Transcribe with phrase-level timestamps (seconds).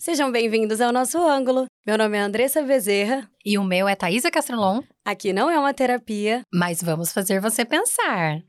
[0.00, 1.66] Sejam bem-vindos ao nosso ângulo.
[1.86, 3.30] Meu nome é Andressa Bezerra.
[3.44, 4.80] E o meu é Thaisa Castrolon.
[5.04, 8.40] Aqui não é uma terapia, mas vamos fazer você pensar.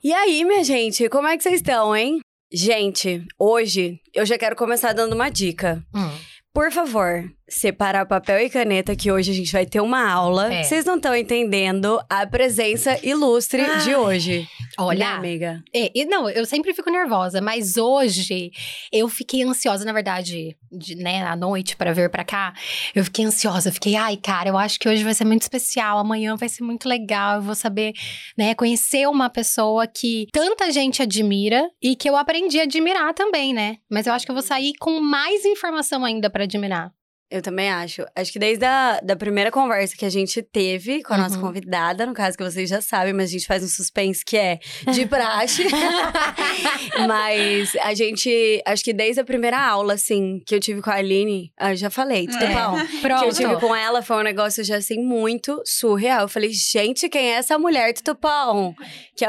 [0.00, 2.20] E aí, minha gente, como é que vocês estão, hein?
[2.52, 5.84] Gente, hoje eu já quero começar dando uma dica.
[5.92, 6.08] Hum.
[6.54, 10.52] Por favor, separar papel e caneta, que hoje a gente vai ter uma aula.
[10.52, 10.62] É.
[10.62, 14.46] Vocês não estão entendendo a presença ilustre de hoje.
[14.78, 15.62] Olha, Né, amiga?
[15.74, 18.50] É, e não, eu sempre fico nervosa, mas hoje
[18.92, 22.52] eu fiquei ansiosa, na verdade, de, né, à noite pra vir pra cá.
[22.94, 26.36] Eu fiquei ansiosa, fiquei, ai, cara, eu acho que hoje vai ser muito especial, amanhã
[26.36, 27.92] vai ser muito legal, eu vou saber,
[28.36, 33.52] né, conhecer uma pessoa que tanta gente admira e que eu aprendi a admirar também,
[33.52, 33.76] né?
[33.90, 36.92] Mas eu acho que eu vou sair com mais informação ainda pra admirar.
[37.30, 38.04] Eu também acho.
[38.16, 41.42] Acho que desde a da primeira conversa que a gente teve com a nossa Uhum.
[41.42, 44.58] convidada, no caso que vocês já sabem, mas a gente faz um suspense que é
[44.92, 45.64] de praxe.
[47.06, 50.94] mas a gente, acho que desde a primeira aula, assim, que eu tive com a
[50.94, 52.54] Aline, eu já falei, tudo É.
[52.54, 52.76] bom?
[53.00, 53.18] Pronto.
[53.28, 56.22] Que eu tive com ela foi um negócio já assim muito surreal.
[56.22, 58.74] Eu falei, gente, quem é essa mulher Tutupão?
[59.16, 59.28] Que é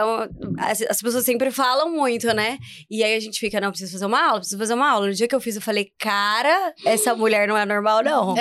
[0.60, 2.58] as, as pessoas sempre falam muito, né?
[2.90, 5.08] E aí a gente fica, não, preciso fazer uma aula, preciso fazer uma aula.
[5.08, 8.36] No dia que eu fiz, eu falei, cara, essa mulher não é normal, não.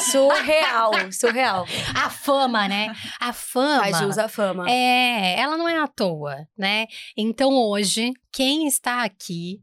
[0.00, 1.66] Surreal, surreal.
[1.94, 2.92] A fama, né?
[3.20, 3.80] A fama.
[3.80, 4.68] Faz jus à fama.
[4.70, 6.86] É, ela não é à toa, né?
[7.16, 9.60] Então hoje, quem está aqui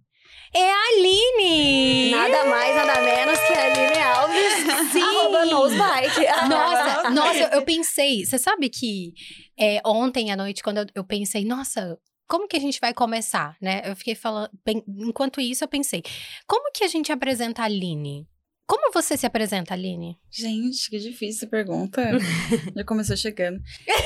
[0.54, 2.12] é a Aline!
[2.12, 4.92] Nada mais, nada menos que a Aline Alves.
[4.94, 5.02] Sim.
[5.02, 6.26] Arroba Nosebike.
[6.50, 9.14] Nossa, nossa, eu, eu pensei, você sabe que
[9.60, 11.98] é, ontem à noite, quando eu, eu pensei, nossa,
[12.28, 13.82] como que a gente vai começar, né?
[13.86, 16.02] Eu fiquei falando, pen- enquanto isso eu pensei,
[16.48, 18.26] como que a gente apresenta a Aline?
[18.68, 20.18] Como você se apresenta, Aline?
[20.32, 22.02] Gente, que difícil pergunta.
[22.76, 23.60] Já começou chegando.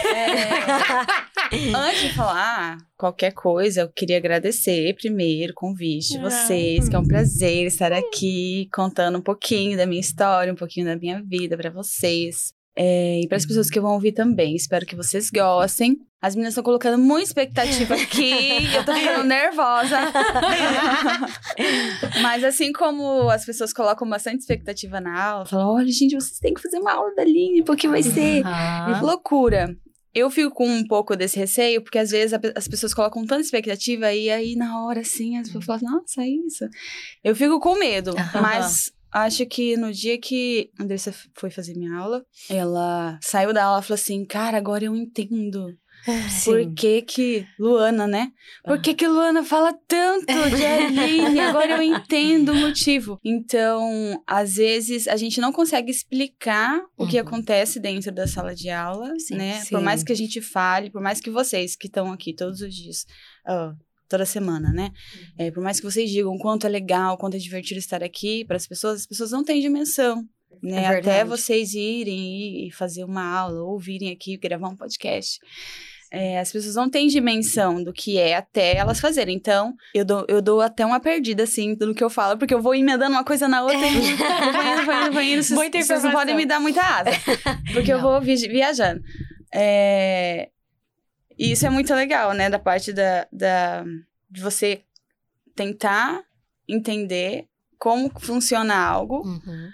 [1.51, 6.21] É, antes de falar qualquer coisa, eu queria agradecer primeiro o convite de Ah.
[6.29, 10.85] vocês, que é um prazer estar aqui contando um pouquinho da minha história, um pouquinho
[10.85, 12.53] da minha vida para vocês.
[12.81, 14.55] É, e para as pessoas que vão ouvir também.
[14.55, 15.97] Espero que vocês gostem.
[16.21, 18.73] As meninas estão colocando muita expectativa aqui.
[18.73, 19.97] eu tô ficando nervosa.
[22.21, 26.53] Mas assim como as pessoas colocam bastante expectativa na aula, falam: olha, gente, vocês têm
[26.53, 29.75] que fazer uma aula da Aline, porque vai ser Ah, loucura.
[30.13, 34.11] Eu fico com um pouco desse receio, porque às vezes as pessoas colocam tanta expectativa
[34.11, 36.67] e aí na hora assim, as pessoas falam, nossa, é isso.
[37.23, 38.41] Eu fico com medo, Aham.
[38.41, 43.63] mas acho que no dia que a Andressa foi fazer minha aula, ela saiu da
[43.65, 45.75] aula e falou assim, cara, agora eu entendo.
[46.45, 48.31] Por que que Luana, né?
[48.63, 50.25] Por que que Luana fala tanto
[50.55, 51.39] de Aline?
[51.41, 53.19] Agora eu entendo o motivo.
[53.21, 57.27] Então, às vezes, a gente não consegue explicar o que Uhum.
[57.27, 59.59] acontece dentro da sala de aula, Sim, né?
[59.59, 59.71] sim.
[59.71, 62.73] Por mais que a gente fale, por mais que vocês que estão aqui todos os
[62.73, 63.05] dias,
[63.45, 63.73] ah,
[64.09, 64.91] toda semana, né?
[65.37, 68.57] É, por mais que vocês digam quanto é legal, quanto é divertido estar aqui para
[68.57, 70.23] as pessoas, as pessoas não têm dimensão.
[70.61, 70.83] Né?
[70.83, 75.39] É Até vocês irem e fazer uma aula, ou virem aqui gravar um podcast.
[76.11, 79.35] É, as pessoas não têm dimensão do que é até elas fazerem.
[79.35, 82.59] Então, eu dou, eu dou até uma perdida, assim, do que eu falo, porque eu
[82.61, 84.17] vou emendando uma coisa na outra e vou indo,
[84.85, 85.63] vou indo, vou indo, vou.
[85.69, 87.11] Vocês, vocês não podem me dar muita asa,
[87.71, 88.09] porque eu Não.
[88.09, 88.99] vou vi- viajando.
[89.53, 90.49] É,
[91.39, 92.49] e isso é muito legal, né?
[92.49, 93.83] Da parte da, da,
[94.29, 94.81] de você
[95.55, 96.21] tentar
[96.67, 99.69] entender como funciona algo Uhum,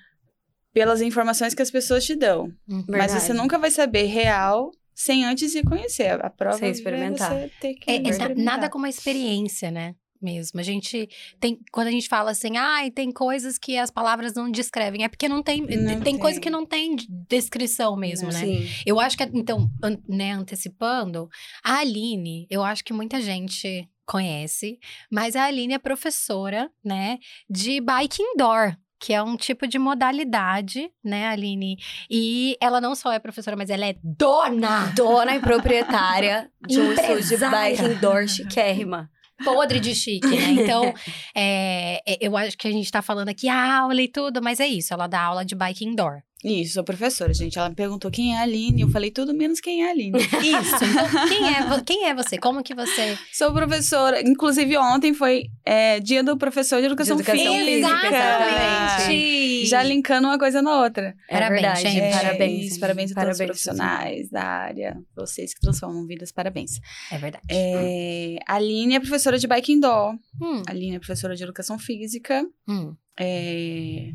[0.74, 2.52] pelas informações que as pessoas te dão.
[2.70, 2.86] uhum.
[2.88, 3.34] Mas você Verdade.
[3.34, 6.24] nunca vai saber real sem antes de conhecer.
[6.24, 7.32] A prova Sem é experimentar.
[7.32, 8.44] você ter que É, experimentar.
[8.44, 9.96] nada como a experiência, né?
[10.26, 10.60] Mesmo.
[10.60, 11.08] A gente
[11.40, 11.60] tem.
[11.72, 15.04] Quando a gente fala assim, ai, tem coisas que as palavras não descrevem.
[15.04, 15.62] É porque não tem.
[15.62, 16.42] Não tem, coisa tem.
[16.44, 18.40] que não tem de- descrição mesmo, né?
[18.40, 18.68] Sim.
[18.86, 21.30] Eu acho que, então, an- né, antecipando,
[21.64, 24.80] a Aline, eu acho que muita gente conhece,
[25.12, 27.18] mas a Aline é professora, né,
[27.50, 28.76] de bike indoor.
[28.98, 31.78] Que é um tipo de modalidade, né, Aline?
[32.10, 34.92] E ela não só é professora, mas ela é dona!
[34.96, 39.12] Dona e proprietária de um estúdio de bike indoor chiquérrima.
[39.44, 40.52] Podre de chique, né?
[40.52, 40.94] Então,
[41.36, 44.68] é, é, eu acho que a gente tá falando aqui aula e tudo, mas é
[44.68, 46.22] isso, ela dá aula de bike indoor.
[46.46, 47.58] Isso, sou professora, gente.
[47.58, 48.82] Ela me perguntou quem é a Aline.
[48.84, 50.20] Eu falei tudo menos quem é a Aline.
[50.22, 51.28] Isso.
[51.28, 52.38] Quem é, quem é você?
[52.38, 53.18] Como que você.
[53.34, 54.22] sou professora.
[54.22, 57.88] Inclusive, ontem foi é, dia do professor de educação, De educação física.
[57.88, 59.66] física, exatamente.
[59.66, 61.16] Já linkando uma coisa na outra.
[61.28, 62.00] É Parabéns, verdade, gente.
[62.02, 62.66] É, Parabéns.
[62.68, 64.98] isso, parabéns a todos os profissionais da área.
[65.16, 66.80] Vocês que transformam vidas, parabéns.
[67.12, 67.46] É verdade.
[67.50, 70.14] É, a Aline é professora de bike indoor.
[70.40, 72.46] Hum, A Aline é professora de educação física.
[72.68, 72.94] hum.
[73.18, 74.10] É,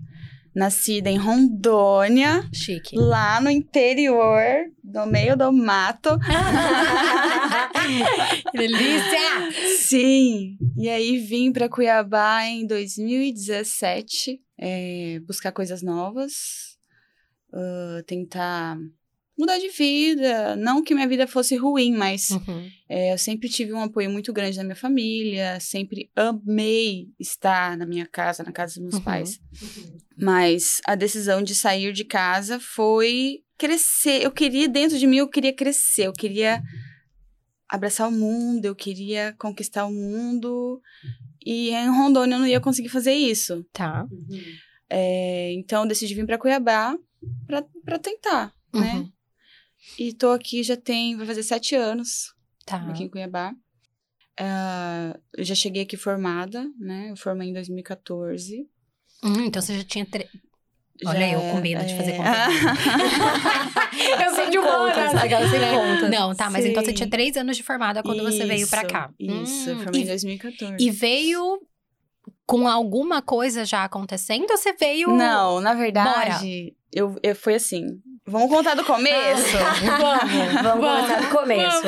[0.61, 2.95] nascida em Rondônia, Chique.
[2.95, 4.45] lá no interior,
[4.85, 6.11] no meio do mato.
[8.53, 9.53] Que delícia!
[9.79, 10.59] Sim.
[10.77, 16.77] E aí vim para Cuiabá em 2017, é, buscar coisas novas,
[17.53, 18.77] ah, tentar
[19.41, 20.55] mudar de vida.
[20.57, 22.71] Não que minha vida fosse ruim, mas Uhum.
[22.89, 27.87] é, eu sempre tive um apoio muito grande da minha família, sempre amei estar na
[27.87, 29.01] minha casa, na casa dos meus Uhum.
[29.03, 29.41] pais.
[30.17, 34.23] Mas a decisão de sair de casa foi crescer.
[34.23, 36.63] Eu queria, dentro de mim, eu queria crescer, eu queria
[37.69, 40.81] abraçar o mundo, eu queria conquistar o mundo.
[41.45, 43.65] E em Rondônia eu não ia conseguir fazer isso.
[43.73, 44.07] Tá.
[44.91, 46.97] É, então eu decidi vir para Cuiabá
[47.85, 49.07] para tentar, né?
[49.99, 52.35] E tô aqui já tem, vai fazer sete anos
[52.65, 52.77] Tá.
[52.89, 53.53] aqui em Cuiabá.
[54.39, 57.11] Ah, eu já cheguei aqui formada, né?
[57.11, 58.67] Eu formei em 2014.
[59.23, 60.07] Hum, então você já tinha.
[60.07, 60.29] Tre...
[61.03, 62.21] Já Olha eu é- com medo de fazer é.
[64.27, 64.59] Eu sou de
[65.19, 66.11] aquela sem contas.
[66.11, 66.97] Não, tá, mas então você Sim.
[66.97, 69.11] tinha três anos de formada quando você veio pra Isso, cá.
[69.19, 70.77] Isso, eu Hum, formei em e, 2014.
[70.79, 71.61] e veio
[72.47, 75.09] com alguma coisa já acontecendo ou você veio.
[75.09, 78.01] Não, na verdade, eu, eu foi assim.
[78.27, 79.57] Vamos contar do começo?
[79.85, 81.87] Vamos, vamos começar do começo.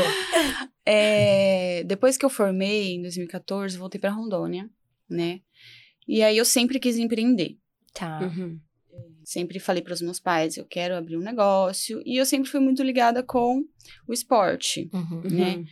[0.85, 4.69] É, depois que eu formei, em 2014, eu voltei pra Rondônia,
[5.09, 5.41] né?
[6.07, 7.57] E aí eu sempre quis empreender.
[7.95, 8.21] Tá.
[8.21, 8.59] Uhum.
[9.25, 12.03] Sempre falei para os meus pais, eu quero abrir um negócio.
[12.05, 13.63] E eu sempre fui muito ligada com
[14.09, 14.91] o esporte.
[14.93, 15.23] Uhum.
[15.31, 15.65] Né?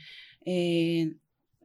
[0.46, 1.06] É,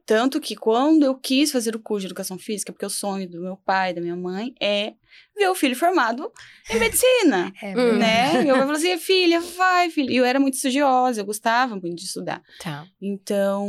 [0.06, 3.42] tanto que quando eu quis fazer o curso de educação física, porque o sonho do
[3.42, 4.94] meu pai, da minha mãe, é
[5.36, 6.32] ver o filho formado
[6.70, 8.48] em medicina, É, né?
[8.48, 10.12] Eu falei assim, filha, vai, filha.
[10.12, 12.40] E eu era muito estudiosa, eu gostava muito de estudar.
[12.62, 12.86] Tá.
[13.02, 13.68] Então,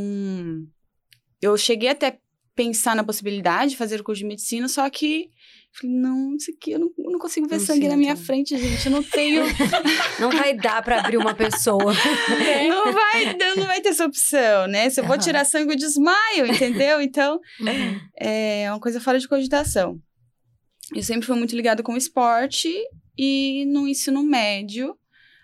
[1.42, 2.18] eu cheguei até a
[2.54, 5.30] pensar na possibilidade de fazer o curso de medicina, só que
[5.80, 8.58] falei, não, isso aqui eu não, eu não consigo ver Não sangue na minha frente,
[8.58, 8.86] gente.
[8.86, 9.44] Eu não tenho.
[10.20, 11.94] Não vai dar pra abrir uma pessoa.
[12.70, 14.90] não, vai, não vai ter essa opção, né?
[14.90, 17.00] Se eu vou tirar sangue, eu desmaio, entendeu?
[17.02, 18.00] Então, Uhum.
[18.20, 20.00] é uma coisa fora de cogitação.
[20.96, 22.74] Eu sempre fui muito ligada com o esporte
[23.18, 24.96] e no ensino médio,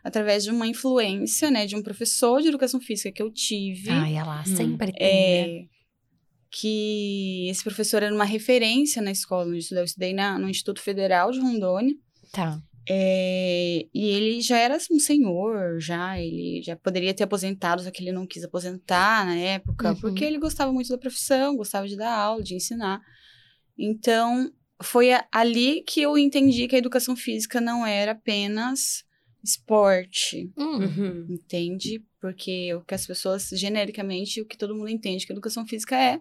[0.03, 3.89] através de uma influência, né, de um professor de educação física que eu tive.
[3.91, 4.55] Ai, ela Hum.
[4.55, 5.63] sempre tem.
[5.63, 5.67] né?
[6.55, 9.81] Que esse professor era uma referência na escola onde eu estudei.
[9.81, 11.95] Eu estudei na, no Instituto Federal de Rondônia.
[12.31, 12.61] Tá.
[12.87, 16.19] É, e ele já era um senhor, já.
[16.19, 19.95] Ele já poderia ter aposentado, só que ele não quis aposentar na época, Uhum.
[19.99, 23.01] porque ele gostava muito da profissão, gostava de dar aula, de ensinar.
[23.77, 24.51] Então,
[24.81, 29.03] foi a- ali que eu entendi que a educação física não era apenas
[29.43, 30.77] esporte Hum.
[30.77, 31.27] Uhum.
[31.29, 32.03] entende?
[32.19, 36.17] Porque o que as pessoas, genericamente, o que todo mundo entende que educação física é.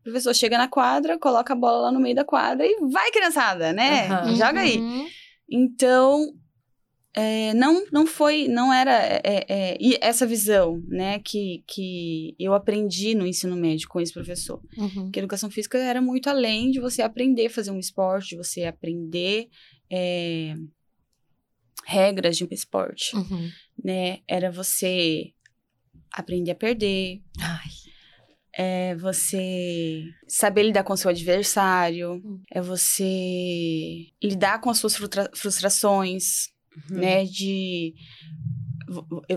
[0.00, 3.10] O professor chega na quadra, coloca a bola lá no meio da quadra e vai,
[3.10, 4.06] criançada, né?
[4.06, 4.36] Aham.
[4.36, 4.78] Joga aí.
[4.78, 5.08] Uhum.
[5.50, 6.34] Então,
[7.14, 12.54] é, não, não foi, não era é, é, e essa visão, né, que, que eu
[12.54, 14.62] aprendi no ensino médio com esse professor.
[14.76, 15.10] Uhum.
[15.10, 18.36] Que a educação física era muito além de você aprender a fazer um esporte, de
[18.36, 19.48] você aprender
[19.90, 20.54] é,
[21.90, 23.50] regras de um esporte Uhum.
[23.82, 24.18] né?
[24.28, 25.32] Era você
[26.12, 27.68] aprender a perder, Ai.
[28.54, 32.42] é você saber lidar com seu adversário, Hum.
[32.52, 36.48] é você lidar com as suas frustra- frustrações,
[36.90, 36.98] Uhum.
[36.98, 37.24] né?
[37.24, 37.94] De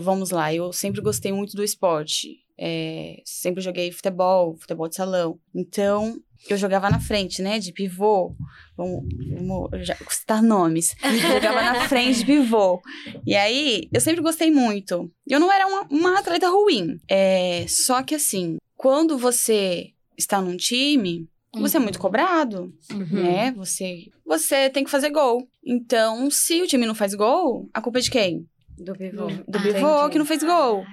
[0.01, 2.37] vamos lá, eu sempre gostei muito do esporte.
[2.63, 5.39] É, sempre joguei futebol, futebol de salão.
[5.55, 6.15] Então,
[6.47, 7.57] eu jogava na frente, né?
[7.57, 8.35] De pivô.
[8.77, 9.03] Vamos,
[9.35, 10.95] vamos já, citar nomes.
[11.03, 12.79] Eu jogava na frente de pivô.
[13.25, 15.11] E aí, eu sempre gostei muito.
[15.27, 16.99] Eu não era uma, uma atleta ruim.
[17.09, 23.23] É, só que assim, quando você está num time, você é muito cobrado Uhum.
[23.23, 23.51] né?
[23.53, 25.47] Você, você tem que fazer gol.
[25.65, 28.45] Então, se o time não faz gol, a culpa é de quem?
[28.77, 29.27] Do pivô.
[29.47, 30.11] Do Ah, pivô entendi.
[30.11, 30.83] que não fez gol.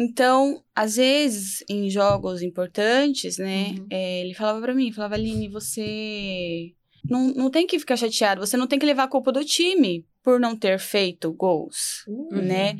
[0.00, 3.70] Então, às vezes, em jogos importantes, né?
[3.76, 3.86] Uhum.
[3.90, 6.72] é, ele falava pra mim, falava, Aline, você
[7.10, 10.06] não, não tem que ficar chateado, você não tem que levar a culpa do time
[10.22, 12.28] por não ter feito gols, Uhum.
[12.42, 12.76] né?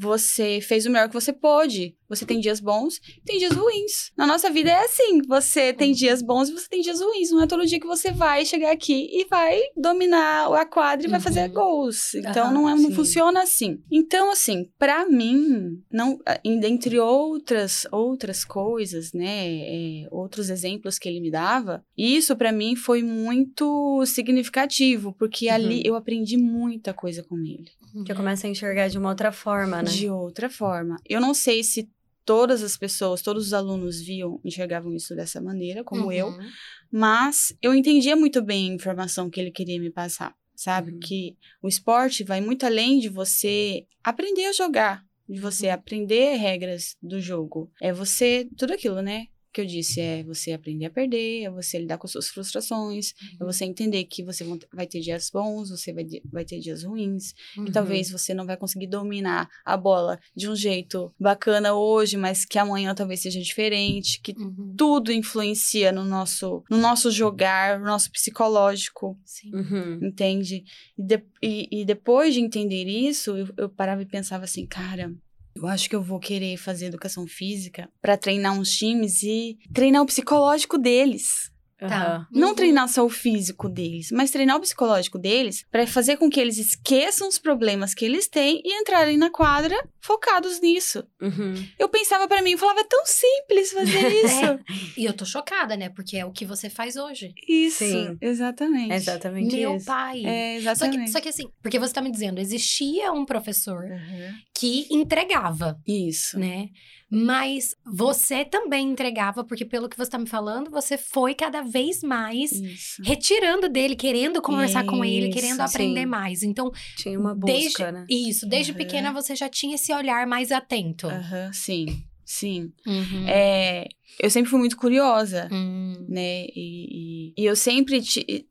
[0.00, 1.94] Você fez o melhor que você pôde.
[2.08, 4.10] Você tem dias bons e tem dias ruins.
[4.16, 7.30] Na nossa vida é assim: você tem dias bons e você tem dias ruins.
[7.30, 11.10] Não é todo dia que você vai chegar aqui e vai dominar a quadra e
[11.10, 11.24] vai Uhum.
[11.24, 12.14] fazer gols.
[12.14, 12.94] Então Aham, não, é, não sim.
[12.94, 13.78] funciona assim.
[13.90, 19.30] Então, assim, pra mim, não, em- dentre outras, outras coisas, né?
[19.60, 25.76] é, outros exemplos que ele me dava, isso pra mim foi muito significativo, porque ali
[25.76, 25.82] Uhum.
[25.84, 27.70] eu aprendi muita coisa com ele
[28.06, 29.90] Já começa a enxergar de uma outra forma, né?
[29.90, 30.96] de outra forma.
[31.08, 31.88] Eu não sei se
[32.24, 36.48] todas as pessoas, todos os alunos viam, enxergavam isso dessa maneira, como eu, Uhum.
[36.92, 40.34] mas eu entendia muito bem a informação que ele queria me passar.
[40.54, 40.92] sabe?
[40.92, 40.98] Uhum.
[41.00, 45.72] Que o esporte vai muito além de você aprender a jogar, de você Uhum.
[45.72, 47.72] aprender regras do jogo.
[47.80, 49.28] É você, tudo aquilo, né?
[49.52, 53.12] Que eu disse, é você aprender a perder, é você lidar com as suas frustrações,
[53.38, 53.50] é Uhum.
[53.52, 57.66] você entender que você vai ter dias bons, você vai, vai ter dias ruins, Uhum.
[57.66, 62.44] e talvez você não vai conseguir dominar a bola de um jeito bacana hoje, mas
[62.44, 64.74] que amanhã talvez seja diferente, que Uhum.
[64.76, 69.50] tudo influencia no nosso, no nosso jogar, no nosso psicológico, Sim.
[69.54, 69.98] Uhum.
[70.06, 70.62] entende?
[70.96, 75.12] E, de- e- e depois de entender isso, eu, eu parava e pensava assim, cara,
[75.60, 80.02] eu acho que eu vou querer fazer educação física pra treinar uns times e treinar
[80.02, 81.50] o psicológico deles.
[81.88, 82.26] Tá.
[82.30, 82.54] Não Uhum.
[82.54, 86.58] treinar só o físico deles, mas treinar o psicológico deles pra fazer com que eles
[86.58, 91.02] esqueçam os problemas que eles têm e entrarem na quadra focados nisso.
[91.20, 91.54] Uhum.
[91.78, 94.60] Eu pensava pra mim, eu falava, é tão simples fazer isso.
[94.96, 95.88] E eu tô chocada, né?
[95.88, 97.32] Porque é o que você faz hoje.
[97.48, 98.16] Isso, Sim.
[98.20, 98.92] exatamente.
[98.92, 99.86] É exatamente Meu isso.
[99.86, 100.22] pai.
[100.24, 101.10] É, Só que, exatamente.
[101.12, 104.32] só que assim, porque você tá me dizendo, existia um professor Uhum.
[104.54, 106.38] que entregava, Isso.
[106.38, 106.68] né?
[107.10, 112.02] Mas você também entregava, porque pelo que você tá me falando, você foi cada vez
[112.02, 113.02] mais Isso.
[113.04, 116.06] retirando dele, querendo conversar com ele, Isso, querendo aprender sim.
[116.06, 116.42] mais.
[116.44, 118.06] Então, Tinha uma busca, desde né?
[118.08, 118.78] isso, desde Aham.
[118.78, 121.08] pequena você já tinha esse olhar mais atento.
[121.08, 121.86] Aham, sim,
[122.24, 122.72] sim.
[122.86, 123.26] Uhum.
[123.26, 123.88] É,
[124.22, 126.06] eu sempre fui muito curiosa, Hum.
[126.08, 126.44] né?
[126.54, 128.00] E, e- e eu sempre,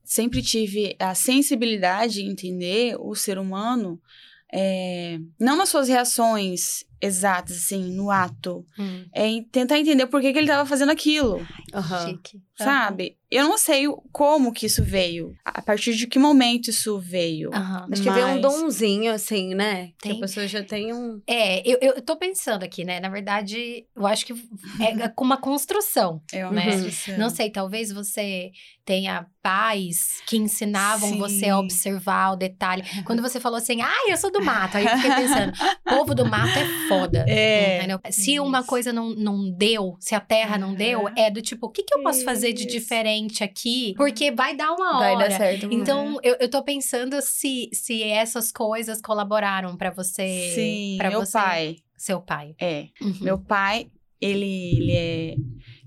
[0.03, 4.01] sempre tive a sensibilidade de entender o ser humano,
[4.53, 9.05] é, não nas suas reações exatas, assim, no ato, Hum.
[9.13, 11.45] é tentar entender por que, que ele estava fazendo aquilo.
[12.05, 12.41] Chique.
[12.57, 13.15] sabe?
[13.31, 17.51] Eu não sei como que isso veio, a partir de que momento isso veio.
[17.53, 17.87] Aham.
[17.89, 19.91] Acho que vem um Mas- donzinho, assim, né?
[20.01, 20.17] Que Tem.
[20.17, 21.21] a pessoa já tem um.
[21.25, 22.99] É, eu, eu tô pensando aqui, né?
[22.99, 24.33] Na verdade, eu acho que
[24.81, 26.21] é com uma construção.
[26.33, 26.71] É uma Né?
[26.71, 27.17] construção.
[27.17, 28.51] Não sei, talvez você
[28.83, 31.17] tenha pais que ensinavam Sim.
[31.19, 32.83] você a observar o detalhe.
[33.05, 35.53] Quando você falou assim, ah, eu sou do mato, aí eu fiquei pensando,
[35.87, 37.25] povo do mato é foda.
[37.27, 37.77] É.
[37.77, 38.00] Entendeu?
[38.10, 38.67] Se uma Isso.
[38.67, 41.96] coisa não, não deu, se a terra não deu, é do tipo, o que, que
[41.96, 43.93] eu posso fazer de diferente aqui?
[43.96, 45.29] Porque vai dar uma Vai hora.
[45.29, 45.63] dar certo.
[45.65, 45.81] uma hora.
[45.81, 50.51] Então, eu, eu tô pensando se, se essas coisas colaboraram pra você.
[50.55, 51.75] Sim, pra meu você, pai.
[51.98, 52.55] Seu pai.
[52.60, 52.88] É.
[53.01, 53.13] Uhum.
[53.22, 53.88] Meu pai,
[54.22, 55.36] ele, ele é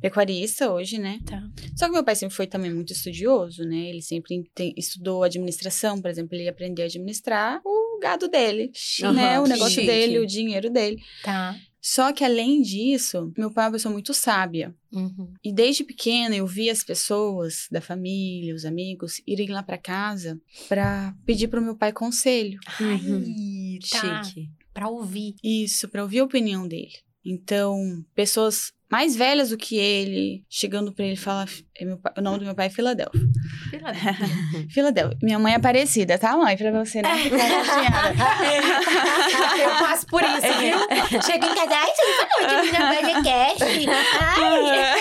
[0.01, 1.19] pecuarista hoje, né?
[1.25, 1.43] Tá.
[1.77, 3.77] Só que meu pai sempre foi também muito estudioso, né?
[3.89, 8.71] Ele sempre tem- estudou administração, por exemplo, ele aprendeu a administrar o gado dele,
[9.03, 9.41] Aham, né?
[9.41, 9.87] O negócio chique.
[9.87, 11.03] dele, o dinheiro dele.
[11.23, 11.57] Tá.
[11.81, 14.73] Só que além disso, meu pai é uma pessoa muito sábia.
[14.93, 15.33] Uhum.
[15.43, 20.41] E desde pequena eu via as pessoas da família, os amigos, irem lá pra casa
[20.69, 22.61] pra pedir pro meu pai conselho.
[22.79, 24.23] Ai, tá.
[24.23, 24.49] Chique.
[24.73, 25.35] Pra ouvir.
[25.43, 26.93] Isso, pra ouvir a opinião dele.
[27.25, 32.21] Então, pessoas mais velhas do que ele, chegando pra ele falar, é meu pai- o
[32.21, 33.21] nome do meu pai é Filadélfia.
[34.71, 35.17] Filadélfia.
[35.23, 36.55] Minha mãe é parecida, tá, mãe?
[36.59, 38.15] Pra você não ficar chateada.
[39.63, 40.79] Eu passo por isso, viu?
[41.23, 42.15] Chego em casa, ai, você não
[42.49, 43.65] falou de minha podcast?
[44.29, 44.93] Ai.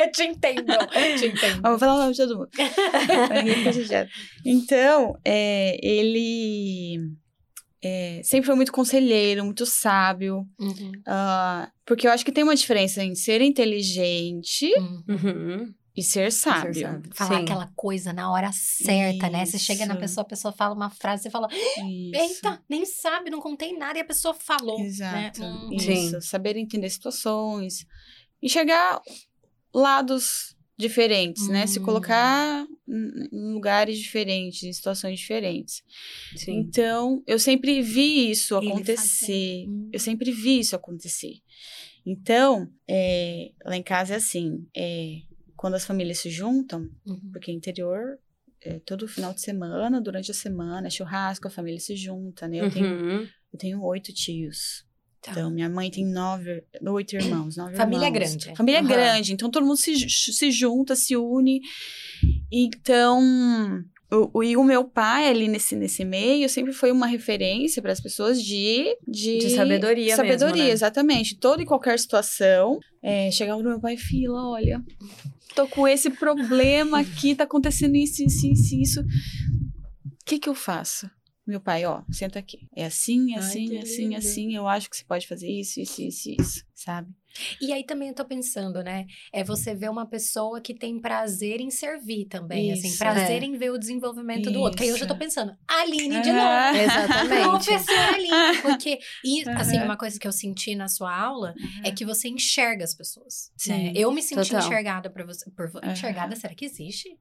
[0.00, 1.56] Eu te entendo, eu te entendo.
[1.62, 2.48] Eu vou falar o nome de todo mundo.
[4.46, 7.12] Então, é, ele
[7.82, 10.46] é, sempre foi muito conselheiro, muito sábio.
[10.58, 10.92] Uhum.
[11.06, 14.70] ah, porque eu acho que tem uma diferença em ser inteligente
[15.08, 15.72] Uhum.
[15.96, 16.82] E ser sábio.
[16.82, 17.10] sábio.
[17.12, 17.42] Falar Sim.
[17.42, 19.44] aquela coisa na hora certa, né?
[19.44, 20.00] Você chega na Isso.
[20.00, 22.14] pessoa, a pessoa fala uma frase, você fala, Isso.
[22.14, 24.78] eita, nem sabe, não contei nada, e a pessoa falou.
[24.80, 25.40] Exato.
[25.40, 25.48] Né?
[25.48, 25.68] Hum.
[25.72, 25.90] Isso.
[26.12, 26.20] Sim.
[26.20, 27.86] Saber entender situações.
[28.40, 29.00] Enxergar
[29.74, 31.66] lados diferentes, né?
[31.66, 31.82] Se Hum.
[31.84, 35.82] colocar em lugares diferentes, em situações diferentes.
[36.34, 36.58] Sim.
[36.58, 39.66] Então, eu sempre vi isso acontecer.
[39.92, 41.34] Eu sempre vi isso acontecer.
[42.04, 45.18] Então, é, lá em casa é assim: é,
[45.56, 47.30] quando as famílias se juntam, Uhum.
[47.32, 48.18] porque interior.
[48.62, 52.58] É, todo final de semana, durante a semana, é churrasco, a família se junta, né?
[52.58, 53.26] Eu tenho Uhum.
[53.54, 54.84] eu tenho oito tios.
[55.22, 55.32] Tá.
[55.32, 58.36] Então, minha mãe tem nove, oito irmãos, nove Família irmãos.
[58.36, 58.56] grande.
[58.56, 58.88] Família Aham.
[58.88, 59.32] grande.
[59.34, 61.60] Então, todo mundo se, se junta, se une.
[62.50, 63.20] Então,
[64.10, 67.92] o, o- e o meu pai ali nesse, nesse meio sempre foi uma referência para
[67.92, 69.38] as pessoas de, de...
[69.38, 70.70] De sabedoria mesmo, Sabedoria, né?
[70.70, 71.36] exatamente.
[71.36, 72.78] Toda e qualquer situação.
[73.02, 74.82] É, chegava no meu pai e fila, olha...
[75.54, 79.00] Tô com esse problema aqui, tá acontecendo isso, isso, isso, isso.
[79.00, 81.10] O que que eu faço?
[81.50, 82.68] Meu pai, ó, senta aqui.
[82.76, 84.14] É assim, é Ai, assim, que é assim, lindo.
[84.14, 84.54] é assim.
[84.54, 87.12] Eu acho que você pode fazer isso, isso, isso, isso, sabe?
[87.60, 89.06] E aí também eu tô pensando, né?
[89.32, 93.46] É você ver uma pessoa que tem prazer em servir também, assim, Isso, prazer é.
[93.46, 94.72] em ver o desenvolvimento do outro.
[94.76, 95.18] Porque aí eu já tô Isso.
[95.24, 96.72] pensando, Aline de Ah.
[96.72, 96.76] novo.
[96.82, 97.64] Exatamente.
[97.64, 98.62] Professora Aline.
[98.62, 99.84] Porque, e assim, Aham.
[99.86, 101.54] uma coisa que eu senti na sua aula
[101.84, 103.50] é que você enxerga as pessoas.
[103.56, 103.92] Sim, né?
[103.94, 104.66] Eu me senti total.
[104.66, 105.50] enxergada por você.
[105.50, 105.70] Por.
[105.84, 107.16] Enxergada, será que existe?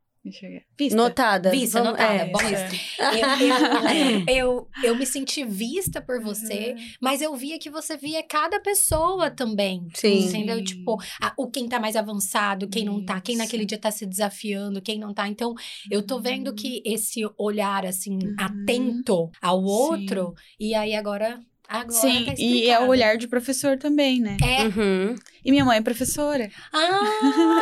[0.76, 0.96] Pista.
[0.98, 1.50] Notada.
[1.50, 2.70] Vista, Vamos- notada, é, bom vista.
[3.00, 8.22] Eu, eu, eu, eu me senti vista por você, mas eu via que você via
[8.22, 9.88] cada pessoa também.
[9.94, 10.26] Sim.
[10.28, 10.64] Entendeu?
[10.64, 14.06] Tipo, a- o quem tá mais avançado, quem não tá, quem naquele dia tá se
[14.06, 15.28] desafiando, quem não tá.
[15.28, 15.54] Então,
[15.90, 18.36] eu tô vendo que esse olhar, assim, Uhum.
[18.38, 21.40] atento ao outro, e aí agora.
[21.70, 24.38] Agora Sim, tá e é o olhar de professor também, né?
[24.44, 24.64] É.
[24.64, 25.16] Uhum.
[25.46, 26.50] E minha mãe é professora.
[26.74, 27.62] Ah,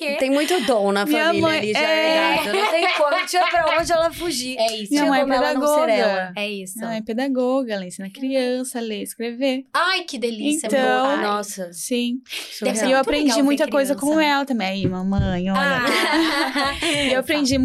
[0.00, 0.16] é?
[0.16, 2.30] Tem muito dom na Minha família mãe- ali já é.
[2.42, 2.56] ligado.
[2.56, 4.56] Não tem como, tinha pra onde ela fugir.
[4.58, 4.90] É isso.
[4.92, 6.32] Minha Tinha mãe é como ela pedagoga.
[6.36, 6.76] É isso.
[6.76, 9.64] Minha mãe é pedagoga, ela ensina criança a ler e escrever.
[9.72, 10.66] Ai, que delícia.
[10.66, 11.08] Então, boa.
[11.14, 11.22] Ai.
[11.22, 12.20] Nossa, Sim.
[12.62, 14.14] E eu muito aprendi muita coisa criança.
[14.14, 14.68] com ela também.
[14.68, 15.60] Aí, mamãe, olha.
[15.60, 16.74] Ah.
[17.10, 17.56] Eu aprendi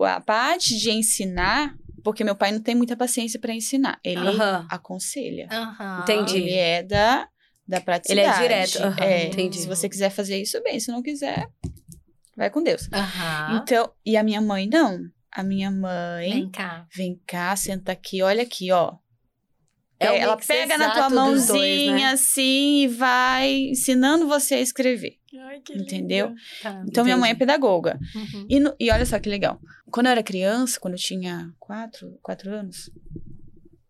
[0.00, 3.98] a parte de ensinar, porque meu pai não tem muita paciência pra ensinar.
[4.04, 4.20] Ele
[4.68, 5.48] aconselha.
[6.02, 6.38] Entendi.
[6.38, 7.28] Ele é da,
[7.66, 8.40] da praticidade.
[8.40, 9.58] direto, aham, é, entendi.
[9.58, 10.78] Se você quiser fazer isso, bem.
[10.80, 11.46] Se não quiser,
[12.36, 12.88] vai com Deus.
[13.62, 14.98] Então, e a minha mãe não.
[15.32, 16.86] A minha mãe Vem cá.
[16.92, 18.94] vem cá, senta aqui, olha aqui, ó.
[20.00, 22.04] É ela pega na tua dos dois, mãozinha né?
[22.06, 25.19] assim e vai ensinando você a escrever.
[25.82, 26.34] Entendeu?
[26.62, 26.82] Tá.
[26.86, 27.98] Então, minha mãe é pedagoga.
[28.14, 28.46] Uhum.
[28.48, 29.60] E, no- e olha só que legal.
[29.90, 32.90] Quando eu era criança, quando eu tinha quatro, quatro anos,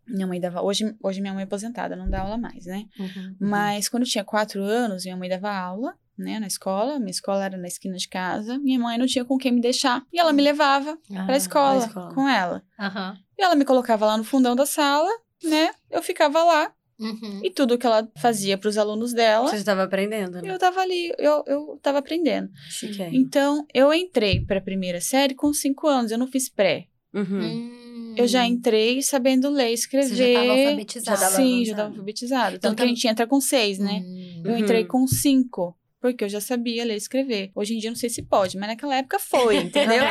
[0.06, 0.62] minha mãe dava.
[0.62, 2.84] Hoje, hoje minha mãe é aposentada, não dá aula mais, né?
[2.98, 3.36] Uhum.
[3.40, 6.98] Mas quando eu tinha quatro anos, minha mãe dava aula, né, na escola.
[6.98, 8.58] Minha escola era na esquina de casa.
[8.58, 10.02] Minha mãe não tinha com quem me deixar.
[10.12, 12.14] E ela me levava Ah, pra escola, escola.
[12.14, 12.62] com ela.
[12.78, 13.16] Aham.
[13.38, 15.08] E ela me colocava lá no fundão da sala,
[15.44, 15.70] né?
[15.90, 16.72] Eu ficava lá.
[17.00, 17.40] Uhum.
[17.42, 20.52] E tudo que ela fazia pros alunos dela, Você estava aprendendo, né?
[20.52, 22.50] eu tava ali, eu, eu tava aprendendo.
[22.68, 23.02] Chique.
[23.12, 26.86] Então, eu entrei pra primeira série com cinco anos, eu não fiz pré.
[27.14, 27.24] Uhum.
[27.42, 28.14] Hum.
[28.16, 30.08] Eu já entrei sabendo ler e escrever.
[30.08, 31.16] Você já tava alfabetizada.
[31.16, 31.76] Sim, já avançada.
[31.76, 32.56] tava alfabetizado.
[32.56, 34.02] Então Tanto que a gente entra com seis, né?
[34.04, 34.42] Hum.
[34.44, 34.58] Eu Uhum.
[34.58, 35.76] entrei com cinco.
[36.00, 37.50] Porque eu já sabia ler e escrever.
[37.54, 40.02] Hoje em dia não sei se pode, mas naquela época foi, entendeu?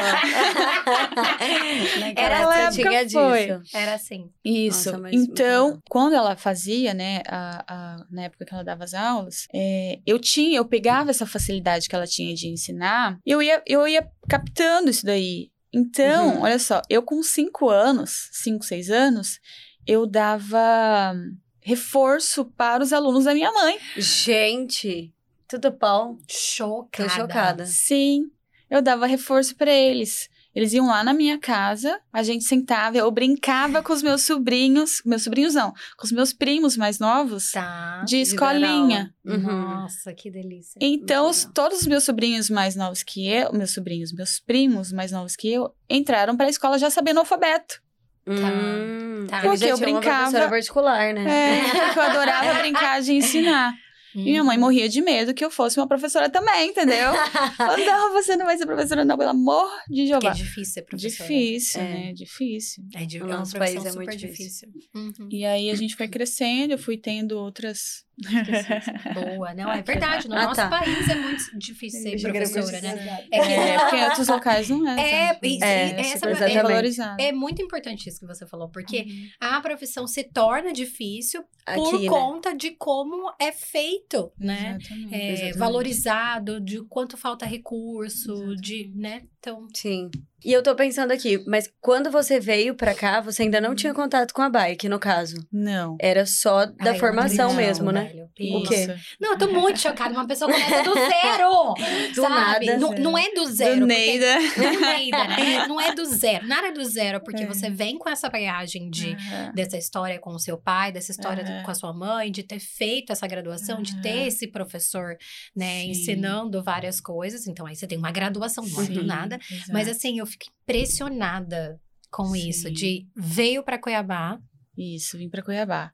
[2.16, 3.46] Era Naquela época época tinha foi.
[3.48, 3.62] disso.
[3.78, 4.30] Era assim.
[4.44, 4.92] Isso.
[4.92, 8.94] Nossa, mas então, quando ela fazia, né, a, a- na época que ela dava as
[8.94, 13.42] aulas, é, eu tinha, eu pegava essa facilidade que ela tinha de ensinar, e eu
[13.42, 15.50] ia, eu ia captando isso daí.
[15.74, 16.42] Então, Uhum.
[16.42, 19.40] olha só, eu com cinco anos, cinco, seis anos,
[19.86, 21.14] eu dava
[21.62, 23.78] reforço para os alunos da minha mãe.
[23.98, 25.14] Gente,
[25.50, 26.18] tudo bom?
[26.30, 27.10] Chocada.
[27.10, 27.66] Tô chocada.
[27.66, 28.24] Sim,
[28.70, 30.30] eu dava reforço para eles.
[30.56, 35.00] Eles iam lá na minha casa, a gente sentava, eu brincava com os meus sobrinhos,
[35.06, 38.04] meus sobrinhos não, com os meus primos mais novos, Tá.
[38.06, 39.14] de escolinha.
[39.24, 39.38] Uhum.
[39.42, 40.80] Nossa, que delícia.
[40.82, 45.12] Então, os- todos os meus sobrinhos mais novos que eu, meus sobrinhos, meus primos mais
[45.12, 47.80] novos que eu, entraram para a escola já sabendo o alfabeto.
[48.28, 49.42] Hum, Tá.
[49.42, 51.60] Porque eu uma brincava- professora particular, né?
[51.60, 53.74] É, porque eu adorava brincar de ensinar.
[54.16, 54.64] E minha mãe Uhum.
[54.64, 57.12] morria de medo que eu fosse uma professora também, entendeu?
[57.86, 60.30] Não, você não vai ser professora, não, pelo amor de Porque Jeová.
[60.32, 61.30] é difícil ser professora.
[61.30, 61.84] Difícil, É.
[61.84, 62.14] né?
[62.14, 62.84] Difícil.
[62.96, 64.70] É, de, é profissão país é muito difícil.
[64.96, 65.30] Uhum.
[65.32, 68.04] E aí a gente foi crescendo, eu fui tendo outras.
[69.14, 70.28] Boa, não, é verdade.
[70.28, 70.70] No Ah, nosso tá.
[70.70, 73.26] país é muito difícil ser professora, né?
[73.32, 75.00] É que É, porque em outros locais não é.
[75.00, 75.48] É, sabe?
[75.48, 76.62] e- É, e- essa- exatamente.
[76.62, 77.22] valorizado.
[77.22, 79.30] é muito importante isso que você falou, porque Uhum.
[79.40, 82.10] a profissão se torna difícil por Aqui, né?
[82.10, 84.78] conta de como é feito, né?
[84.80, 85.16] Exatamente.
[85.16, 85.58] É, Exatamente.
[85.58, 89.22] valorizado, de quanto falta recurso, de, né?
[89.40, 90.10] Então, Sim.
[90.42, 93.94] E eu tô pensando aqui, mas quando você veio pra cá, você ainda não tinha
[93.94, 95.36] contato com a bike, no caso.
[95.52, 95.98] Não.
[96.00, 98.06] Era só da ai, formação mesmo, né?
[98.06, 98.24] velho.
[98.58, 98.76] O quê?
[98.86, 98.94] Isso.
[99.20, 100.14] Não, eu tô muito chocada.
[100.14, 101.74] Uma pessoa começa do zero.
[102.16, 102.68] Do sabe?
[102.68, 102.78] nada.
[102.78, 103.82] Não, não é do zero.
[103.82, 104.36] Do porque- Neida.
[104.56, 105.68] Do Neida, né?
[105.68, 106.48] Não é do zero.
[106.48, 107.46] Nada é do zero, porque É.
[107.46, 109.16] você vem com essa bagagem de
[109.54, 113.12] dessa história com o seu pai, dessa história com a sua mãe, de ter feito
[113.12, 115.18] essa graduação, de ter esse professor,
[115.56, 115.90] né, Sim.
[115.92, 117.46] ensinando várias coisas.
[117.46, 119.44] Então aí você tem uma graduação, não é do Sim, nada.
[119.52, 119.72] exato.
[119.74, 121.80] Mas assim, eu fico impressionada
[122.12, 122.50] com Sim.
[122.50, 124.40] isso, de veio para Cuiabá.
[124.78, 125.92] Isso, vim pra Cuiabá.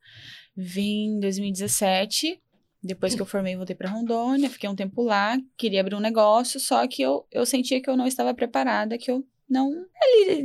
[0.56, 2.40] Vim em 2017.
[2.84, 6.60] Depois que eu formei, voltei pra Rondônia, fiquei um tempo lá, queria abrir um negócio,
[6.60, 9.72] só que eu, eu sentia que eu não estava preparada, que eu não.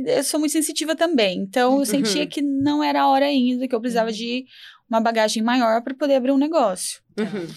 [0.07, 2.27] Eu sou muito sensitiva também, então eu sentia Uhum.
[2.27, 4.15] que não era a hora ainda, que eu precisava Uhum.
[4.15, 4.45] de
[4.89, 6.99] uma bagagem maior para poder abrir um negócio.
[7.19, 7.47] Uhum.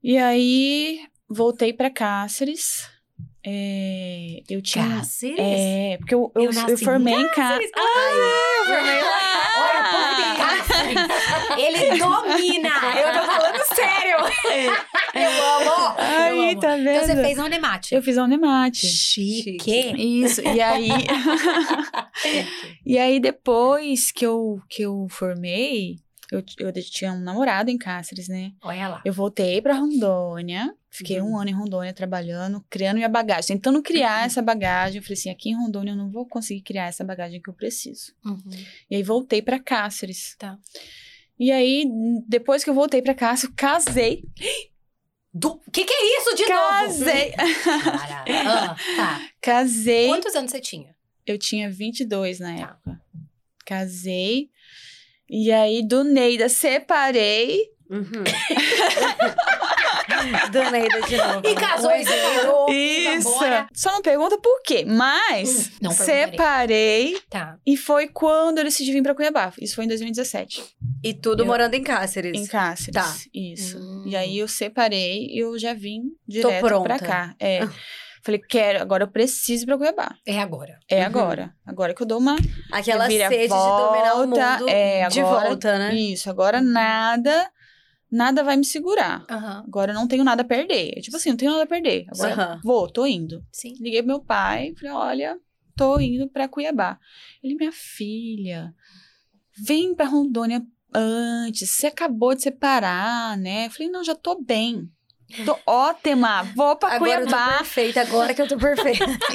[0.00, 2.88] E aí voltei pra Cáceres.
[3.46, 4.88] É, eu tinha.
[4.88, 5.36] Cáceres?
[5.38, 7.70] É, porque eu, eu, Eu eu, formei em Cáceres.
[7.76, 9.34] Ah, eu formei lá.
[9.58, 9.82] Olha,
[10.36, 12.70] Cáceres, ele domina!
[12.96, 14.16] Eu tô falando sério!
[15.14, 15.94] Eu amo!
[15.98, 16.60] Aí, eu amo.
[16.60, 16.88] tá vendo?
[16.88, 17.94] Então você fez a Unemate.
[17.94, 18.86] Eu fiz a Unemate.
[18.86, 20.22] Chique!
[20.24, 20.88] Isso, e aí.
[22.86, 25.96] e aí, depois que eu, que eu formei,
[26.32, 28.52] eu, eu tinha um namorado em Cáceres, né?
[28.62, 29.02] Olha lá.
[29.04, 31.32] Eu voltei pra Rondônia, Fiquei Uhum.
[31.32, 34.98] um ano em Rondônia trabalhando, criando minha bagagem, tentando criar essa bagagem.
[34.98, 37.54] Eu falei assim, aqui em Rondônia eu não vou conseguir criar essa bagagem que eu
[37.54, 38.12] preciso.
[38.24, 38.40] Uhum.
[38.90, 40.36] E aí voltei pra Cáceres.
[40.38, 40.56] Tá.
[41.38, 41.84] E aí,
[42.28, 44.22] depois que eu voltei pra Cáceres, casei.
[45.32, 47.04] Do que que é isso de novo?
[47.04, 47.34] Casei.
[48.46, 49.28] Ah, tá.
[49.40, 50.06] Casei.
[50.06, 50.94] Quantos anos você tinha?
[51.26, 52.62] Eu tinha 22 na Tá.
[52.62, 53.00] época.
[53.66, 54.48] Casei.
[55.28, 57.58] E aí, do Neida, separei.
[57.90, 58.22] Uhum.
[60.50, 61.42] Do Neida de novo.
[61.46, 62.66] E casou e separou.
[62.70, 63.28] Isso.
[63.28, 63.66] Embora.
[63.72, 67.56] Só não pergunta por quê, mas Hum, separei Tá.
[67.66, 69.52] e foi quando eu decidi vir pra Cuiabá.
[69.60, 70.62] Isso foi em 2017,
[71.02, 72.38] E tudo Eu- morando em Cáceres.
[72.38, 72.94] em Cáceres.
[72.94, 73.14] Tá.
[73.34, 73.78] Isso.
[73.78, 74.04] Hum.
[74.06, 76.84] E aí eu separei e eu já vim direto pronta.
[76.84, 77.34] pra cá.
[77.38, 77.60] É.
[78.22, 80.14] Falei, quero, agora eu preciso ir pra Cuiabá.
[80.26, 80.78] É agora.
[80.88, 81.04] É Uhum.
[81.06, 81.54] agora.
[81.66, 82.36] Agora que eu dou uma
[82.72, 85.94] Aquela sede de dominar o volta, mundo é, de agora- volta, né?
[85.94, 86.64] Isso, agora Uhum.
[86.64, 87.50] nada,
[88.14, 89.26] nada vai me segurar.
[89.28, 89.64] Aham.
[89.66, 90.92] Agora eu não tenho nada a perder.
[91.00, 92.06] Tipo assim, não tenho nada a perder.
[92.08, 92.60] Agora Aham.
[92.62, 93.44] vou, tô indo.
[93.52, 93.74] Sim.
[93.80, 95.38] Liguei pro meu pai, falei, olha,
[95.76, 96.98] tô indo pra Cuiabá.
[97.42, 98.72] Ele, minha filha,
[99.66, 100.62] vem pra Rondônia
[100.94, 103.66] antes, você acabou de separar, né?
[103.66, 104.88] Eu falei, não, já tô bem.
[105.44, 107.58] Tô ótima, vou pra Agora eu tô Cuiabá.
[107.58, 109.04] perfeita, agora que eu tô perfeita.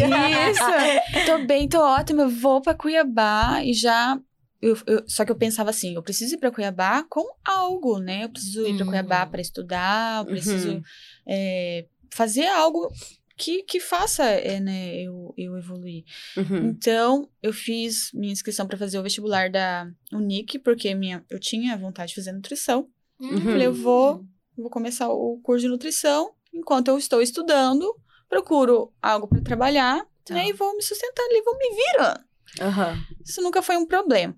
[0.50, 0.64] Isso,
[1.26, 4.18] tô bem, tô ótima, eu vou pra Cuiabá e já.
[4.62, 8.24] Eu- eu- só que eu pensava assim, eu preciso ir pra Cuiabá com algo, né?
[8.26, 8.88] Eu preciso ir Uhum.
[8.88, 10.82] Cuiabá pra estudar, eu preciso Uhum.
[11.28, 12.92] é, fazer algo
[13.38, 16.04] que, que faça é, né, eu, eu evoluir.
[16.36, 16.68] Uhum.
[16.72, 21.78] Então, eu fiz minha inscrição pra fazer o vestibular da Unic, porque minha, eu tinha
[21.78, 22.90] vontade de fazer nutrição.
[23.18, 23.40] Uhum.
[23.42, 24.26] Falei, eu vou,
[24.58, 26.34] vou começar o curso de nutrição.
[26.54, 27.86] Enquanto eu estou estudando,
[28.28, 30.34] procuro algo para trabalhar, Tá.
[30.34, 30.50] né?
[30.50, 32.20] E vou me sustentar ali, vou me virando.
[32.62, 32.98] Aham.
[33.26, 34.36] Isso nunca foi um problema.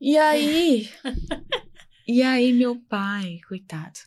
[0.00, 0.88] E aí...
[2.06, 3.98] e aí, meu pai, coitado,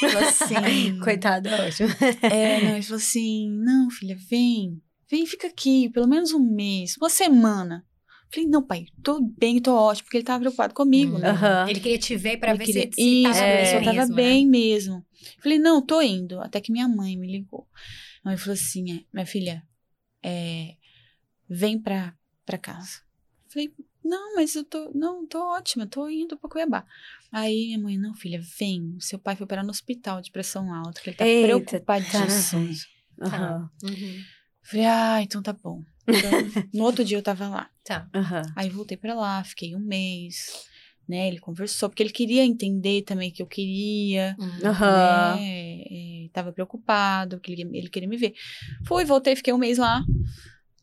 [0.00, 0.98] falou assim...
[1.02, 1.88] Coitado, é ótimo.
[2.22, 4.80] É, não, ele falou assim: não, filha, vem.
[5.10, 7.84] Vem, fica aqui, pelo menos um mês, uma semana.
[8.32, 11.28] Falei, não, pai, tô bem, tô ótimo, porque ele tava preocupado comigo, né?
[11.30, 11.68] Aham.
[11.68, 13.84] Ele queria te ver pra Ele ver queria- se, se Isso, tava é, bem eu
[13.84, 14.22] tava mesmo, né?
[14.22, 15.06] bem mesmo.
[15.40, 16.40] Falei, não, tô indo.
[16.40, 17.68] Até que minha mãe me ligou.
[18.24, 19.62] A mãe falou assim: é, minha filha,
[20.22, 20.74] é,
[21.48, 23.00] vem pra, pra casa.
[23.48, 23.72] Falei,
[24.04, 26.84] não, mas eu tô, não, tô ótima, tô indo pra Cuiabá.
[27.30, 28.96] Aí minha mãe, não, filha, vem.
[29.00, 32.68] Seu pai foi parar no hospital de pressão alta, que ele tá Eita, preocupadíssimo.
[33.20, 33.26] tá.
[33.26, 33.70] Aham.
[33.82, 34.24] Uhum.
[34.62, 35.82] Falei, ah, então tá bom.
[36.08, 36.30] Então,
[36.72, 37.70] no outro dia eu tava lá.
[37.84, 38.08] Tá.
[38.14, 38.42] Aham.
[38.56, 40.66] Aí voltei pra lá, fiquei um mês,
[41.08, 41.28] né?
[41.28, 45.36] Ele conversou, porque ele queria entender também que eu queria, Uhum.
[45.36, 45.40] Né?
[45.90, 48.34] E tava preocupado, que ele, ele queria me ver.
[48.84, 50.02] Fui, voltei, fiquei um mês lá.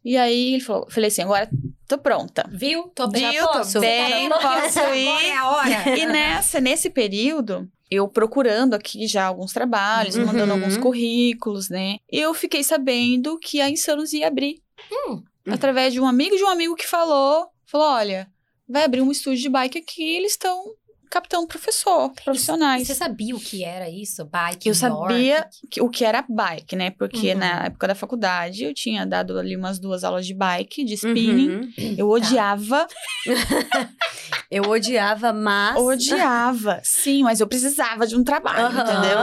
[0.03, 1.49] E aí ele falou, falei assim, agora
[1.87, 2.49] tô pronta.
[2.51, 2.83] Viu?
[2.95, 3.31] Tô bem.
[3.31, 3.45] Viu?
[3.47, 3.79] Tô posso.
[3.79, 4.41] bem, Tá bom?
[4.61, 5.07] posso Agora ir.
[5.07, 5.69] é a hora.
[5.99, 10.25] E nessa, nesse período, eu procurando aqui já alguns trabalhos, Uhum.
[10.25, 11.97] mandando alguns currículos, né?
[12.11, 14.61] Eu fiquei sabendo que a Insanos ia abrir.
[14.91, 15.21] Hum.
[15.49, 18.27] Através de um amigo de um amigo que falou, falou, olha,
[18.67, 20.63] vai abrir um estúdio de bike aqui, eles estão
[21.11, 22.87] captando professor, E profissionais.
[22.87, 24.25] você sabia o que era isso?
[24.25, 26.89] Bike, Eu sabia que- o que era bike, né?
[26.91, 27.37] Porque Uhum.
[27.39, 31.49] na época da faculdade eu tinha dado ali umas duas aulas de bike, de spinning.
[31.77, 31.95] Uhum.
[31.97, 32.87] Eu odiava,
[34.49, 35.77] Eu odiava, mas.
[35.79, 36.81] odiava.
[36.83, 38.81] Sim, mas eu precisava de um trabalho, Aham.
[38.83, 39.19] entendeu?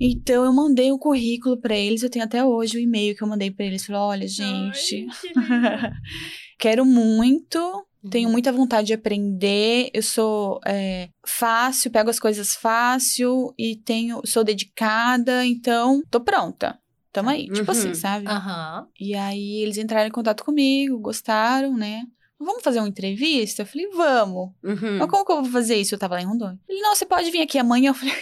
[0.00, 3.28] Então eu mandei o currículo pra eles, eu tenho até hoje o e-mail que eu
[3.28, 3.84] mandei pra eles.
[3.84, 5.06] Falei, olha, gente,
[6.58, 13.54] quero muito, tenho muita vontade de aprender, eu sou é, fácil, pego as coisas fácil
[13.58, 16.78] e tenho, sou dedicada, então tô pronta.
[17.12, 17.78] Tamo aí, tipo Uhum.
[17.78, 18.26] assim, sabe?
[18.28, 18.86] Aham.
[19.00, 22.04] E aí eles entraram em contato comigo, gostaram, né?
[22.38, 23.62] Vamos fazer uma entrevista?
[23.62, 24.50] Eu falei, vamos.
[24.62, 24.98] Uhum.
[24.98, 25.94] Mas como que eu vou fazer isso?
[25.94, 26.58] Eu tava lá em Rondônia.
[26.68, 27.88] Ele, não, você pode vir aqui amanhã.
[27.90, 28.12] Eu falei,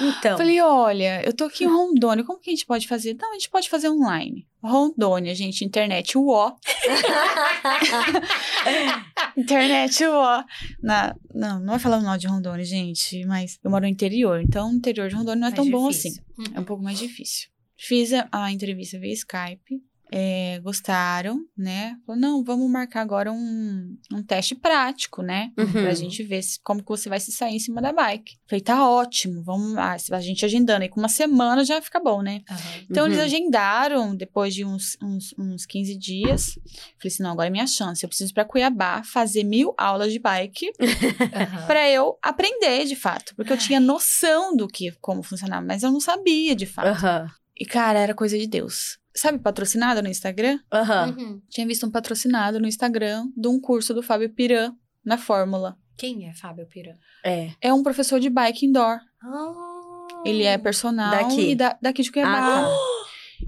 [0.00, 0.36] Então.
[0.36, 3.16] Falei, olha, eu tô aqui em Rondônia, como que a gente pode fazer?
[3.20, 4.46] Não, a gente pode fazer online.
[4.62, 6.54] Rondônia, gente, internet uó.
[9.36, 10.44] internet uó.
[10.82, 14.70] Na, não, não é falando mal de Rondônia, gente, mas eu moro no interior, então
[14.70, 16.22] o interior de Rondônia não é Mais tão bom difícil.
[16.38, 16.52] assim.
[16.54, 17.48] É um pouco mais difícil.
[17.76, 19.82] Fiz a, a entrevista via Skype.
[20.16, 21.96] É, gostaram, né?
[22.06, 25.50] Falou, não, vamos marcar agora um, um teste prático, né?
[25.58, 25.72] Uhum.
[25.72, 28.36] Pra gente ver se- como que você vai se sair em cima da bike.
[28.48, 29.96] Falei, tá ótimo, vamos lá.
[30.12, 32.42] A gente agendando aí com uma semana já fica bom, né?
[32.48, 32.60] Aham.
[32.88, 33.24] Então, eles Uhum.
[33.24, 36.52] agendaram depois de uns, uns, uns 15 dias.
[36.98, 38.04] Falei assim, não, agora é minha chance.
[38.04, 40.70] Eu preciso ir pra Cuiabá fazer mil aulas de bike
[41.34, 41.66] Aham.
[41.66, 43.34] pra eu aprender, de fato.
[43.34, 46.86] Porque eu tinha noção do que, como funcionava, mas eu não sabia, de fato.
[46.86, 47.28] Aham.
[47.58, 48.98] E, cara, era coisa de Deus.
[49.16, 50.58] Sabe patrocinado no Instagram?
[50.72, 51.14] Aham.
[51.16, 51.42] Uhum.
[51.48, 54.74] Tinha visto um patrocinado no Instagram de um curso do Fábio Piran
[55.04, 55.76] na Fórmula.
[55.96, 56.98] Quem é Fábio Pira?
[57.24, 57.50] É.
[57.60, 58.98] É um professor de bike indoor.
[59.22, 61.50] Ah, Ele é personal Daqui.
[61.50, 62.32] e da- daqui de Cuiabá.
[62.60, 62.76] Ah, tá.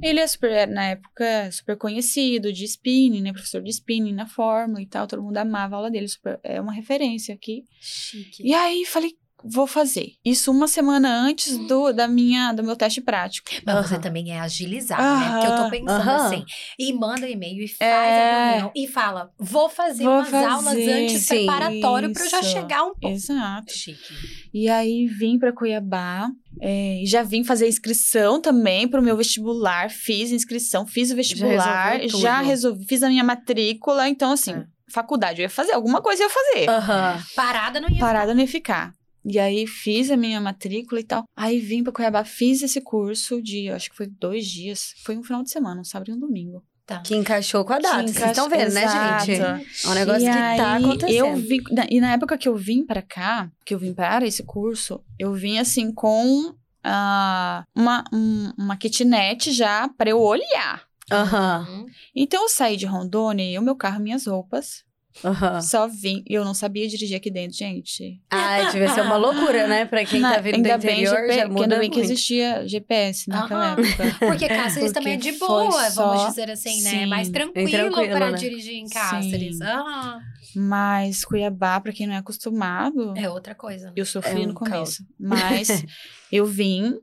[0.02, 3.32] Ele é super, na época, super conhecido de spinning, né?
[3.32, 5.06] Professor de spinning na Fórmula e tal.
[5.06, 6.06] Todo mundo amava a aula dele.
[6.06, 7.64] super- é uma referência aqui.
[7.80, 8.42] Chique.
[8.46, 10.12] E aí, falei, vou fazer.
[10.24, 13.48] Isso uma semana antes do, da minha, do meu teste prático.
[13.64, 14.02] Mas você Aham.
[14.02, 15.30] também é agilizada, né?
[15.32, 16.26] Porque eu tô pensando Aham.
[16.26, 16.44] assim.
[16.78, 18.20] E manda e-mail e faz É.
[18.22, 18.72] a reunião.
[18.74, 21.46] E fala, vou fazer Vou umas aulas fazer, antes, sim.
[21.46, 23.08] preparatório, pra eu já chegar um pouco.
[23.08, 23.72] Exato.
[23.72, 24.14] Chique.
[24.52, 26.28] E aí, vim pra Cuiabá.
[26.60, 29.90] é, e já vim fazer inscrição também pro meu vestibular.
[29.90, 32.00] Fiz inscrição, fiz o vestibular.
[32.00, 32.20] tudo.
[32.20, 34.08] Já resolvi, fiz a minha matrícula.
[34.08, 34.64] Então, assim, É.
[34.90, 35.72] faculdade eu ia fazer.
[35.72, 36.70] Alguma coisa eu ia fazer.
[36.70, 37.22] Aham.
[37.36, 38.94] Parada não ia Parada não ia ficar.
[39.28, 41.24] E aí fiz a minha matrícula e tal.
[41.36, 44.94] Aí vim pra Cuiabá, fiz esse curso de, acho que foi dois dias.
[45.04, 46.62] Foi um final de semana, um sábado e um domingo.
[46.86, 47.02] ficar.
[47.02, 48.04] Que encaixou com a data.
[48.04, 49.32] Que Vocês estão vendo, né, encaixa- gente?
[49.40, 49.64] Exato.
[49.84, 51.12] É um negócio e que aí, tá acontecendo.
[51.16, 54.44] Eu na- e na época que eu vim pra cá, que eu vim para esse
[54.44, 60.84] curso, eu vim assim com ah, uma, um- uma kitnet já pra eu olhar.
[61.10, 61.86] Aham, Uhum.
[62.14, 64.84] Então eu saí de Rondônia, eu, meu carro, minhas roupas.
[65.24, 65.60] Aham.
[65.60, 66.22] Só vim.
[66.28, 68.20] E eu não sabia dirigir aqui dentro, gente.
[68.30, 69.84] Ai, devia ser uma loucura, né?
[69.84, 73.72] Pra quem Na- tá vindo do interior, GP já que muda que existia GPS naquela
[73.72, 73.82] Aham.
[73.84, 74.16] época.
[74.26, 76.90] Porque Cáceres também é Porque de boa, só- vamos dizer assim, né?
[76.90, 77.06] Sim.
[77.06, 78.38] Mais tranquilo, tranquilo, pra né?
[78.38, 79.60] dirigir em Cáceres.
[79.60, 80.18] Ah,
[80.54, 83.86] Mas Cuiabá, pra quem não é acostumado, é outra coisa.
[83.86, 83.92] né?
[83.96, 85.04] eu sofri É um no começo.
[85.18, 85.68] Mas
[86.32, 86.94] eu vim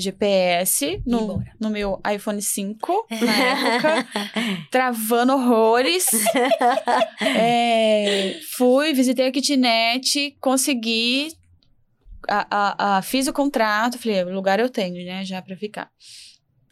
[0.00, 4.08] GPS no, no meu iPhone 5 na época,
[4.70, 6.06] travando horrores.
[7.22, 11.32] É, fui, visitei a kitnet, consegui.
[12.28, 15.90] a- a- a- fiz o contrato, falei, o lugar eu tenho, né, já pra ficar.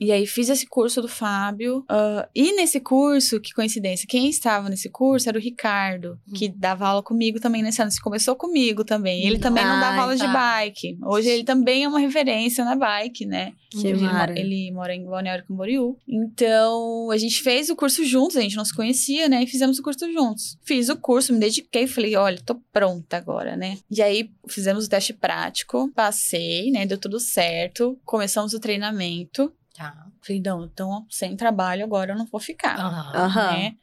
[0.00, 1.84] E aí fiz esse curso do Fábio.
[1.88, 6.86] ah, e nesse curso, que coincidência, quem estava nesse curso era o Ricardo, que dava
[6.86, 7.90] aula comigo também nesse ano.
[7.90, 9.26] Você começou comigo também.
[9.26, 10.32] Ele também não dava Ai, aula de tá.
[10.32, 10.98] bike.
[11.04, 13.52] Hoje ele também é uma referência na bike, né?
[13.70, 14.38] Que ele, mara.
[14.38, 15.96] ele mora em Balneário Camboriú.
[16.08, 19.42] Então, a gente fez o curso juntos, a gente não se conhecia, né?
[19.42, 20.56] E fizemos o curso juntos.
[20.64, 23.78] Fiz o curso, me dediquei, falei, olha, tô pronta agora, né?
[23.90, 26.86] E aí, fizemos o teste prático, passei, né?
[26.86, 27.98] Deu tudo certo.
[28.04, 29.52] Começamos o treinamento.
[29.78, 30.08] Tá.
[30.20, 33.12] Falei, não, então, sem trabalho agora eu não vou ficar, Aham.
[33.14, 33.52] Aham.
[33.52, 33.76] né?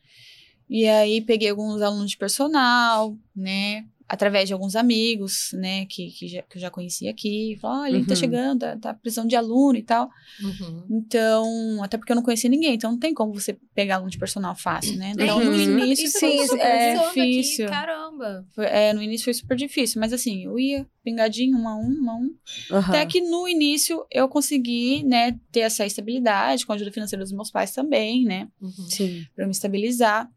[0.70, 3.88] E aí, peguei alguns alunos de personal, né?
[4.08, 5.86] Através de alguns amigos, né?
[5.88, 7.58] Que, que, já, que eu já conhecia aqui.
[7.60, 8.20] Falei, olha, ele tá Uhum.
[8.20, 10.10] chegando, tá, tá precisando de aluno e tal.
[10.44, 10.86] Uhum.
[10.92, 14.20] Então, até porque eu não conhecia ninguém, então não tem como você pegar aluno de
[14.20, 15.14] personal fácil, né?
[15.16, 15.80] Então, no Uhum.
[15.80, 17.68] início Isso foi super aqui, difícil.
[17.68, 18.46] caramba.
[18.54, 21.90] Foi- é, no início foi super difícil, mas assim, eu ia pingadinho, um a um,
[22.04, 22.36] um a um.
[22.72, 27.34] Até que no início eu consegui, né, ter essa estabilidade, com a ajuda financeira dos
[27.34, 28.48] meus pais também, né?
[28.62, 28.72] Uhum.
[28.90, 29.24] Sim.
[29.36, 30.30] Pra eu me estabilizar.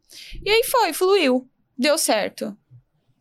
[0.43, 1.47] E aí foi, fluiu.
[1.77, 2.57] Deu certo.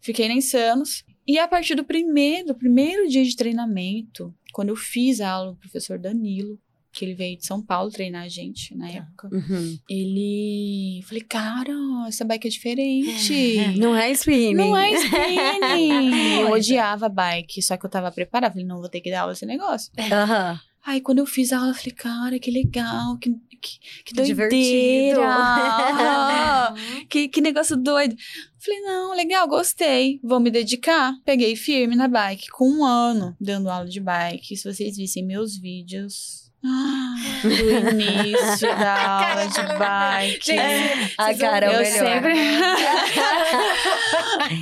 [0.08, 1.04] Fiquei na Insanos.
[1.26, 5.50] E a partir do primeiro, do primeiro dia de treinamento, quando eu fiz a aula
[5.52, 6.58] do professor Danilo,
[6.90, 8.94] que ele veio de São Paulo treinar a gente na Tá.
[8.94, 9.78] época, Uhum.
[9.90, 11.02] ele.
[11.06, 11.74] Falei, cara,
[12.08, 13.56] essa bike é diferente.
[13.78, 14.54] Não é spinning.
[14.54, 16.40] Não é spinning.
[16.40, 18.52] eu odiava bike, só que eu tava preparada.
[18.54, 19.92] Falei, não, vou ter que dar aula desse negócio.
[20.10, 20.58] Aham.
[20.88, 25.16] Aí, quando eu fiz a aula, eu falei, cara, que legal, que, que, que divertido.
[25.16, 25.20] doideira.
[25.22, 26.74] Ah,
[27.10, 28.16] que, que negócio doido.
[28.58, 30.18] Falei, não, legal, gostei.
[30.24, 31.12] Vou me dedicar.
[31.26, 34.56] Peguei firme na bike, com um ano dando aula de bike.
[34.56, 36.47] Se vocês vissem meus vídeos.
[36.64, 38.94] Ah, do início da
[39.28, 40.46] aula de bike.
[40.46, 42.08] Gente, A cara é eu melhor.
[42.08, 42.34] sempre,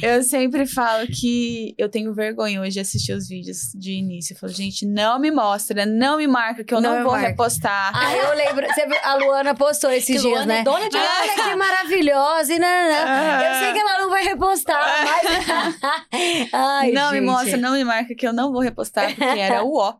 [0.02, 4.34] eu sempre falo que eu tenho vergonha hoje de assistir os vídeos de início.
[4.34, 7.28] Eu falo, gente, não me mostra, não me marca, que eu Não não, vou marca.
[7.28, 7.92] repostar.
[7.94, 8.66] Ah, eu lembro.
[9.02, 10.64] A Luana postou esses Que dias, Luana é né?
[10.64, 12.54] dona de Olha que maravilhosa.
[12.54, 13.40] E não, não, não.
[13.42, 15.76] Eu sei que ela não vai repostar, mas.
[16.52, 17.20] Ai, não gente.
[17.20, 19.94] me mostra, não me marca, que eu não vou repostar, porque era o ó.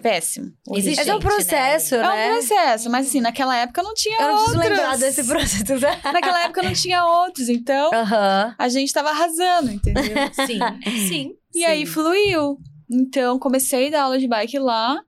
[0.00, 0.52] Péssimo.
[0.74, 1.24] Existe Esse é um né?
[1.24, 2.30] processo, É né?
[2.30, 4.56] um processo, mas assim, naquela época não tinha Eu não outros.
[4.56, 5.64] lembrar desse processo.
[6.12, 7.90] Naquela época não tinha outros, então
[8.58, 10.02] a gente tava arrasando, entendeu?
[10.46, 10.58] Sim,
[11.08, 11.32] sim.
[11.54, 12.58] E aí fluiu.
[12.90, 15.00] Então, comecei a dar aula de bike lá.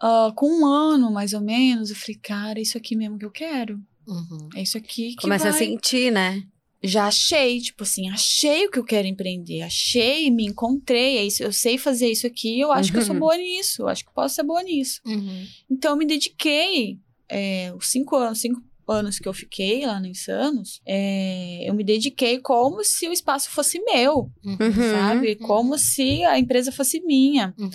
[0.00, 3.24] ah, com um ano, mais ou menos, eu falei, cara, é isso aqui mesmo que
[3.24, 3.78] eu quero.
[4.06, 4.48] Uhum.
[4.54, 5.58] É isso aqui que Começa a vai.
[5.60, 6.42] sentir, né?
[6.86, 9.62] Já achei, tipo assim, achei o que eu quero empreender.
[9.62, 13.14] Achei, me encontrei, é isso, eu sei fazer isso aqui, eu acho que eu sou
[13.14, 13.20] Uhum.
[13.20, 15.00] boa nisso, eu acho que posso ser boa nisso.
[15.06, 15.46] Uhum.
[15.70, 20.06] Então, eu me dediquei, é, os cinco anos, cinco anos que eu fiquei lá no
[20.06, 24.56] Insanos, é, eu me dediquei como se o espaço fosse meu, Uhum.
[24.60, 24.90] Uhum.
[24.92, 25.36] sabe?
[25.36, 27.54] Como se a empresa fosse minha.
[27.58, 27.70] Uhum.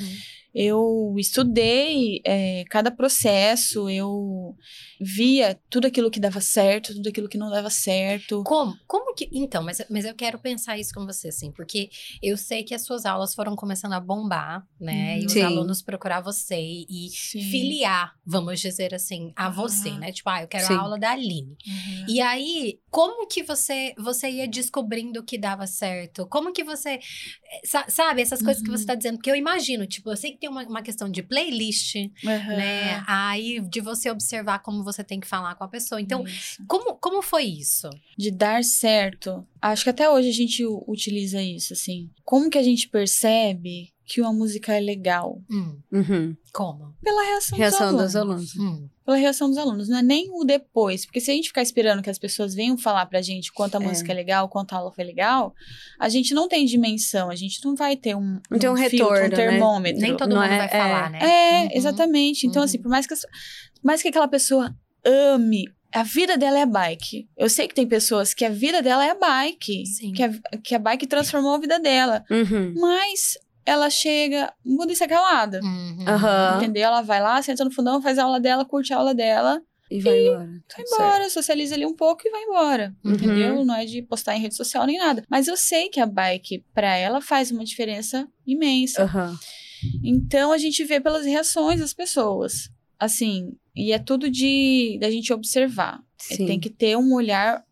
[0.54, 4.56] Eu estudei é, cada processo, eu,
[5.00, 8.44] via tudo aquilo que dava certo, tudo aquilo que não dava certo.
[8.44, 8.76] Como?
[8.88, 9.30] Como que.
[9.32, 11.90] Então, mas, mas eu quero pensar isso com você, assim, porque
[12.22, 15.16] eu sei que as suas aulas foram começando a bombar, né?
[15.16, 15.22] Uhum.
[15.22, 15.42] E os Sim.
[15.42, 17.42] alunos procurar você e Sim.
[17.50, 19.50] filiar, vamos dizer assim, a Ah.
[19.50, 20.12] você, né?
[20.12, 20.74] Tipo, ah, eu quero Sim.
[20.74, 21.58] a aula da Aline.
[21.68, 22.06] Uhum.
[22.08, 26.28] E aí, como que você você ia descobrindo o que dava certo?
[26.28, 26.90] Como que você.
[26.92, 28.88] eh, sa- Sabe, essas coisas que você Uhum.
[28.88, 29.16] tá dizendo?
[29.18, 32.12] Porque eu imagino, tipo, eu sei que tem uma, uma questão de playlist, Uhum.
[32.24, 33.04] né?
[33.08, 36.00] Aí de você observar como você tem que falar com a pessoa.
[36.02, 36.64] Então, Isso.
[36.68, 37.90] como, como foi isso?
[38.18, 42.10] de dar certo, acho que até hoje a gente utiliza isso, assim.
[42.26, 45.40] Como que a gente percebe que uma música é legal?
[45.50, 46.36] Hum, Uhum.
[46.52, 46.96] como?
[47.02, 48.56] Pela reação, Reação dos dos alunos.
[48.58, 48.82] alunos.
[48.84, 51.04] Hum, Pela reação dos alunos, não é nem o depois.
[51.06, 53.82] Porque se a gente ficar esperando que as pessoas venham falar pra gente quanto a
[53.82, 53.84] É.
[53.88, 55.54] música é legal, quanto a aula foi legal,
[56.00, 58.98] a gente não tem dimensão, a gente não vai ter um, Não tem um filtro,
[59.10, 59.36] retorno, um né?
[59.36, 60.02] termômetro.
[60.02, 60.70] nem todo não mundo é- vai é.
[60.70, 61.20] falar, né?
[61.22, 61.70] É, Uhum.
[61.74, 62.46] exatamente.
[62.46, 62.66] Então, Uhum.
[62.66, 63.26] assim, por mais que, as-
[63.84, 67.28] mais que aquela pessoa ame, a vida dela é a bike.
[67.38, 69.86] Eu sei que tem pessoas que a vida dela é a bike.
[69.86, 70.14] Sim.
[70.14, 70.30] Que a,
[70.64, 72.24] que a bike transformou a vida dela.
[72.30, 72.74] Uhum.
[72.78, 75.60] Mas ela chega, muda isso calada.
[75.64, 76.06] Uhum.
[76.58, 76.84] Entendeu?
[76.84, 79.62] Ela vai lá, senta no fundão, faz a aula dela, curte a aula dela,
[79.92, 80.48] E vai embora.
[80.76, 82.96] vai embora, socializa ali um pouco e vai embora.
[83.04, 83.14] Uhum.
[83.14, 83.66] Entendeu?
[83.66, 85.24] Não é de postar em rede social nem nada.
[85.30, 89.08] Mas eu sei que a bike, pra ela, faz uma diferença imensa.
[89.08, 89.40] certo.
[90.04, 92.70] Então a gente vê pelas reações das pessoas.
[93.00, 96.00] Assim, e é tudo de da gente observar.
[96.32, 96.46] É, Sim.
[96.46, 97.64] Tem que ter um olhar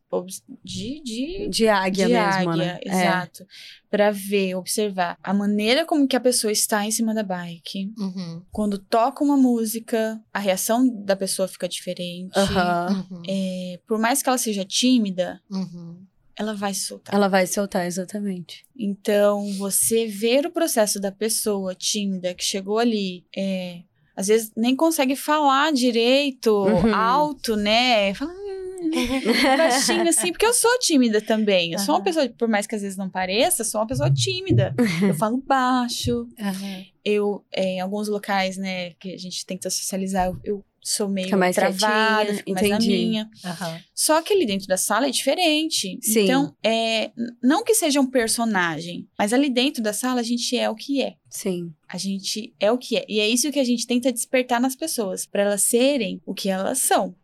[0.63, 2.79] de, de, De águia de mesmo, águia, né?
[2.85, 2.89] É.
[2.89, 3.45] exato.
[3.89, 7.91] Pra ver, observar a maneira como que a pessoa está em cima da bike.
[7.97, 8.41] Uhum.
[8.49, 12.31] Quando toca uma música, a reação da pessoa fica diferente.
[12.39, 13.21] Uhum.
[13.27, 15.97] É, por mais que ela seja tímida, Uhum.
[16.37, 17.13] ela vai se soltar.
[17.13, 18.65] Ela vai soltar, exatamente.
[18.79, 23.81] Então, você ver o processo da pessoa tímida que chegou ali, é,
[24.17, 26.93] às vezes nem consegue falar direito, Uhum.
[26.93, 28.13] alto, né?
[28.15, 31.73] Fala, hum, baixinho assim, porque eu sou tímida também.
[31.73, 34.73] Eu sou uma pessoa, por mais que às vezes não pareça, sou uma pessoa tímida.
[35.01, 36.83] Eu falo baixo, Aham.
[37.05, 41.25] eu, é, em alguns locais, né, que a gente tenta socializar, eu, eu sou meio
[41.27, 42.89] Fica mais travada, fico mais na entendi.
[42.89, 43.29] minha.
[43.43, 43.79] Aham.
[43.93, 45.99] Só que ali dentro da sala é diferente.
[46.01, 46.21] Sim.
[46.23, 47.11] Então, é,
[47.43, 51.01] não que seja um personagem, mas ali dentro da sala a gente é o que
[51.01, 51.15] é.
[51.29, 51.73] Sim.
[51.89, 53.05] A gente é o que é.
[53.09, 56.49] E é isso que a gente tenta despertar nas pessoas, para elas serem o que
[56.49, 57.15] elas são.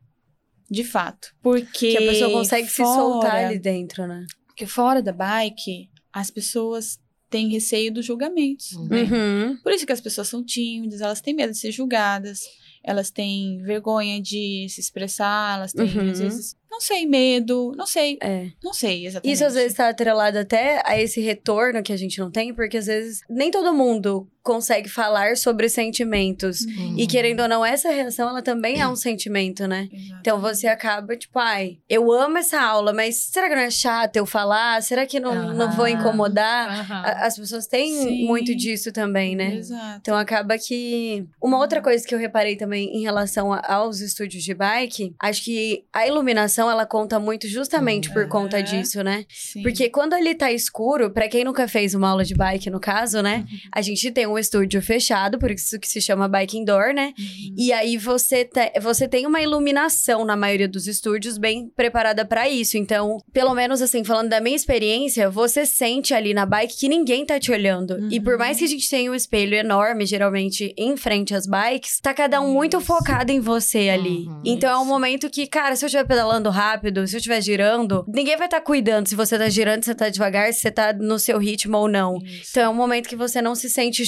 [0.69, 1.29] De fato.
[1.41, 4.25] Porque Que a pessoa consegue se fora- soltar ali dentro, né?
[4.47, 6.99] Porque fora da bike, as pessoas
[7.29, 8.71] têm receio dos julgamentos.
[8.73, 8.87] Uhum.
[8.87, 9.03] né?
[9.03, 9.57] Uhum.
[9.63, 12.41] Por isso que as pessoas são tímidas, elas têm medo de ser julgadas,
[12.83, 16.11] elas têm vergonha de se expressar, elas têm, Uhum.
[16.11, 18.47] às vezes, não sei, medo, não sei, É.
[18.63, 19.33] não sei exatamente.
[19.33, 22.77] Isso às vezes tá atrelado até a esse retorno que a gente não tem, porque
[22.77, 26.61] às vezes nem todo mundo consegue falar sobre sentimentos.
[26.65, 26.95] Uhum.
[26.97, 29.87] E querendo ou não, essa reação, ela também é um sentimento, né?
[30.19, 34.17] Então você acaba, tipo, ai, eu amo essa aula, mas será que não é chato
[34.17, 34.81] eu falar?
[34.83, 36.91] Será que não, não vou incomodar?
[37.23, 38.25] As pessoas têm Sim.
[38.27, 39.55] muito disso também, né?
[39.55, 39.99] Exato.
[40.01, 41.25] Então acaba que.
[41.41, 45.43] Uma outra coisa que eu reparei também em relação a- aos estúdios de bike, acho
[45.43, 49.25] que a iluminação ela conta muito justamente por conta disso, né?
[49.29, 49.61] Sim.
[49.63, 53.21] Porque quando ele tá escuro, pra quem nunca fez uma aula de bike, no caso,
[53.21, 53.45] né?
[53.71, 57.13] A gente tem um estúdio fechado, por isso que se chama bike indoor, né?
[57.17, 57.55] Uhum.
[57.57, 62.49] E aí você, te- você tem uma iluminação na maioria dos estúdios bem preparada pra
[62.49, 62.77] isso.
[62.77, 67.25] Então, pelo menos assim, falando da minha experiência, você sente ali na bike que ninguém
[67.25, 68.07] tá te olhando.
[68.11, 68.39] E por Uhum.
[68.39, 72.41] mais que a gente tenha um espelho enorme, geralmente em frente às bikes, tá cada
[72.41, 72.85] um muito Isso.
[72.85, 74.25] focado em você ali.
[74.27, 74.41] Uhum.
[74.45, 74.89] Então é um Isso.
[74.89, 78.61] momento que, cara, se eu estiver pedalando rápido, se eu estiver girando, ninguém vai estar
[78.61, 81.77] cuidando se você tá girando, se você tá devagar, se você tá no seu ritmo
[81.77, 82.17] ou não.
[82.23, 82.49] Isso.
[82.51, 84.03] Então é um momento que você não se sente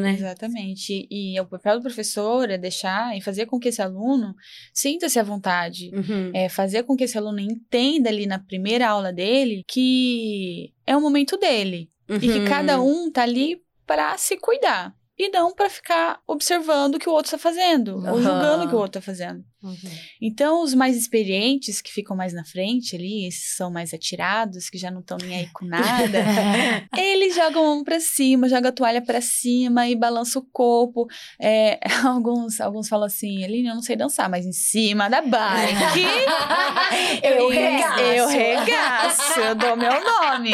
[0.00, 0.12] né?
[0.14, 1.06] Exatamente.
[1.10, 4.34] E, o papel do professor é deixar e fazer com que esse aluno
[4.72, 5.90] sinta-se à vontade.
[5.94, 6.30] Uhum.
[6.34, 11.00] É fazer com que esse aluno entenda ali na primeira aula dele que é o
[11.00, 11.90] momento dele.
[12.08, 12.44] E que Uhum.
[12.44, 14.94] cada um tá ali para se cuidar.
[15.18, 17.96] E não para ficar observando o que o outro tá fazendo.
[17.96, 18.22] Ou Aham.
[18.22, 19.42] julgando o que o outro tá fazendo.
[19.62, 19.76] Uhum.
[20.20, 24.78] Então, os mais experientes, que ficam mais na frente ali, esses são mais atirados, que
[24.78, 26.18] já não estão nem aí com nada,
[26.96, 31.06] eles jogam a mão pra cima, jogam a toalha pra cima e balançam o corpo.
[31.40, 36.04] É, alguns, alguns falam assim, Aline, eu não sei dançar, mas em cima da bike.
[37.22, 38.00] Eu regaço.
[38.00, 40.50] Eu regaço, eu dou meu nome.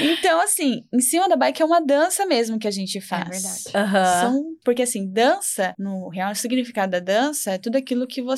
[0.00, 3.28] Então, assim, em cima da bike é uma dança mesmo que a gente faz.
[3.28, 3.62] verdade.
[3.74, 4.20] Aham.
[4.20, 8.35] São, porque assim, dança, no real significado da dança, é tudo aquilo que você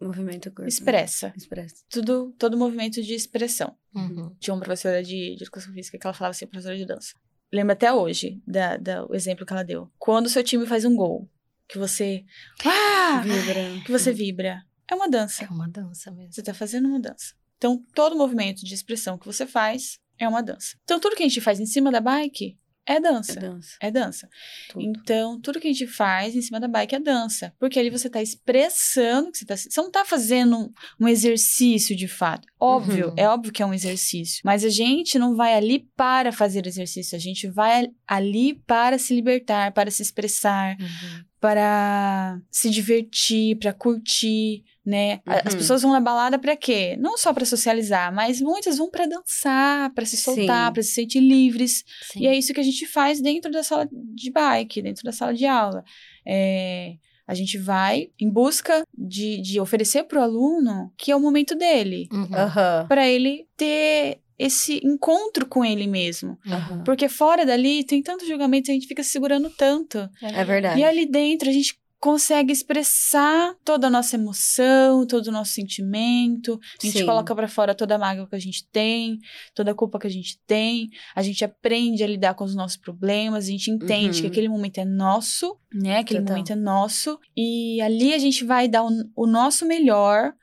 [0.00, 0.68] Movimento corpo.
[0.68, 1.32] expressa.
[1.36, 1.76] Expressa.
[1.88, 3.76] Tudo, todo movimento de expressão.
[3.94, 4.34] Uhum.
[4.38, 7.14] Tinha uma professora de, de educação física que ela falava assim, professora de dança.
[7.52, 9.90] Lembro até hoje da, da, o exemplo que ela deu.
[9.98, 11.28] Quando o seu time faz um gol,
[11.68, 12.24] que você.
[12.64, 13.22] Ah!
[13.22, 13.82] Vibra.
[13.84, 14.62] Que você vibra.
[14.90, 15.44] é uma dança.
[15.44, 16.32] É uma dança mesmo.
[16.32, 17.34] Você está fazendo uma dança.
[17.56, 20.76] Então, todo movimento de expressão que você faz é uma dança.
[20.84, 23.32] Então, tudo que a gente faz em cima da bike é dança.
[23.32, 23.76] É dança.
[23.80, 24.28] É dança.
[24.70, 24.84] Tudo.
[24.84, 27.52] Então, tudo que a gente faz em cima da bike é dança.
[27.58, 29.56] Porque ali você tá expressando que você tá.
[29.56, 30.70] Você não tá fazendo um,
[31.00, 32.46] um exercício de fato.
[32.60, 33.14] Óbvio, Uhum.
[33.16, 34.40] é óbvio que é um exercício.
[34.44, 37.16] Mas a gente não vai ali para fazer exercício.
[37.16, 41.24] A gente vai ali para se libertar, para se expressar, Uhum.
[41.44, 45.20] Para se divertir, para curtir, né?
[45.26, 45.58] A- As Uhum.
[45.58, 46.96] pessoas vão na balada para quê?
[46.98, 51.20] Não só para socializar, mas muitas vão para dançar, para se soltar, para se sentir
[51.20, 51.84] livres.
[52.10, 52.20] Sim.
[52.22, 55.34] E é isso que a gente faz dentro da sala de bike, dentro da sala
[55.34, 55.84] de aula.
[56.26, 56.94] É,
[57.26, 61.54] a gente vai em busca de, de oferecer para o aluno que é o momento
[61.54, 62.34] dele, Uhum.
[62.34, 62.86] Aham.
[62.88, 66.38] para ele ter esse encontro com ele mesmo.
[66.46, 66.84] Uhum.
[66.84, 70.08] Porque fora dali tem tanto julgamento, a gente fica se segurando tanto.
[70.22, 70.80] É verdade.
[70.80, 76.60] E ali dentro a gente consegue expressar toda a nossa emoção, todo o nosso sentimento.
[76.82, 77.06] A gente Sim.
[77.06, 79.18] coloca pra fora toda a mágoa que a gente tem,
[79.54, 80.90] toda a culpa que a gente tem.
[81.14, 84.20] A gente aprende a lidar com os nossos problemas, a gente entende Uhum.
[84.20, 86.00] que aquele momento é nosso, né?
[86.00, 86.34] Aquele Total.
[86.36, 87.18] momento é nosso.
[87.34, 90.34] E ali a gente vai dar o, o nosso melhor.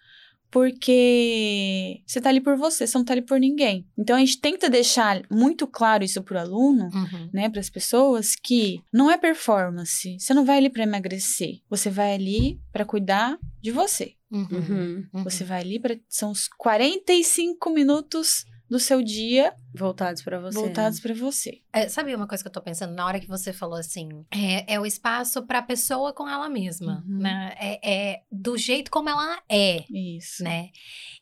[0.51, 3.87] Porque você tá ali por você, você não tá ali por ninguém.
[3.97, 7.29] Então a gente tenta deixar muito claro isso pro aluno, Uhum.
[7.33, 10.17] né, para as pessoas que não é performance.
[10.19, 11.59] Você não vai ali para emagrecer.
[11.69, 14.13] Você vai ali para cuidar de você.
[14.31, 14.47] Uhum.
[14.51, 15.07] Uhum.
[15.13, 15.23] Uhum.
[15.23, 20.59] Você vai ali para são os 45 minutos do seu dia Voltados pra você.
[20.59, 21.61] voltados para você.
[21.73, 24.09] É, sabe uma coisa que eu tô pensando na hora que você falou assim?
[24.31, 27.19] É, é o espaço pra pessoa com ela mesma, Uhum.
[27.19, 27.55] né?
[27.59, 30.43] É, é do jeito como ela é, Isso.
[30.43, 30.69] né?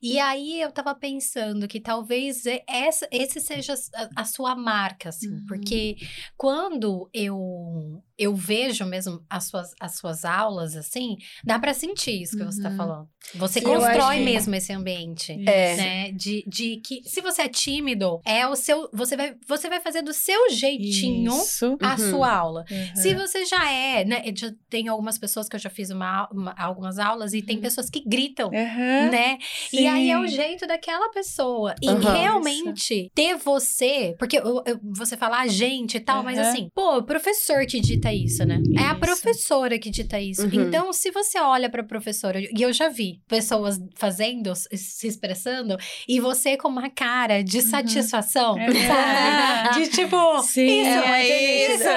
[0.01, 5.29] E aí eu tava pensando que talvez essa, esse seja a, a sua marca, assim,
[5.29, 5.45] Uhum.
[5.47, 5.97] porque
[6.37, 12.37] quando eu eu vejo mesmo as suas, as suas aulas, assim, dá pra sentir isso
[12.37, 12.75] que você tá Uhum.
[12.75, 13.09] falando.
[13.35, 15.31] Você Sim, constrói mesmo esse ambiente.
[15.47, 15.75] É.
[15.77, 16.11] Né?
[16.11, 18.89] De, de que se você é tímido, é o seu.
[18.93, 21.77] Você vai, você vai fazer do seu jeitinho Isso.
[21.81, 21.97] a Uhum.
[22.09, 22.65] sua aula.
[22.69, 22.95] Uhum.
[22.95, 24.23] Se você já é, né?
[24.35, 27.61] já tem algumas pessoas que eu já fiz uma, uma- algumas aulas e tem Uhum.
[27.61, 28.47] pessoas que gritam.
[28.49, 29.11] Uhum.
[29.11, 29.37] Né?
[29.73, 30.35] E aí é o Sim.
[30.35, 31.75] jeito daquela pessoa.
[31.81, 31.87] E
[32.33, 34.15] realmente ter você.
[34.17, 37.79] Porque eu- eu- você fala a gente e tal, mas assim, pô, o professor que
[37.79, 38.59] dita isso, né?
[38.77, 38.99] É a Isso.
[38.99, 40.43] professora que dita isso.
[40.43, 40.67] Uhum.
[40.67, 45.77] Então, se você olha pra professora, e eu já vi pessoas fazendo, se expressando,
[46.07, 48.57] e você com uma cara de satisfação, Uhum.
[48.87, 49.79] sabe?
[49.79, 51.89] De tipo, Sim, isso, é isso, isso.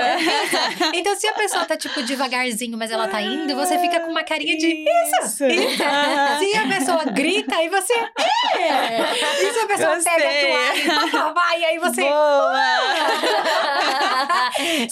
[0.94, 4.22] Então, se a pessoa tá, tipo, devagarzinho, mas ela tá indo, você fica com uma
[4.24, 5.44] carinha de isso.
[5.44, 6.38] Aham.
[6.38, 7.92] se a pessoa grita, aí você.
[7.94, 9.42] É!
[9.42, 10.12] E se a pessoa Gostei.
[10.14, 12.02] pega a toalha, e aí você.
[12.02, 12.62] Boa!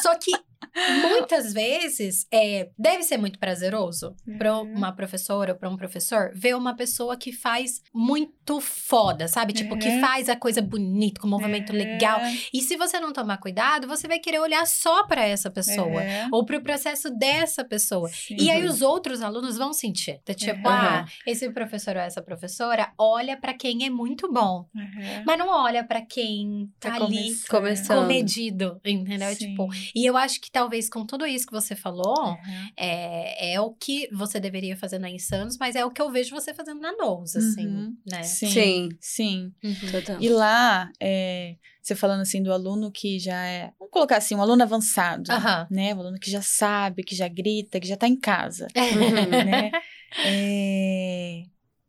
[0.02, 0.32] Só que
[1.02, 4.74] muitas vezes é, deve ser muito prazeroso para Uhum.
[4.74, 9.52] uma professora ou para um professor ver uma pessoa que faz muito foda, sabe?
[9.52, 10.00] Tipo, que Uhum.
[10.00, 12.20] faz a coisa bonita, com movimento legal.
[12.52, 16.02] E se você não tomar cuidado, você vai querer olhar só para essa pessoa.
[16.02, 16.28] Uhum.
[16.32, 18.08] Ou para o processo dessa pessoa.
[18.08, 18.36] Sim.
[18.38, 20.20] E aí os outros alunos vão sentir.
[20.24, 20.74] Tá tipo, Uhum.
[20.74, 25.22] ah, esse professor ou essa professora olha pra quem é muito bom, Uhum.
[25.26, 27.98] mas não olha pra quem tá, Tá ali Começando.
[28.02, 29.28] comedido, entendeu?
[29.34, 29.50] Sim.
[29.50, 32.68] Tipo, e eu acho que talvez com tudo isso que você falou, Uhum.
[32.76, 36.34] é, é o que você deveria fazer na Insanos, mas é o que eu vejo
[36.34, 37.96] você fazendo na Nose, assim, Uhum.
[38.06, 38.22] né?
[38.22, 38.48] Sim.
[38.50, 38.88] Sim.
[39.00, 39.52] Sim.
[39.64, 40.16] Uhum.
[40.20, 43.72] E lá, é, você falando assim do aluno que já é.
[43.78, 45.30] Vamos colocar assim, um aluno avançado.
[45.70, 45.94] Né?
[45.94, 48.66] Um aluno que já sabe, que já grita, que já tá em casa.
[48.76, 49.30] Uhum.
[49.44, 49.70] né?
[50.24, 51.42] É,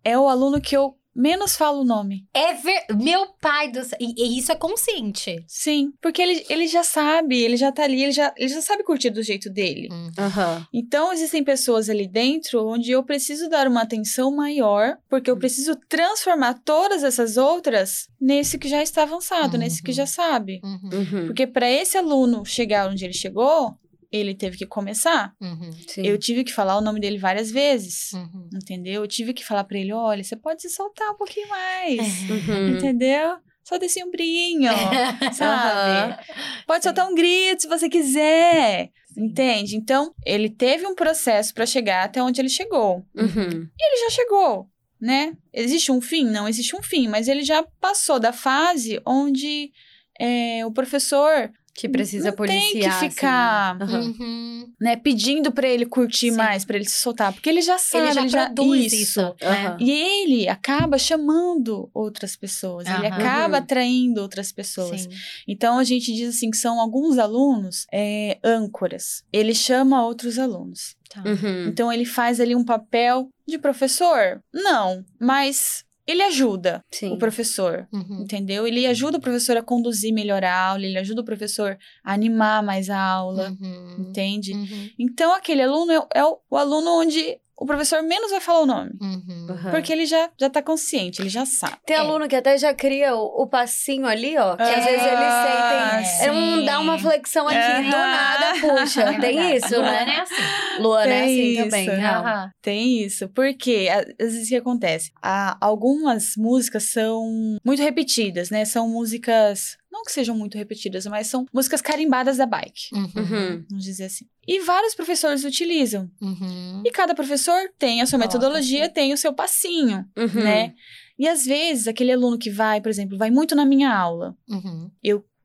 [0.04, 2.26] é o aluno que eu menos falo o nome.
[2.34, 2.86] É ver...
[2.96, 3.98] Meu pai do céu.
[4.00, 5.44] E, isso é consciente.
[5.48, 8.84] Sim, porque ele, ele já sabe, ele já tá ali, ele já, ele já sabe
[8.84, 9.88] curtir do jeito dele.
[9.92, 10.66] Uhum.
[10.74, 15.76] Então, existem pessoas ali dentro onde eu preciso dar uma atenção maior, porque eu preciso
[15.90, 19.96] transformar todas essas outras nesse que já está avançado, nesse que Uhum.
[19.96, 20.62] já sabe.
[20.64, 20.90] Uhum.
[20.94, 21.26] Uhum.
[21.28, 23.76] Porque para esse aluno chegar onde ele chegou,
[24.12, 25.34] ele teve que começar.
[25.40, 25.72] Uhum.
[25.98, 28.12] Eu tive que falar o nome dele várias vezes.
[28.12, 28.50] Uhum.
[28.54, 29.04] Entendeu?
[29.04, 32.02] Eu tive que falar para ele: olha, você pode se soltar um pouquinho mais.
[32.32, 32.70] Uhum.
[32.78, 33.38] Entendeu?
[33.64, 34.72] Solta esse ombrinho,
[35.34, 36.24] sabe?
[36.66, 38.90] Pode soltar um grito se você quiser.
[39.18, 39.76] Entende?
[39.76, 43.06] Então, ele teve um processo para chegar até onde ele chegou.
[43.16, 43.68] Uhum.
[43.80, 45.34] Ele já chegou, né?
[45.54, 46.26] Existe um fim?
[46.26, 49.72] Não existe um fim, mas ele já passou da fase onde
[50.20, 52.62] é, o professor Que precisa não policiar.
[52.72, 53.10] tem que assim, né?
[53.12, 53.78] ficar.
[53.82, 54.74] Uhum.
[54.80, 56.38] né, pedindo pra ele curtir Sim.
[56.38, 59.02] mais, pra ele se soltar, porque ele já sabe, Ele já produz isso.
[59.02, 59.22] isso.
[59.22, 59.36] né?
[59.44, 59.78] Aham.
[59.80, 63.18] E ele acaba chamando outras pessoas, ele Aham.
[63.18, 63.64] acaba Uhum.
[63.64, 65.02] atraindo outras pessoas.
[65.02, 65.10] Sim.
[65.48, 69.24] Então a gente diz assim que são alguns alunos é, âncoras.
[69.32, 70.96] Ele chama outros alunos.
[71.10, 71.24] Tá.
[71.26, 71.68] Uhum.
[71.68, 74.42] Então ele faz ali um papel de professor?
[74.54, 77.12] Não, mas ele ajuda Sim.
[77.14, 77.88] o professor.
[77.92, 78.22] Uhum.
[78.24, 78.68] Entendeu?
[78.68, 82.62] Ele ajuda o professor a conduzir melhor a aula, ele ajuda o professor a animar
[82.64, 84.08] mais a aula, Uhum.
[84.10, 84.54] entende?
[84.54, 84.90] Uhum.
[85.00, 88.66] Então, aquele aluno é, é o, o aluno onde o professor menos vai falar o
[88.66, 88.92] nome.
[89.00, 89.48] Uhum.
[89.72, 91.78] Porque ele já, já tá consciente, ele já sabe.
[91.86, 92.00] Tem É.
[92.00, 94.56] aluno que até já cria o, o passinho ali, ó.
[94.56, 96.28] Que às vezes eles Ah, sentem.
[96.28, 97.84] É um, dá uma flexão aqui, Aham.
[97.84, 99.02] do nada puxa.
[99.12, 100.16] É Tem isso, Luana né?
[100.16, 100.82] é assim.
[100.82, 101.86] Luana é assim também.
[101.86, 101.96] isso.
[101.96, 102.22] real.
[102.26, 102.52] Aham.
[102.62, 103.30] Tem isso.
[103.30, 103.88] Porque,
[104.20, 105.12] às vezes, o que acontece?
[105.22, 107.24] Ah, algumas músicas são
[107.64, 108.66] muito repetidas, né?
[108.66, 109.78] São músicas.
[109.92, 112.90] Não que sejam muito repetidas, mas são músicas carimbadas da bike.
[112.94, 113.12] Uhum.
[113.16, 113.66] Uhum.
[113.70, 114.26] Vamos dizer assim.
[114.48, 116.10] E vários professores utilizam.
[116.22, 116.82] Uhum.
[116.86, 118.92] E cada professor tem a sua metodologia, sim.
[118.92, 120.44] tem o seu passinho, Uhum.
[120.44, 120.74] né?
[121.20, 124.36] E às vezes, aquele aluno que vai, por exemplo, vai muito na minha aula.
[124.50, 124.90] Uhum.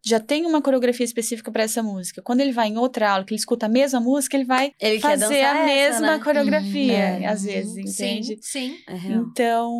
[0.04, 2.22] Já tem uma coreografia específica para essa música.
[2.22, 5.00] Quando ele vai em outra aula, que ele escuta a mesma música, ele vai Ele
[5.00, 6.18] fazer a essa, mesma né?
[6.22, 7.28] coreografia, Uhum.
[7.28, 8.38] às vezes, Sim, entende?
[8.40, 8.76] Sim.
[8.86, 9.24] É real.
[9.32, 9.72] Então,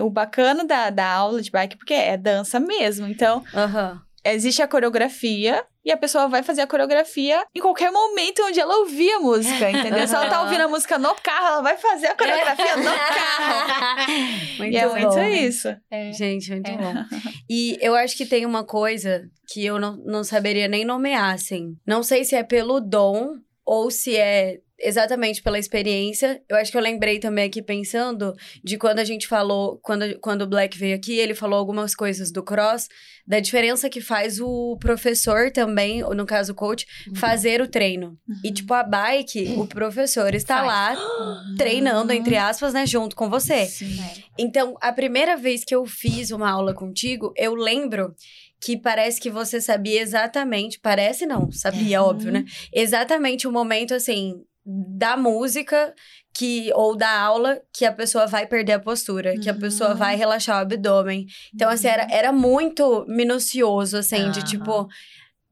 [0.00, 3.06] o bacana da, da aula de bike, porque é dança mesmo.
[3.06, 4.00] Então, Aham.
[4.24, 8.76] existe a coreografia e a pessoa vai fazer a coreografia em qualquer momento onde ela
[8.80, 10.06] ouvir a música, entendeu?
[10.06, 14.12] Se ela tá ouvindo a música no carro, ela vai fazer a coreografia no carro.
[14.58, 15.22] Muito e é muito bom.
[15.22, 15.68] isso.
[15.90, 16.12] É.
[16.12, 16.76] Gente, muito É.
[16.76, 16.94] bom.
[17.50, 21.74] E eu acho que tem uma coisa que eu não, não saberia nem nomear, assim.
[21.86, 26.40] Não sei se é pelo dom ou se é exatamente pela experiência.
[26.48, 30.42] Eu acho que eu lembrei também aqui pensando de quando a gente falou, quando, quando
[30.42, 32.88] o Black veio aqui, ele falou algumas coisas do cross,
[33.26, 38.16] da diferença que faz o professor também, ou no caso o coach, fazer o treino.
[38.44, 40.66] E tipo, a bike, o professor está Faz.
[40.98, 43.66] lá treinando, entre aspas, né, junto com você.
[43.66, 43.98] Sim.
[44.38, 48.14] Então, a primeira vez que eu fiz uma aula contigo, eu lembro
[48.60, 52.08] que parece que você sabia exatamente, parece não, sabia, Uhum.
[52.08, 52.44] óbvio, né?
[52.72, 55.94] Exatamente o momento, assim, da música
[56.34, 59.96] que ou da aula que a pessoa vai perder a postura, que a pessoa Uhum.
[59.96, 61.26] vai relaxar o abdômen.
[61.54, 64.46] Então, assim, era, era muito minucioso, assim, de Aham.
[64.48, 64.88] tipo...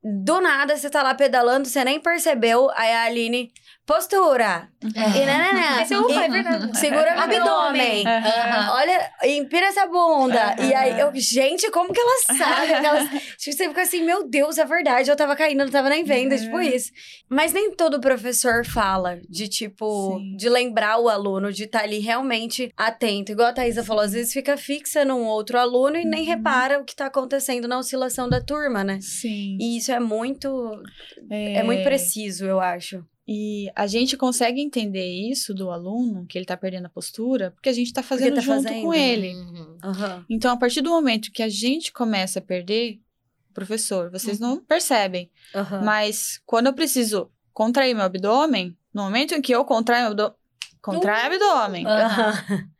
[0.04, 3.50] Do nada, você tá lá pedalando, você nem percebeu, aí a Aline...
[3.86, 4.68] Postura!
[4.96, 5.22] É.
[5.22, 5.80] E nananã.
[5.88, 6.76] É o- E é verdade.
[6.78, 8.04] Segura no Abdômen.
[8.06, 8.74] Aham.
[8.74, 10.56] Olha, empira essa bunda.
[10.58, 12.72] E aí, eu, gente, como que ela sabe?
[12.74, 13.08] Aquelas,
[13.38, 15.08] tipo, você fica assim, meu Deus, é verdade.
[15.08, 16.38] Eu tava caindo, não tava nem vendo, Uhum.
[16.38, 16.90] tipo isso.
[17.30, 20.36] Mas nem todo professor fala de, tipo, Sim.
[20.36, 23.30] de lembrar o aluno, de estar ali realmente atento.
[23.30, 26.26] Igual a Thaisa falou, às vezes fica fixa num outro aluno e nem Uhum.
[26.26, 28.98] repara o que tá acontecendo na oscilação da turma, né?
[29.00, 29.56] Sim.
[29.60, 30.72] E isso é muito,
[31.30, 33.04] é muito preciso, eu acho.
[33.28, 37.68] E a gente consegue entender isso do aluno, que ele tá perdendo a postura, porque
[37.68, 39.08] a gente tá fazendo tá junto fazendo, com né?
[39.08, 39.34] ele.
[39.34, 39.78] Uhum.
[39.82, 40.24] Aham.
[40.30, 43.00] Então, a partir do momento que a gente começa a perder,
[43.52, 44.48] professor, vocês Uhum.
[44.48, 45.30] não percebem.
[45.84, 50.36] Mas quando eu preciso contrair meu abdômen, no momento em que eu contraio meu abdômen,
[50.80, 51.84] contrai o abdômen.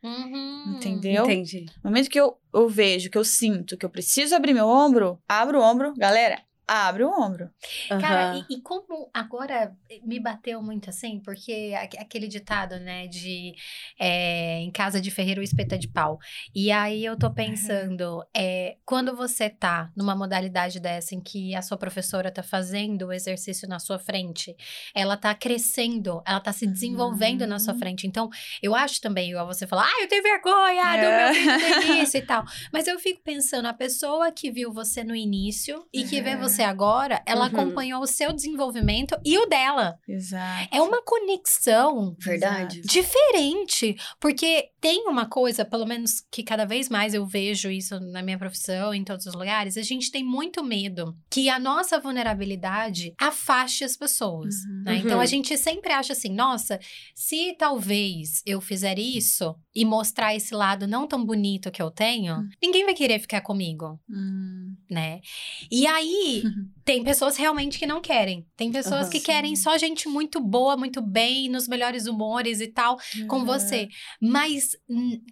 [0.03, 0.75] Uhum.
[0.77, 1.25] Entendeu?
[1.25, 1.65] Entendi.
[1.83, 5.19] No momento que eu, eu vejo, que eu sinto que eu preciso abrir meu ombro,
[5.27, 7.49] abro o ombro, galera, abre o ombro.
[7.87, 8.45] Cara, Aham.
[8.49, 13.53] e, e como agora me bateu muito assim, porque aque- aquele ditado, né, de
[13.99, 16.19] é, em casa de ferreiro é de pau.
[16.53, 21.61] E aí eu tô pensando, é, quando você tá numa modalidade dessa em que a
[21.61, 24.55] sua professora tá fazendo o exercício na sua frente,
[24.93, 27.79] ela tá crescendo, ela tá se desenvolvendo na sua Uhum.
[27.79, 28.07] frente.
[28.07, 28.29] Então,
[28.61, 31.33] eu acho também, igual você falar, ah, eu tenho vergonha do É.
[31.33, 32.43] meu filho no início e tal.
[32.73, 36.39] Mas eu fico pensando, a pessoa que viu você no início e que vê Uhum.
[36.57, 37.47] Você agora, ela Uhum.
[37.47, 39.97] acompanhou o seu desenvolvimento e o dela.
[40.07, 40.67] Exato.
[40.75, 42.81] É uma conexão Verdade.
[42.81, 48.21] diferente, porque tem uma coisa, pelo menos que cada vez mais eu vejo isso na
[48.21, 53.13] minha profissão, em todos os lugares, a gente tem muito medo que a nossa vulnerabilidade
[53.19, 54.55] afaste as pessoas.
[54.65, 54.83] Uhum.
[54.85, 54.95] né?
[54.97, 55.21] Então Uhum.
[55.21, 56.79] a gente sempre acha assim, nossa,
[57.15, 62.35] se talvez eu fizer isso e mostrar esse lado não tão bonito que eu tenho,
[62.35, 62.49] Uhum.
[62.61, 65.19] ninguém vai querer ficar comigo, Hum, né?
[65.71, 66.43] E aí
[66.85, 68.45] tem pessoas realmente que não querem.
[68.55, 69.09] Tem pessoas Aham.
[69.09, 73.45] que querem só gente muito boa, muito bem, nos melhores humores e tal, com Uhum.
[73.45, 73.87] você.
[74.21, 74.71] Mas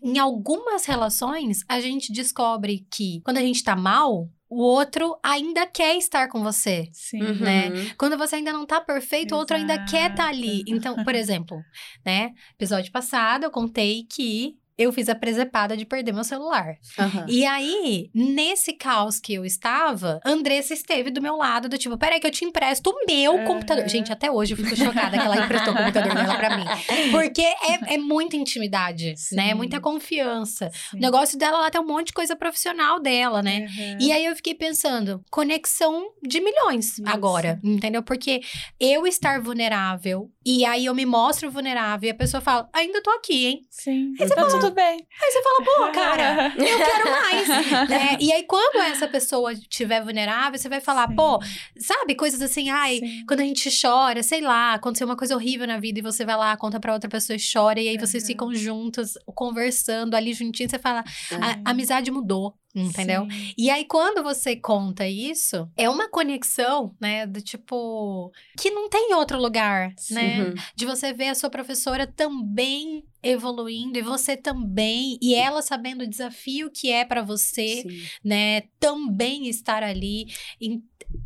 [0.04, 5.66] em algumas relações, a gente descobre que quando a gente tá mal, o outro ainda
[5.66, 6.88] quer estar com você.
[6.94, 7.22] Sim.
[7.22, 7.36] Uhum.
[7.40, 7.70] né?
[7.98, 10.46] Quando você ainda não tá perfeito, o outro ainda quer estar Exato.
[10.50, 10.64] ali.
[10.68, 11.58] Então, por exemplo,
[12.06, 12.32] né?
[12.54, 16.78] Episódio passado, eu contei que eu fiz a presepada de perder meu celular.
[17.00, 17.26] Aham.
[17.30, 22.20] E aí, nesse caos que eu estava, Andressa esteve do meu lado, do tipo, peraí
[22.20, 23.46] que eu te empresto o meu Aham.
[23.46, 23.88] computador.
[23.88, 26.66] Gente, até hoje eu fico chocada que ela emprestou o computador dela pra mim.
[27.12, 29.48] Porque é, é muita intimidade, né?
[29.48, 29.54] É Sim.
[29.56, 30.70] muita confiança.
[30.74, 30.98] Sim.
[30.98, 33.66] O negócio dela lá tem um monte de coisa profissional dela, né?
[33.66, 33.98] Aham.
[34.00, 37.04] E aí eu fiquei pensando, conexão de milhões Isso.
[37.06, 38.04] agora, entendeu?
[38.04, 38.42] Porque
[38.80, 43.10] eu estar vulnerável e aí eu me mostro vulnerável e a pessoa fala, ainda tô
[43.12, 43.62] aqui, hein?
[43.70, 44.14] Sim.
[44.36, 45.06] tá tudo bem.
[45.22, 47.90] Aí você fala, pô, cara, eu quero mais.
[47.90, 48.18] né?
[48.20, 51.16] E aí quando essa pessoa estiver vulnerável, você vai falar, Sim.
[51.16, 51.40] pô,
[51.80, 53.26] sabe, coisas assim, ai, Sim.
[53.28, 56.38] quando a gente chora, sei lá, aconteceu uma coisa horrível na vida e você vai
[56.38, 58.28] lá, conta pra outra pessoa e chora, e aí vocês Uhum.
[58.28, 61.04] ficam juntos, conversando ali juntinhos, você fala,
[61.42, 63.26] a, a amizade mudou, entendeu?
[63.30, 63.54] Sim.
[63.58, 67.26] E aí, quando você conta isso, é uma conexão, né?
[67.26, 68.32] Do tipo.
[68.60, 70.44] que não tem outro lugar, né?
[70.44, 70.54] Uhum.
[70.76, 76.08] De você ver a sua professora também evoluindo e você também, e ela sabendo o
[76.08, 78.04] desafio que é pra você, Sim.
[78.24, 78.62] né?
[78.80, 80.28] Também estar ali.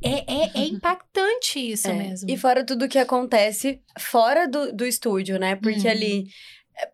[0.01, 1.93] É, é, é impactante isso É.
[1.93, 2.29] mesmo.
[2.29, 5.55] E fora tudo que acontece fora do, do estúdio, né?
[5.55, 5.91] Porque Uhum.
[5.91, 6.27] ali,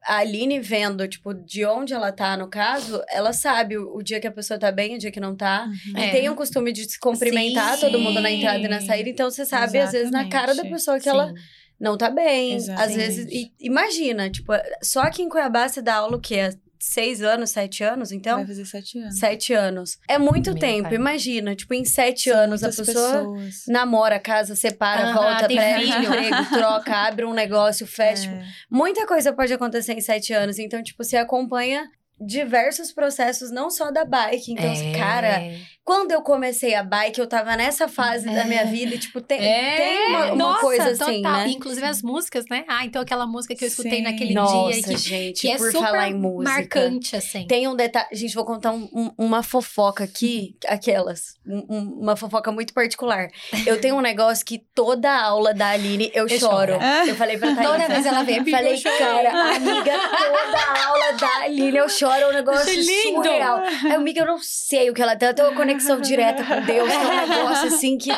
[0.03, 4.19] a Aline vendo, tipo, de onde ela tá, no caso, ela sabe o, o dia
[4.19, 5.65] que a pessoa tá bem, o dia que não tá.
[5.67, 5.99] Uhum.
[5.99, 6.07] É.
[6.07, 7.81] E tem o costume de se cumprimentar Sim.
[7.81, 9.09] todo mundo na entrada e na saída.
[9.09, 10.73] Então, você sabe, às vezes, na cara da Exatamente.
[10.73, 11.35] pessoa que ela Sim.
[11.79, 12.55] não tá bem.
[12.55, 12.97] Às Exatamente.
[12.97, 16.49] vezes, e- imagina, tipo, só aqui em Cuiabá você dá aula o quê?
[16.79, 18.11] Seis anos, sete anos?
[18.11, 19.17] Então, Vai fazer sete anos.
[19.19, 19.97] sete anos.
[20.07, 20.83] É muito Meu tempo.
[20.89, 20.95] pai.
[20.95, 23.63] Imagina, tipo, em sete São anos a pessoa pessoas.
[23.67, 25.61] namora, casa, separa, Aham, volta, filho.
[26.03, 28.23] emprego, troca, abre um negócio, fecha.
[28.23, 28.45] tipo, É.
[28.69, 30.59] Muita coisa pode acontecer em sete anos.
[30.59, 31.87] Então, tipo, você acompanha
[32.19, 34.53] diversos processos, não só da bike.
[34.53, 34.97] Então, É.
[34.97, 35.41] cara,
[35.83, 38.95] quando eu comecei a bike, eu tava nessa fase da minha vida.
[38.95, 41.31] E, tipo, tem, É, tem uma, uma nossa, coisa assim, total.
[41.33, 41.47] né?
[41.49, 42.63] Inclusive as músicas, né?
[42.67, 44.01] Ah, então aquela música que eu escutei Sim.
[44.03, 46.51] naquele Nossa, dia que, gente, que é por super falar em música.
[46.51, 47.45] marcante, assim.
[47.47, 48.07] Tem um detalhe.
[48.13, 51.35] Gente, vou contar um- um- uma fofoca aqui, aquelas.
[51.45, 53.27] Um- um- uma fofoca muito particular.
[53.65, 56.73] Eu tenho um negócio que toda aula da Aline eu, Eu choro.
[56.73, 56.83] choro.
[57.07, 57.67] Eu falei pra Thaís.
[57.67, 61.89] Toda vez ela vem, "Amiga, Falei, eu chorei." cara, amiga, toda aula da Aline eu
[61.89, 62.04] choro.
[62.11, 63.23] É um negócio Achei lindo.
[63.23, 63.61] surreal.
[63.61, 65.27] Aí, amiga, eu não sei o que ela tem.
[65.27, 66.89] Ela tem uma conexão direta com Deus.
[66.89, 68.09] Tem um negócio assim que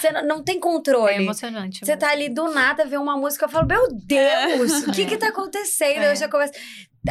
[0.00, 1.14] você não, não tem É controle.
[1.22, 1.80] emocionante.
[1.80, 2.00] Você mesmo.
[2.00, 5.28] tá ali do nada, vê uma música, eu falo, meu Deus, o que que tá
[5.28, 6.02] acontecendo?
[6.02, 6.12] É.
[6.12, 6.52] Eu já começo...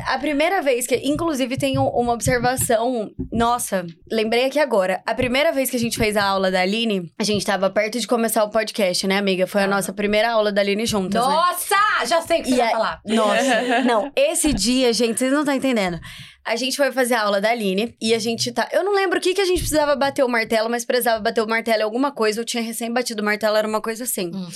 [0.05, 0.95] A primeira vez que...
[1.03, 3.11] Inclusive, tem um- uma observação...
[3.31, 5.01] Nossa, lembrei aqui agora.
[5.05, 7.99] A primeira vez que a gente fez a aula da Aline, a gente tava perto
[7.99, 9.47] de começar o podcast, né, amiga?
[9.47, 11.33] Foi a nossa primeira aula da Aline juntas, né?
[11.33, 12.05] Nossa!
[12.05, 13.01] Já sei o que você E vai falar.
[13.05, 15.99] Nossa, não, esse dia, gente, vocês não estão entendendo.
[16.45, 18.67] A gente foi fazer a aula da Aline e a gente tá.
[18.71, 21.41] Eu não lembro o que, que a gente precisava bater o martelo, mas precisava bater
[21.41, 22.41] o martelo em alguma coisa.
[22.41, 24.31] Eu tinha recém batido o martelo, era uma coisa assim.
[24.33, 24.49] Uhum.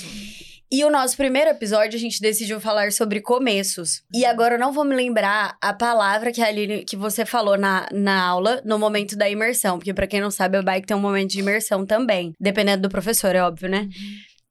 [0.74, 4.02] E o nosso primeiro episódio, a gente decidiu falar sobre começos.
[4.12, 7.56] E agora eu não vou me lembrar a palavra que a Aline, que você falou
[7.56, 9.78] na, na aula, no momento da imersão.
[9.78, 12.32] Porque pra quem não sabe, a bike tem um momento de imersão também.
[12.40, 13.88] Dependendo do professor, é óbvio, né?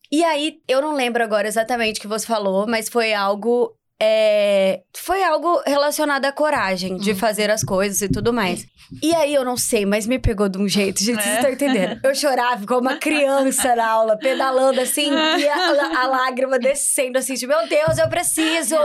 [0.09, 3.75] E aí, eu não lembro agora exatamente o que você falou, mas foi algo.
[4.05, 7.15] É, foi algo relacionado à coragem de Uhum.
[7.17, 8.65] fazer as coisas e tudo mais.
[9.01, 11.99] E aí, eu não sei, mas me pegou de um jeito, gente, vocês estão entendendo?
[12.03, 17.33] Eu chorava como uma criança na aula, pedalando assim, e a, a lágrima descendo assim,
[17.33, 18.75] tipo, meu Deus, eu preciso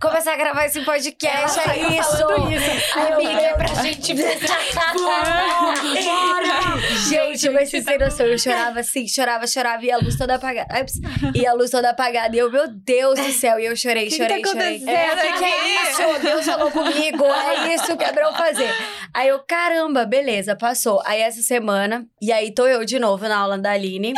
[0.00, 2.16] começar a gravar esse podcast, Ela é isso!
[2.52, 2.98] isso.
[2.98, 4.14] Aí eu, Amiga, é pra gente
[7.08, 10.68] Gente, mas vocês têm noção, eu chorava assim, chorava, chorava, e a luz toda apagada.
[10.70, 10.84] Ai,
[11.34, 14.16] E a luz toda apagada, e eu, meu Deus do céu, e eu chorei, que
[14.16, 14.65] chorei, tá chorei.
[14.66, 16.20] Acontecendo É, que, que é isso?
[16.22, 18.70] Deus falou comigo, é isso que é pra eu fazer.
[19.12, 21.02] Aí eu, caramba, beleza, passou.
[21.04, 24.12] Aí essa semana, e aí tô eu de novo na aula da Aline.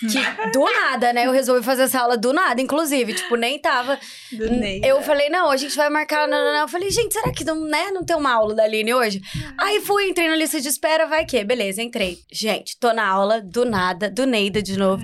[0.00, 1.26] Que do nada, né?
[1.26, 3.14] Eu resolvi fazer essa aula do nada, inclusive.
[3.14, 3.98] Tipo, nem tava.
[4.32, 4.80] Do Ney.
[4.84, 6.28] Eu falei, não, a gente vai marcar.
[6.28, 6.60] Não, não, não.
[6.60, 9.20] Eu falei, gente, será que não, né, não tem uma aula da Aline hoje?
[9.58, 11.42] Aí fui, entrei na lista de espera, vai que?
[11.44, 12.18] Beleza, entrei.
[12.30, 15.02] Gente, tô na aula do nada, do Neida de novo.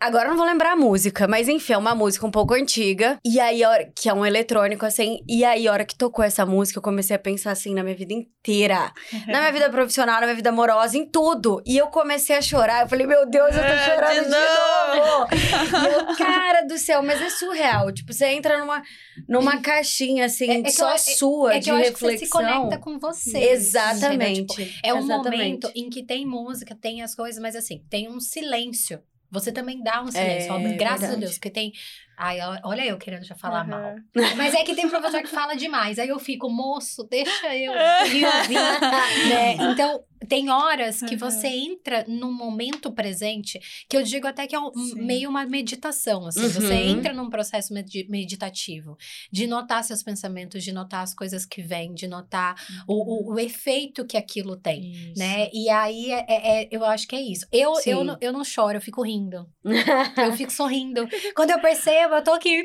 [0.00, 3.18] Agora eu não vou lembrar a música, mas enfim, é uma música um pouco antiga.
[3.24, 5.18] E aí, a hora, que é um eletrônico, assim.
[5.28, 7.96] E aí, a hora que tocou essa música, eu comecei a pensar assim na minha
[7.96, 8.92] vida inteira.
[9.26, 11.60] Na minha vida profissional, na minha vida amorosa, em tudo.
[11.66, 12.82] E eu comecei a chorar.
[12.82, 15.26] Eu falei, meu Deus, eu tô chorando de de, novo.
[16.16, 17.92] Cara do céu, mas é surreal.
[17.92, 18.82] Tipo, você entra numa,
[19.28, 22.08] numa caixinha, assim, É- é só eu- é- sua, É de reflexão.
[22.10, 23.30] você se conecta com você.
[23.30, 23.48] entendeu?
[23.48, 24.80] Tipo, Exatamente.
[24.82, 25.36] É um Exatamente.
[25.38, 29.00] momento em que tem música, tem as coisas, mas assim, tem um silêncio.
[29.30, 30.50] Você também dá um silêncio.
[30.50, 31.20] É, ó, graças a verdade.
[31.20, 31.72] Deus, porque tem
[32.20, 33.68] Ai, olha eu querendo já falar Aham.
[33.68, 33.94] mal.
[34.36, 36.00] Mas é que tem professor que fala demais.
[36.00, 37.70] Aí eu fico, moço, deixa eu
[38.02, 38.22] ouvir,
[39.28, 39.54] né?
[39.70, 41.30] Então, tem horas que Aham.
[41.30, 46.26] você entra num momento presente, que eu digo até que é um- meio uma meditação,
[46.26, 46.48] assim.
[46.48, 46.98] Você Uhum.
[46.98, 48.96] entra num processo medi- meditativo,
[49.30, 52.54] de notar seus pensamentos, de notar as coisas que vêm, de notar
[52.86, 54.90] o, o, o efeito que aquilo tem.
[54.90, 55.18] Isso.
[55.18, 55.48] Né?
[55.52, 57.46] E aí, é, é- é- eu acho que é isso.
[57.52, 57.90] Eu, Sim.
[57.90, 59.46] eu, não, eu não choro, eu fico rindo.
[60.28, 61.06] Eu fico sorrindo.
[61.34, 62.64] Quando eu percebo, eu tô aqui.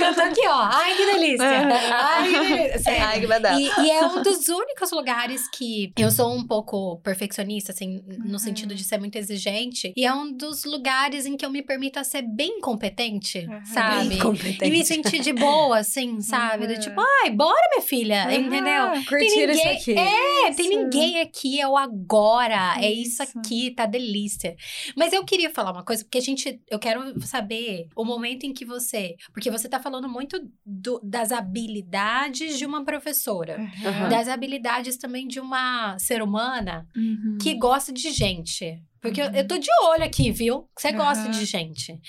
[0.00, 0.68] Eu tô aqui, ó.
[0.72, 1.46] Ai, que delícia.
[1.46, 2.92] Ai, que delícia.
[2.92, 3.12] Ai,
[3.56, 3.80] que.
[3.80, 8.32] E, e é um dos únicos lugares que eu sou um pouco perfeccionista, assim, no
[8.32, 8.38] Uhum.
[8.38, 9.92] sentido de ser muito exigente.
[9.96, 13.64] E é um dos lugares em que eu me permito a ser bem competente, Uhum.
[13.64, 14.08] sabe?
[14.08, 14.64] Bem competente.
[14.64, 16.66] E me sentir de boa, assim, sabe?
[16.66, 16.80] Do Uhum.
[16.80, 18.32] tipo, ai, bora, minha filha, Uhum.
[18.46, 18.84] entendeu?
[19.08, 19.92] Curtir isso ninguém- aqui.
[19.98, 20.78] É, tem Isso.
[20.78, 23.38] ninguém aqui, é o agora, é isso Isso.
[23.38, 24.56] aqui, tá delícia.
[24.96, 28.52] Mas eu queria falar uma coisa, porque a gente, eu quero saber o momento em
[28.52, 34.08] que você, porque você tá falando muito do- das habilidades de uma professora, Aham.
[34.08, 37.38] das habilidades também de uma ser humana Uhum.
[37.40, 38.80] que gosta de gente.
[39.00, 39.34] Porque eu, Uhum.
[39.34, 40.68] eu tô de olho aqui, viu?
[40.76, 41.30] Você gosta Aham.
[41.30, 42.00] de gente.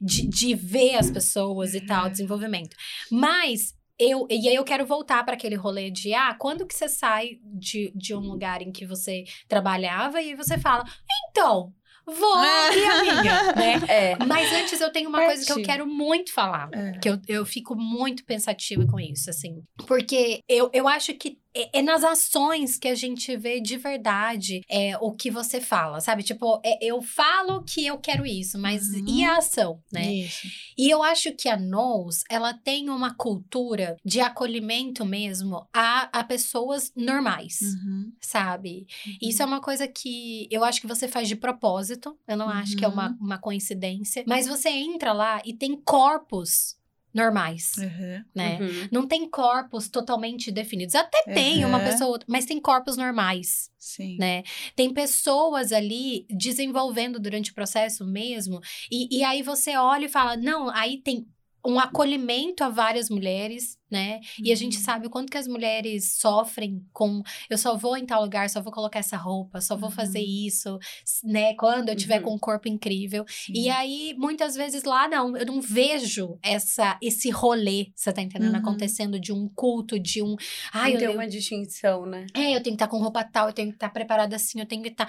[0.00, 2.10] De, de ver as pessoas e tal, Uhum.
[2.10, 2.76] desenvolvimento.
[3.10, 4.26] Mas eu.
[4.30, 7.92] E aí eu quero voltar para aquele rolê de ah, quando que você sai de,
[7.96, 10.84] de um lugar em que você trabalhava e você fala,
[11.30, 11.72] então,
[12.06, 12.36] vou,
[12.72, 13.74] minha amiga, né?
[13.90, 14.24] É.
[14.24, 15.70] Mas antes eu tenho uma coisa que eu Partiu.
[15.72, 16.70] quero muito falar.
[16.72, 16.92] É.
[17.00, 19.62] Que eu, eu fico muito pensativa com isso, assim.
[19.88, 24.60] Porque eu, eu acho que é, é nas ações que a gente vê de verdade
[24.70, 26.22] é, o que você fala, sabe?
[26.22, 29.04] Tipo, é, eu falo que eu quero isso, mas Uhum.
[29.08, 30.12] e a ação, né?
[30.12, 30.46] Isso.
[30.76, 36.24] E eu acho que a Nose, ela tem uma cultura de acolhimento mesmo a, a
[36.24, 38.12] pessoas normais, Uhum.
[38.20, 38.86] sabe?
[39.20, 42.16] Isso é uma coisa que eu acho que você faz de propósito.
[42.26, 43.16] Eu não acho que é uma, Uhum.
[43.20, 44.24] uma coincidência.
[44.26, 46.76] Mas você entra lá e tem corpos
[47.12, 48.24] normais, Uhum.
[48.34, 48.58] né?
[48.60, 48.88] Uhum.
[48.92, 50.94] Não tem corpos totalmente definidos.
[50.94, 51.84] Até tem uma Uhum.
[51.84, 54.16] pessoa, ou outra, mas tem corpos normais, Sim.
[54.18, 54.42] né?
[54.76, 58.60] Tem pessoas ali desenvolvendo durante o processo mesmo.
[58.90, 61.26] E, e aí você olha e fala: não, aí tem
[61.66, 64.20] um acolhimento a várias mulheres, né?
[64.42, 64.82] E a gente Uhum.
[64.84, 68.60] sabe o quanto que as mulheres sofrem com eu só vou em tal lugar, só
[68.62, 70.46] vou colocar essa roupa, só vou fazer Uhum.
[70.46, 70.78] isso,
[71.24, 71.54] né?
[71.54, 72.22] Quando eu tiver Uhum.
[72.24, 73.24] com um corpo incrível.
[73.28, 73.52] Sim.
[73.54, 78.52] E aí, muitas vezes lá, não, eu não vejo essa, esse rolê, você tá entendendo?
[78.54, 78.60] Uhum.
[78.60, 80.36] Acontecendo de um culto, de um.
[80.72, 82.26] Ai, Não eu, tem eu- uma distinção, né?
[82.34, 84.66] é, eu tenho que estar com roupa tal, eu tenho que estar preparada assim, eu
[84.66, 85.08] tenho que estar.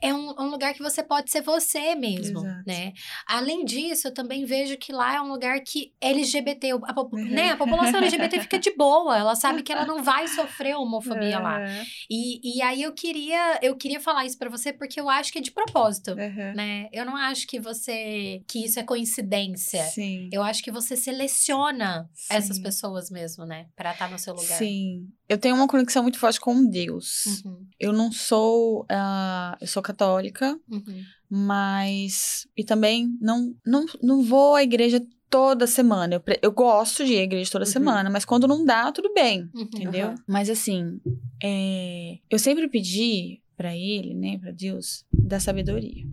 [0.00, 2.62] É um, um lugar que você pode ser você mesmo, Exato.
[2.66, 2.92] né?
[3.26, 7.24] Além disso, eu também vejo que lá é um lugar que LGBT, a, Uhum.
[7.30, 7.50] né?
[7.50, 11.60] a população LGBT fica de boa, ela sabe que ela não vai sofrer homofobia lá.
[12.10, 15.38] E, e aí eu queria, eu queria falar isso pra você porque eu acho que
[15.38, 16.54] é de propósito, Uhum.
[16.54, 16.88] né?
[16.92, 19.82] Eu não acho que você, que isso é coincidência.
[19.84, 20.28] Sim.
[20.32, 22.62] Eu acho que você seleciona essas Sim.
[22.62, 23.66] pessoas mesmo, né?
[23.76, 24.58] Pra estar no seu lugar.
[24.58, 25.08] Sim.
[25.32, 27.42] Eu tenho uma conexão muito forte com Deus.
[27.44, 28.84] Uhum, Eu não sou.
[28.90, 32.46] ah, eu sou católica, uhum, mas.
[32.56, 36.14] E também não, não, não vou à igreja toda semana.
[36.16, 37.70] Eu, eu gosto de ir à igreja toda Uhum.
[37.70, 39.48] semana, mas quando não dá, tudo bem.
[39.54, 39.62] uhum.
[39.62, 40.14] Entendeu?
[40.26, 41.00] Mas assim,
[41.42, 46.04] é, eu sempre pedi pra ele, né, pra Deus, da sabedoria.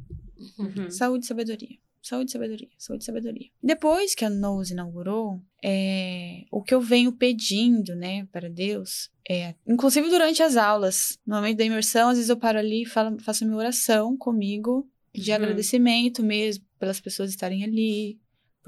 [0.57, 0.89] Uhum.
[0.89, 1.78] Saúde e sabedoria.
[2.02, 2.70] Saúde e sabedoria.
[2.78, 3.47] Saúde e sabedoria.
[3.62, 9.54] Depois que a Nose inaugurou, é, o que eu venho pedindo, né, para Deus, é,
[9.68, 13.45] inclusive durante as aulas, no momento da imersão, às vezes eu paro ali e faço
[13.45, 15.36] minha oração comigo, de Uhum.
[15.38, 18.18] agradecimento mesmo, pelas pessoas estarem ali,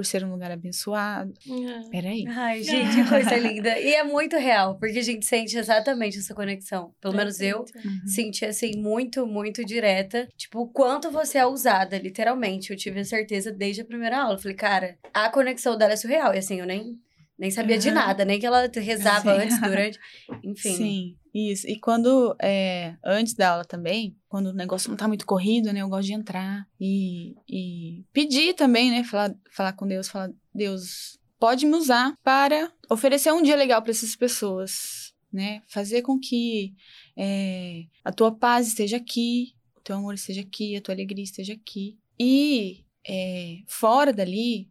[0.02, 1.32] por ser um lugar abençoado.
[1.48, 1.90] Uhum.
[1.92, 2.26] Peraí.
[2.28, 3.78] Ai, gente, que coisa linda.
[3.80, 6.92] E é muito real, porque a gente sente exatamente essa conexão.
[7.00, 8.08] Pelo menos eu Uhum.
[8.08, 10.28] senti, assim, muito, muito direta.
[10.36, 12.72] Tipo, o quanto você é usada, literalmente.
[12.72, 14.34] Eu tive a certeza desde a primeira aula.
[14.36, 16.34] Eu falei, cara, a conexão dela é surreal.
[16.34, 16.98] E assim, eu nem,
[17.38, 17.94] nem sabia de Uhum.
[17.96, 19.42] nada, nem que ela rezava Sim.
[19.44, 20.00] antes, durante.
[20.44, 20.76] Enfim.
[20.76, 21.68] Sim, isso.
[21.68, 25.82] E quando, é, antes da aula também, quando o negócio não tá muito corrido, né?
[25.82, 29.04] Eu gosto de entrar e, e pedir também, né?
[29.04, 33.92] Falar, falar com Deus, falar, Deus, pode me usar para oferecer um dia legal para
[33.92, 35.62] essas pessoas, né?
[35.68, 36.74] Fazer com que
[37.18, 41.52] é, a tua paz esteja aqui, o teu amor esteja aqui, a tua alegria esteja
[41.52, 41.98] aqui.
[42.18, 44.70] E é, fora dali,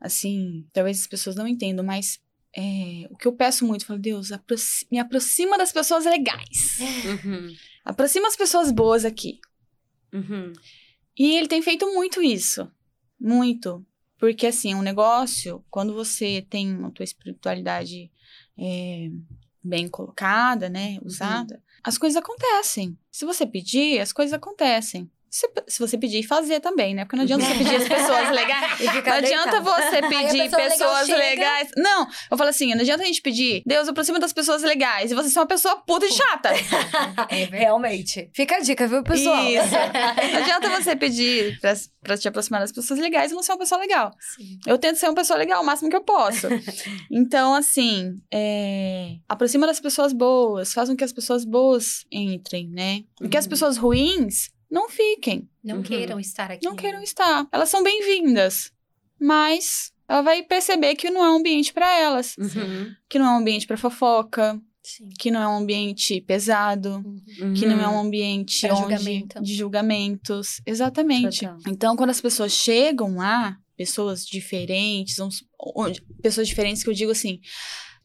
[0.00, 2.20] assim, talvez as pessoas não entendam, mas
[2.56, 6.78] é, o que eu peço muito, eu falo, Deus, aproxi- me aproxima das pessoas legais.
[7.04, 7.52] Uhum.
[7.84, 9.40] Aproxima as pessoas boas aqui.
[10.12, 10.52] Uhum.
[11.18, 12.70] E ele tem feito muito isso.
[13.18, 13.84] Muito.
[14.18, 18.10] Porque, assim, é um negócio, quando você tem a tua espiritualidade
[18.56, 19.10] é,
[19.62, 20.98] bem colocada, né?
[21.02, 22.96] Usada, as coisas acontecem.
[23.10, 25.10] Se você pedir, as coisas acontecem.
[25.34, 27.06] Se, se você pedir, fazer também, né?
[27.06, 28.80] Porque não adianta você pedir as pessoas legais.
[29.06, 31.18] Não adianta você pedir pessoa legal pessoas chega.
[31.18, 31.68] legais.
[31.74, 35.10] Não, eu falo assim, não adianta a gente pedir, Deus, aproxima das pessoas legais.
[35.10, 36.50] E você ser uma pessoa puta e chata.
[37.30, 37.44] É.
[37.44, 38.28] Realmente.
[38.34, 39.42] Fica a dica, viu, pessoal?
[39.46, 39.62] Isso.
[40.32, 41.72] Não adianta você pedir pra,
[42.02, 44.10] pra te aproximar das pessoas legais e não ser uma pessoa legal.
[44.36, 44.58] Sim.
[44.66, 46.48] Eu tento ser uma pessoa legal o máximo que eu posso.
[47.10, 53.02] Então, assim, é, aproxima das pessoas boas, faz com que as pessoas boas entrem, né?
[53.22, 53.50] E que as Uhum.
[53.50, 55.82] pessoas ruins não fiquem, Não Uhum.
[55.82, 56.64] queiram estar aqui.
[56.64, 57.46] não queiram estar.
[57.52, 58.72] Elas são bem-vindas,
[59.20, 62.92] mas ela vai perceber que não é um ambiente pra elas, Uhum.
[63.08, 65.08] que não é um ambiente pra fofoca, Sim.
[65.18, 67.02] que não é um ambiente pesado,
[67.56, 69.42] que não é um ambiente Pra onde julgamento.
[69.42, 70.60] de julgamentos.
[70.66, 71.40] Exatamente.
[71.40, 71.58] Total.
[71.68, 75.44] Então, quando as pessoas chegam lá, pessoas diferentes, uns-
[75.76, 77.40] onde- pessoas diferentes que eu digo assim,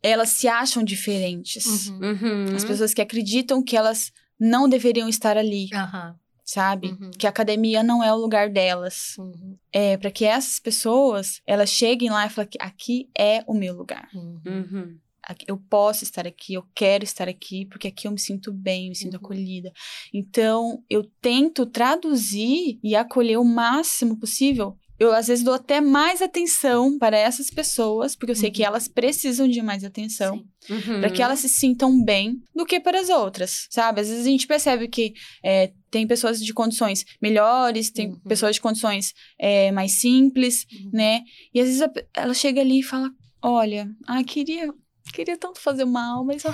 [0.04, 1.88] elas se acham diferentes.
[1.88, 2.00] Uhum.
[2.12, 2.56] Uhum.
[2.56, 6.16] As pessoas que acreditam que elas não deveriam estar ali, Aham.
[6.48, 6.88] Sabe?
[7.00, 7.12] Uhum.
[7.12, 9.16] Que a academia não é o lugar delas.
[9.20, 9.58] Uhum.
[9.72, 13.76] É para que essas pessoas, elas cheguem lá e falem que aqui é o meu
[13.76, 14.08] lugar.
[14.16, 14.42] Uhum.
[14.46, 14.98] Uhum.
[15.22, 18.88] Aqui- Eu posso estar aqui, eu quero estar aqui, porque aqui eu me sinto bem,
[18.88, 19.20] me sinto Uhum.
[19.26, 19.74] acolhida.
[20.14, 24.78] Então, eu tento traduzir e acolher o máximo possível.
[25.00, 28.68] Eu, às vezes, dou até mais atenção para essas pessoas, porque eu sei que Uhum.
[28.68, 30.44] elas precisam de mais atenção.
[30.70, 31.00] Uhum.
[31.00, 34.02] para que elas se sintam bem, do que para as outras, sabe?
[34.02, 38.20] Às vezes a gente percebe que é, tem pessoas de condições melhores, tem Uhum.
[38.28, 40.90] pessoas de condições é, mais simples, Uhum.
[40.92, 41.22] né?
[41.54, 43.10] E às vezes a ela chega ali e fala:
[43.42, 44.74] Olha, ah, queria,
[45.14, 46.54] queria tanto fazer mal, mas ó,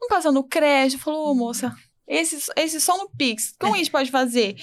[0.00, 1.00] não passa no crédito.
[1.00, 1.74] Falou, ô moça,
[2.08, 4.56] esse, esse só no Pix, como a gente pode fazer?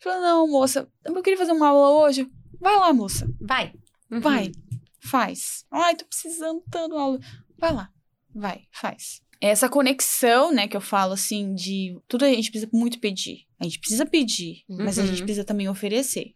[0.00, 2.28] Falou, não, moça, eu queria fazer uma aula hoje.
[2.60, 3.72] Vai lá, moça, Vai.
[4.10, 4.20] Uhum.
[4.20, 4.52] vai,
[5.00, 5.64] faz.
[5.70, 7.20] Ai, tô precisando tanto de aula.
[7.58, 7.90] Vai lá,
[8.34, 9.20] vai, faz.
[9.40, 13.46] Essa conexão, né, que eu falo assim, de tudo a gente precisa muito pedir.
[13.60, 15.08] A gente precisa pedir, mas a Uhum.
[15.08, 16.34] gente precisa também oferecer,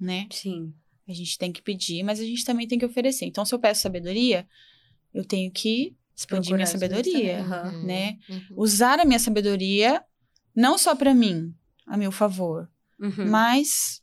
[0.00, 0.26] né?
[0.30, 0.72] Sim.
[1.06, 3.24] A gente tem que pedir, mas a gente também tem que oferecer.
[3.26, 4.46] Então, se eu peço sabedoria,
[5.12, 7.52] eu tenho que expandir minha Procurar vezes sabedoria, também.
[7.56, 7.82] Aham.
[7.84, 8.18] né?
[8.28, 8.40] Uhum.
[8.56, 10.04] Usar a minha sabedoria
[10.54, 11.54] não só para mim,
[11.86, 12.70] a meu favor,
[13.00, 13.30] Uhum.
[13.30, 14.00] mas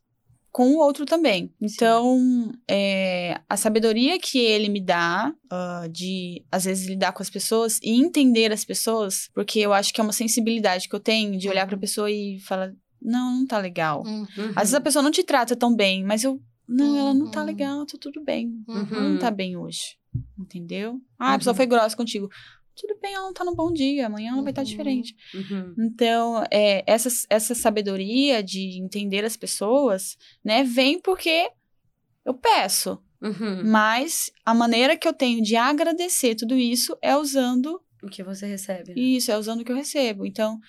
[0.51, 1.53] com o outro também.
[1.59, 7.29] Então, é, a sabedoria que ele me dá, ah, de às vezes lidar com as
[7.29, 11.37] pessoas e entender as pessoas, porque eu acho que é uma sensibilidade que eu tenho
[11.37, 12.71] de olhar para a pessoa e falar:
[13.01, 14.03] não, não tá legal.
[14.05, 14.21] Uhum.
[14.37, 14.49] Uhum.
[14.55, 16.41] Às vezes a pessoa não te trata tão bem, mas eu.
[16.67, 17.45] Não, ela não tá Uhum.
[17.45, 18.63] legal, tá tudo bem.
[18.67, 19.11] Uhum.
[19.11, 19.97] Não tá bem hoje.
[20.39, 20.99] Entendeu?
[21.19, 21.57] Ah, a pessoa Uhum.
[21.57, 22.29] foi grossa contigo.
[22.75, 24.67] Tudo bem, ela não tá num bom dia, amanhã ela vai estar Uhum.
[24.67, 25.15] diferente.
[25.33, 25.73] Uhum.
[25.79, 31.49] Então, é, essa, essa sabedoria de entender as pessoas, né, vem porque
[32.25, 32.99] eu peço.
[33.21, 33.63] Uhum.
[33.65, 38.45] Mas a maneira que eu tenho de agradecer tudo isso é usando O que você
[38.45, 38.93] recebe.
[38.93, 39.01] né?
[39.01, 40.25] isso, é usando o que eu recebo.
[40.25, 40.59] Então,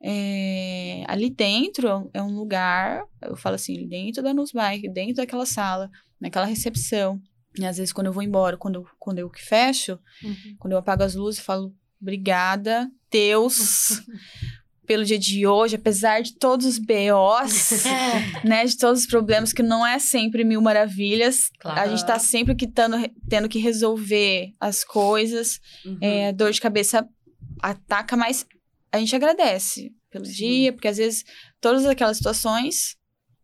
[0.00, 5.90] é, ali dentro é um- lugar, eu falo assim, dentro da Nusbike, dentro daquela sala,
[6.20, 7.20] naquela recepção.
[7.58, 10.56] E às vezes quando eu vou embora, quando, eu- quando eu que fecho, Uhum.
[10.58, 14.02] quando eu apago as luzes, eu falo, obrigada, Deus,
[14.86, 17.82] pelo dia de hoje, apesar de todos os BOs,
[18.44, 21.50] né, de todos os problemas, que não é sempre mil maravilhas.
[21.58, 21.80] Claro.
[21.80, 22.96] A gente tá sempre que tando,
[23.28, 25.60] tendo que resolver as coisas.
[25.84, 25.98] Uhum.
[26.00, 27.08] É, dor de cabeça
[27.60, 28.46] ataca, mas
[28.92, 30.32] a gente agradece pelo Sim.
[30.32, 31.24] dia, porque às vezes
[31.60, 32.96] todas aquelas situações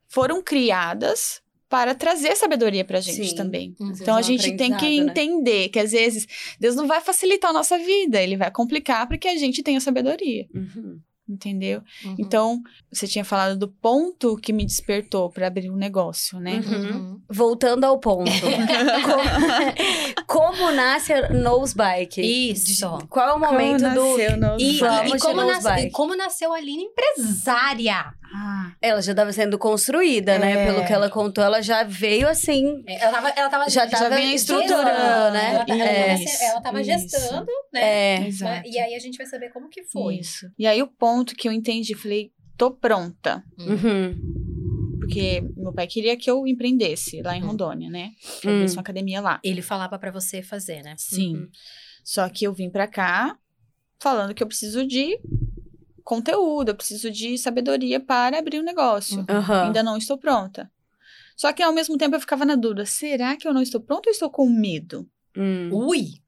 [0.08, 1.40] foram criadas
[1.72, 3.34] para trazer sabedoria pra gente Sim.
[3.34, 3.74] também.
[3.80, 3.92] Uhum.
[3.98, 5.10] Então é a um gente tem que né?
[5.10, 6.26] entender que às vezes
[6.60, 9.80] Deus não vai facilitar a nossa vida, ele vai complicar para que a gente tenha
[9.80, 10.98] sabedoria, Uhum.
[11.26, 11.80] entendeu?
[12.04, 12.16] Uhum.
[12.18, 12.60] Então,
[12.92, 16.56] você tinha falado do ponto que me despertou para abrir um negócio, né?
[16.66, 17.18] Uhum.
[17.30, 18.30] Voltando ao ponto.
[20.26, 22.20] como, como nasce a Nose Bike?
[22.50, 22.86] Isso.
[23.08, 24.20] Qual é o momento do.
[24.60, 28.12] E, e- Vamos e como nasce- Nose e como nasceu a Aline empresária?
[28.34, 30.52] Ah, Ela já estava sendo construída, né?
[30.52, 30.66] É.
[30.66, 32.82] Pelo que ela contou, ela já veio assim.
[32.86, 35.54] Ela tava, ela tava Já tava vinha estruturando, gestando, né?
[35.54, 36.90] Ela, ta- ela tava, Isso, se- ela tava isso.
[36.90, 37.80] gestando, né?
[37.82, 38.26] É.
[38.28, 38.68] exato.
[38.68, 40.16] E aí a gente vai saber como que foi.
[40.16, 40.50] Isso.
[40.58, 43.44] E aí o ponto que eu entendi, falei, tô pronta.
[43.58, 44.98] Uhum.
[45.00, 47.48] Porque meu pai queria que eu empreendesse lá em Hum.
[47.48, 48.12] Rondônia, né?
[48.40, 48.66] Que Hum.
[48.72, 49.40] uma academia lá.
[49.44, 50.94] Ele falava pra você fazer, né?
[50.96, 51.34] Sim.
[51.36, 51.48] Uhum.
[52.04, 53.36] Só que eu vim pra cá
[54.00, 55.18] falando que eu preciso de
[56.14, 59.18] conteúdo, eu preciso de sabedoria para abrir um negócio.
[59.20, 59.54] Uhum.
[59.66, 60.70] Ainda não estou pronta.
[61.36, 64.08] Só que ao mesmo tempo eu ficava na dúvida, será que eu não estou pronta
[64.08, 65.08] ou estou com medo?
[65.36, 65.70] Hum.
[65.72, 66.20] Ui!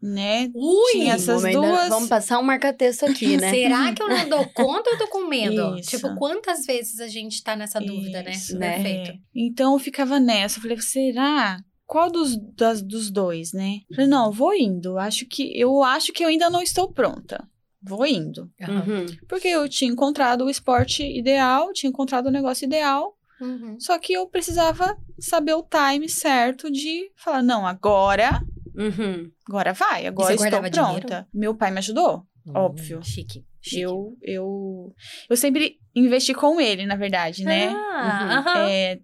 [0.00, 0.50] Né?
[0.54, 0.92] Ui!
[0.92, 3.48] Tinha essas Vamos ainda- duas- Vamos passar um marca-texto aqui, né?
[3.54, 5.76] Será que eu não dou conta ou eu tô com medo?
[5.78, 5.90] Isso.
[5.90, 8.30] Tipo, quantas vezes a gente tá nessa dúvida, né?
[8.32, 8.74] Isso, né?
[8.74, 9.10] Perfeito.
[9.12, 9.18] É.
[9.34, 11.58] Então eu ficava nessa, eu falei, será?
[11.86, 13.76] Qual dos, das, dos dois, né?
[13.90, 14.98] Eu Falei, não, vou indo.
[14.98, 17.46] Acho que eu acho que eu ainda não estou pronta.
[17.86, 18.50] Vou indo.
[18.60, 19.06] Uhum.
[19.28, 23.78] Porque eu tinha encontrado o esporte ideal, tinha encontrado o negócio ideal, Uhum.
[23.80, 28.40] só que eu precisava saber o time certo de falar, não, agora,
[28.74, 29.30] Uhum.
[29.48, 30.70] agora vai, agora estou pronta.
[30.70, 31.26] dinheiro?
[31.34, 32.24] Meu pai me ajudou.
[32.46, 33.00] Hum, Óbvio.
[33.02, 33.44] Chique.
[33.60, 33.80] chique.
[33.80, 34.92] Eu, eu,
[35.28, 37.68] eu sempre investi com ele, na verdade, né?
[37.68, 38.68] Ah, aham.
[38.68, 38.98] É,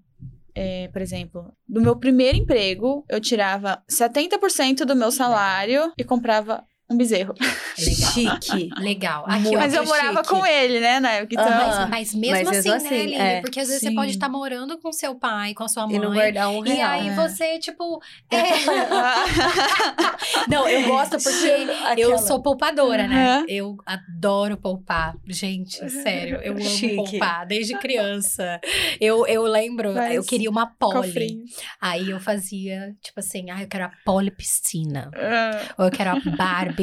[0.55, 6.65] é, por exemplo, do meu primeiro emprego, eu tirava 70% do meu salário e comprava
[6.91, 7.35] um bezerro.
[7.79, 8.11] Legal.
[8.13, 8.71] Chique.
[8.79, 9.25] Legal.
[9.29, 10.29] Aqui, Mas eu morava chique.
[10.29, 11.35] com ele, né, na época.
[11.35, 11.89] Então, Aham.
[11.89, 13.15] Mas mesmo Mas assim, mesmo né, assim, Lili?
[13.15, 13.41] é.
[13.41, 13.95] Porque às vezes você Sim.
[13.95, 15.97] pode estar morando com seu pai, com a sua mãe.
[15.97, 16.91] E não guardar um E real.
[16.91, 17.15] aí É.
[17.15, 18.01] você, tipo.
[18.31, 18.41] É.
[20.49, 21.67] não, eu gosto porque
[21.97, 23.45] eu sou poupadora, né?
[23.49, 25.15] Eu adoro poupar.
[25.29, 26.97] Gente, sério, eu amo Chique.
[26.97, 28.61] poupar desde criança.
[29.01, 31.07] Eu, eu lembro, Faz eu queria uma pole.
[31.09, 31.45] Cofrinho.
[31.81, 35.11] Aí eu fazia, tipo assim, ah, eu quero a pole piscina.
[35.15, 36.80] Ah, Ou eu quero a Barbie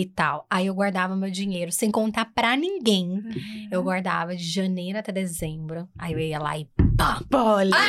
[0.49, 3.21] Aí eu guardava meu dinheiro sem contar pra ninguém.
[3.71, 5.87] Eu guardava de janeiro até dezembro.
[5.97, 6.67] Aí eu ia lá e
[6.97, 7.21] pá.
[7.29, 7.71] Poli.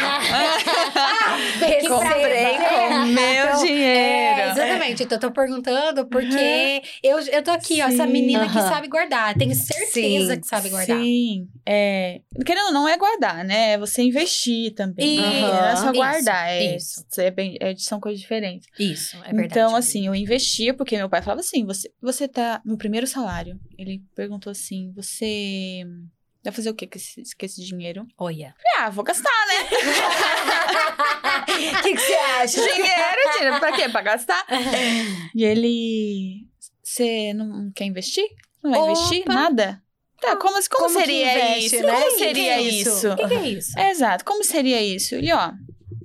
[1.59, 4.40] Que Comprei pra- com meu Então, dinheiro.
[4.40, 5.02] É, exatamente.
[5.02, 8.12] Então, eu tô perguntando porque eu, eu tô aqui, ó, essa Sim.
[8.12, 8.68] menina que Aham.
[8.68, 9.34] sabe guardar.
[9.36, 10.98] Tenho certeza Sim, que sabe guardar.
[11.00, 11.48] Sim.
[11.66, 13.72] É, querendo ou não, é guardar, né?
[13.72, 15.16] É você investir também.
[15.18, 16.48] Isso, Não é só isso, guardar.
[16.48, 17.04] É, isso.
[17.18, 18.68] é bem- é- são coisas diferentes.
[18.78, 19.46] Isso, é verdade.
[19.46, 22.61] Então, assim, eu investia, porque meu pai falava assim: você, você tá.
[22.64, 23.59] Meu primeiro salário.
[23.78, 25.82] Ele perguntou assim: você.
[26.49, 28.07] Vai fazer o que com esse, com esse dinheiro?
[28.16, 28.55] Olha.
[28.78, 29.68] Ah, vou gastar, né?
[31.78, 32.61] O que, que você acha?
[32.62, 33.88] dinheiro, dinheiro, pra quê?
[33.90, 34.46] Pra gastar?
[35.34, 36.46] E ele.
[36.82, 38.24] Você não quer investir?
[38.64, 38.90] Não vai Opa.
[38.92, 39.24] investir?
[39.28, 39.82] Nada?
[40.22, 41.86] Tá, como, como, Como seria investe, isso?
[41.86, 41.92] né?
[41.92, 42.88] Como Que que seria é isso?
[42.96, 43.12] isso?
[43.12, 43.78] O que, que é isso?
[43.78, 45.14] Exato, como seria isso?
[45.16, 45.53] Ele, ó,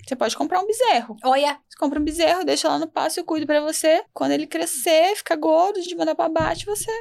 [0.06, 1.16] você pode comprar um bezerro.
[1.24, 1.58] Olha.
[1.70, 4.04] Você compra um bezerro, deixa lá no passo, eu cuido pra você.
[4.14, 6.92] Quando ele crescer, ficar gordo, de mandar pra baixo, você.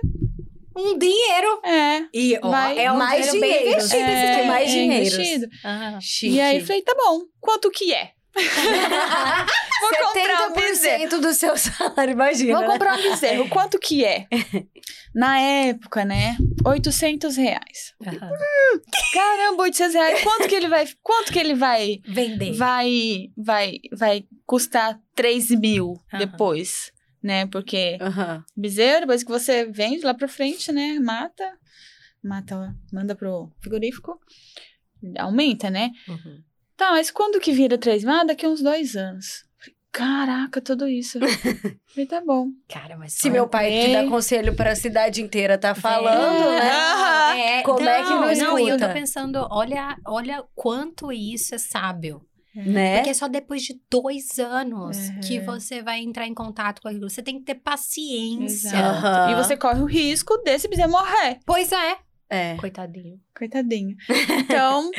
[0.76, 1.60] Um dinheiro.
[1.64, 2.02] É.
[2.14, 3.70] E ó, Vai- é um mais dinheiro dinheiro.
[3.78, 4.02] investido.
[4.02, 5.12] É, esse tem mais é dinheiros.
[5.14, 5.46] investido.
[5.64, 5.98] Ah.
[6.22, 8.10] E aí falei, tá bom, quanto que é?
[8.34, 11.04] Vou comprar um bezerro.
[11.04, 12.52] 70% do seu salário, imagina.
[12.54, 12.72] Vou né?
[12.72, 14.26] comprar um bezerro, quanto que é?
[15.14, 16.36] Na época, né?
[16.64, 17.92] 800 reais.
[18.06, 18.30] Aham.
[19.12, 20.22] Caramba, 800 reais.
[20.22, 22.54] Quanto que ele vai, quanto que ele vai, Vender.
[22.54, 26.18] vai, vai, vai custar 3 mil Aham.
[26.24, 26.91] depois,
[27.22, 27.46] né?
[27.46, 28.44] Porque Aham.
[28.56, 30.98] bezerro, depois que você vende lá pra frente, né?
[30.98, 31.52] Mata,
[32.22, 34.18] mata, manda pro frigorífico,
[35.18, 35.90] aumenta, né?
[36.08, 36.42] Uhum.
[36.76, 38.12] Tá, mas quando que vira 3 mil?
[38.14, 39.44] Ah, daqui uns dois anos.
[39.92, 41.18] Caraca, tudo isso.
[41.20, 42.48] Falei, tá bom.
[42.66, 46.58] Cara, mas Se meu pai que dá conselho pra cidade inteira tá falando, É.
[46.60, 47.58] né?
[47.58, 48.88] É, Como é que não Não, e eu tô escuta?
[48.94, 52.26] pensando, olha, olha quanto isso é sábio.
[52.55, 52.96] Né?
[52.96, 55.20] Porque é só depois de dois anos É.
[55.20, 57.09] que você vai entrar em contato com aquilo.
[57.09, 58.78] Você tem que ter paciência.
[58.78, 59.30] Aham.
[59.30, 61.38] E você corre o risco desse bezerro morrer.
[61.46, 61.96] Pois é.
[62.28, 62.57] É.
[62.57, 63.18] Coitadinho.
[63.36, 63.96] Coitadinho.
[64.44, 64.90] Então,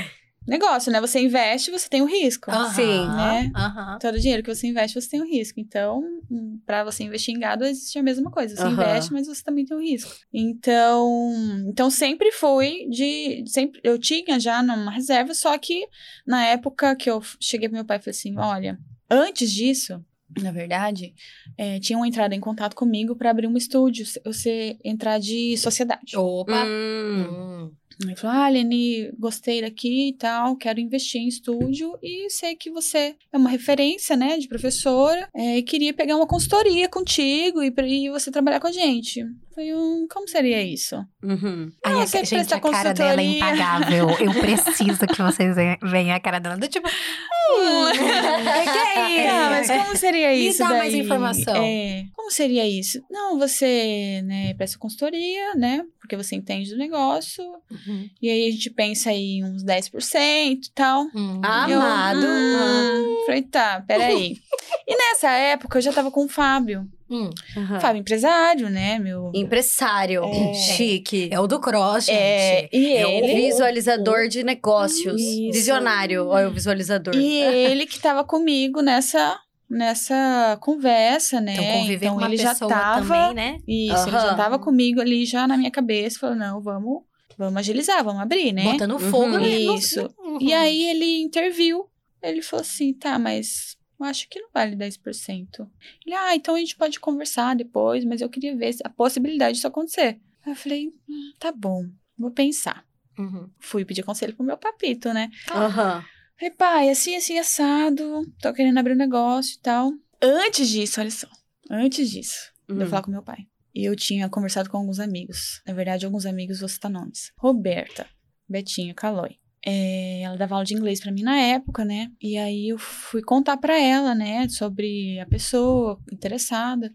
[0.46, 1.00] negócio, né?
[1.00, 2.52] Você investe, você tem o risco.
[2.52, 3.08] Aham, Sim.
[3.10, 3.52] Né?
[3.56, 3.98] Aham.
[4.00, 5.60] Todo dinheiro que você investe, você tem o risco.
[5.60, 8.56] Então, hum, pra você investir em gado, existe a mesma coisa.
[8.56, 8.74] Você Aham.
[8.74, 10.12] investe, mas você também tem o risco.
[10.34, 11.34] Então,
[11.68, 13.44] então sempre fui de.
[13.48, 15.88] Sempre, eu tinha já numa reserva, só que
[16.26, 18.80] na época que eu cheguei pro meu pai e falei assim: olha,
[19.10, 20.04] antes disso.
[20.41, 21.14] Na verdade,
[21.56, 26.18] é, tinham entrado em contato comigo para abrir um estúdio, você entrar de sociedade.
[26.18, 26.66] Opa.
[26.66, 27.72] Hum.
[28.02, 32.72] Ele falou: Ah, Leni, gostei daqui e tal, quero investir em estúdio e sei que
[32.72, 37.74] você é uma referência, né, de professora é, e queria pegar uma consultoria contigo e,
[37.86, 39.26] e você trabalhar com a gente.
[39.54, 40.95] Falei, hum, como seria isso?
[41.24, 41.72] Uhum.
[41.86, 44.10] Ai, Ah, a, você gente, a cara dela é impagável.
[44.20, 46.58] Eu preciso que vocês ve- venham a cara dela.
[46.58, 49.78] Do tipo, Hum, que é Ah, mas isso?
[49.84, 50.60] como seria Me isso?
[50.60, 51.01] dá mais daí?
[51.01, 51.56] informação.
[51.56, 52.99] É, como seria isso?
[53.12, 55.84] Não, você né, presta consultoria, né?
[55.99, 57.43] Porque você entende do negócio.
[57.70, 58.10] Uhum.
[58.22, 61.04] E aí a gente pensa aí em uns 10% e tal.
[61.16, 61.41] Hum.
[61.70, 62.26] Eu, Amado.
[62.26, 64.38] hum, falei, tá, peraí.
[64.88, 66.88] e nessa época eu já tava com o Fábio.
[67.10, 67.30] Hum.
[67.58, 67.80] Aham.
[67.80, 68.97] Fábio empresário, né?
[68.99, 69.32] Meu.
[69.36, 70.24] Empresário.
[70.24, 70.54] É.
[70.54, 71.30] Chique.
[71.32, 72.18] É o do cross, gente.
[72.18, 73.36] É, e É o ele.
[73.47, 75.22] Visualizador de negócios.
[75.22, 75.51] Isso.
[75.51, 76.28] Visionário.
[76.28, 77.16] Olha o visualizador.
[77.16, 79.39] E ele que tava comigo nessa,
[79.70, 81.54] nessa conversar, né?
[81.54, 83.01] Então, conviver com uma ele já pessoa tava.
[83.01, 83.60] também, né?
[83.68, 87.01] Isso, ele já tava comigo ali já na minha cabeça, falou: não, vamos,
[87.38, 88.64] vamos agilizar, vamos abrir, né?
[88.64, 89.39] Botando fogo Uhum.
[89.41, 89.60] né?
[89.60, 90.10] no- Isso.
[90.20, 90.38] Uhum.
[90.41, 91.86] E aí ele interviu.
[92.22, 95.70] Ele falou assim: tá, mas eu acho que não vale 10%.
[96.06, 99.68] Ele, ah, então a gente pode conversar depois, mas eu queria ver a possibilidade disso
[99.68, 100.20] acontecer.
[100.45, 102.86] Eu falei: hum, tá bom, vou pensar.
[103.18, 103.49] Uhum.
[103.60, 105.30] Fui pedir conselho pro meu papito, né?
[105.51, 106.04] Aham.
[106.38, 109.91] Falei, pai, assim, assim, assado, tô querendo abrir um negócio e tal.
[110.22, 111.28] Antes disso, olha só,
[111.70, 112.89] antes disso, de eu Hum.
[112.89, 113.47] falar com meu pai.
[113.74, 115.62] E eu tinha conversado com alguns amigos.
[115.66, 117.32] Na verdade, alguns amigos, vou citar nomes.
[117.38, 118.08] Roberta,
[118.47, 119.38] Betinha, Calói.
[119.66, 122.11] É, ela dava aula de inglês pra mim na época, né?
[122.22, 126.93] E aí eu fui contar pra ela, né, sobre a pessoa interessada.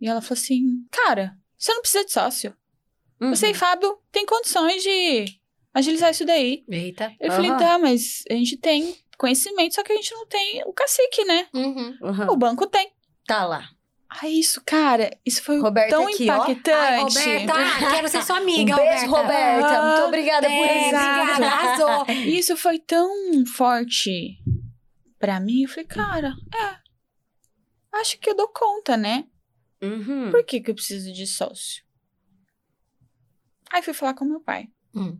[0.00, 2.54] E ela falou assim: Cara, você não precisa de sócio.
[3.20, 3.54] Você e Uhum.
[3.54, 5.24] Fábio tem condições de
[5.72, 6.62] agilizar isso daí.
[6.68, 7.14] Eita.
[7.18, 7.58] Eu falei, Aham.
[7.58, 11.46] tá, mas a gente tem conhecimento, só que a gente não tem o cacique, né?
[11.54, 11.96] Uhum.
[12.02, 12.26] Uhum.
[12.30, 12.90] O banco tem.
[13.26, 13.70] Tá lá.
[14.20, 16.70] Aí isso, cara, isso foi Roberta tão aqui, impactante.
[16.70, 17.54] Ai, Roberta,
[17.90, 19.66] quero ser sua amiga, um beijo, Roberta.
[19.66, 20.96] Ah, Muito obrigada por É, isso.
[20.96, 22.06] obrigada, arrasou.
[22.24, 24.38] Isso foi tão forte
[25.18, 25.62] pra mim.
[25.62, 26.76] Eu falei, cara, é.
[27.98, 29.24] Acho que eu dou conta, né?
[29.82, 30.30] Uhum.
[30.30, 31.82] Por que, que eu preciso de sócio?
[33.72, 34.68] Aí fui falar com meu pai.
[34.94, 35.18] Hum.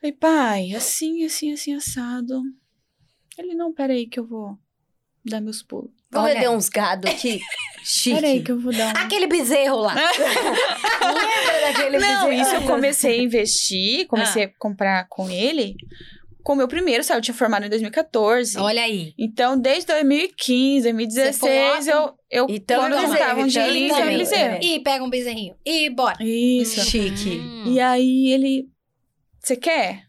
[0.00, 2.42] Falei, pai, assim, assim, assim, assado.
[3.36, 4.58] Ele, não, peraí que eu vou
[5.24, 5.92] dar meus pulos.
[6.14, 6.48] Vamos Olha aí.
[6.48, 7.40] uns gado aqui.
[7.84, 8.14] Chique.
[8.16, 8.98] Peraí que eu vou dar um...
[9.04, 9.92] Aquele bezerro lá.
[11.04, 12.32] Lembra daquele Não, bezerro?
[12.32, 15.74] isso eu comecei a investir, comecei a comprar com ele.
[16.42, 17.18] Com o meu primeiro, sabe?
[17.18, 18.58] Eu tinha formado em 2014.
[18.58, 19.14] Olha aí.
[19.18, 21.36] Então, desde 2015, 2016,
[21.84, 24.18] Você eu, eu Então, quando eu bezerro, juntava um então, dinheirinho, então, bezerro.
[24.18, 24.58] bezerro.
[24.62, 25.56] E pega um bezerrinho.
[25.64, 26.16] E bora.
[26.22, 26.80] Isso.
[26.84, 27.38] Chique.
[27.38, 27.64] Hum.
[27.72, 28.68] E aí ele,
[29.40, 30.02] você quer?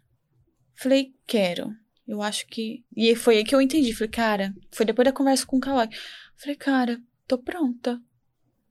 [0.78, 1.70] Falei, quero.
[2.08, 2.84] Eu acho que.
[2.96, 3.94] E foi aí que eu entendi.
[3.94, 5.90] Falei, cara, foi depois da conversa com o Kawai.
[6.38, 8.00] Falei, cara, tô pronta.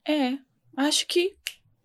[0.06, 0.38] É,
[0.76, 1.34] acho que.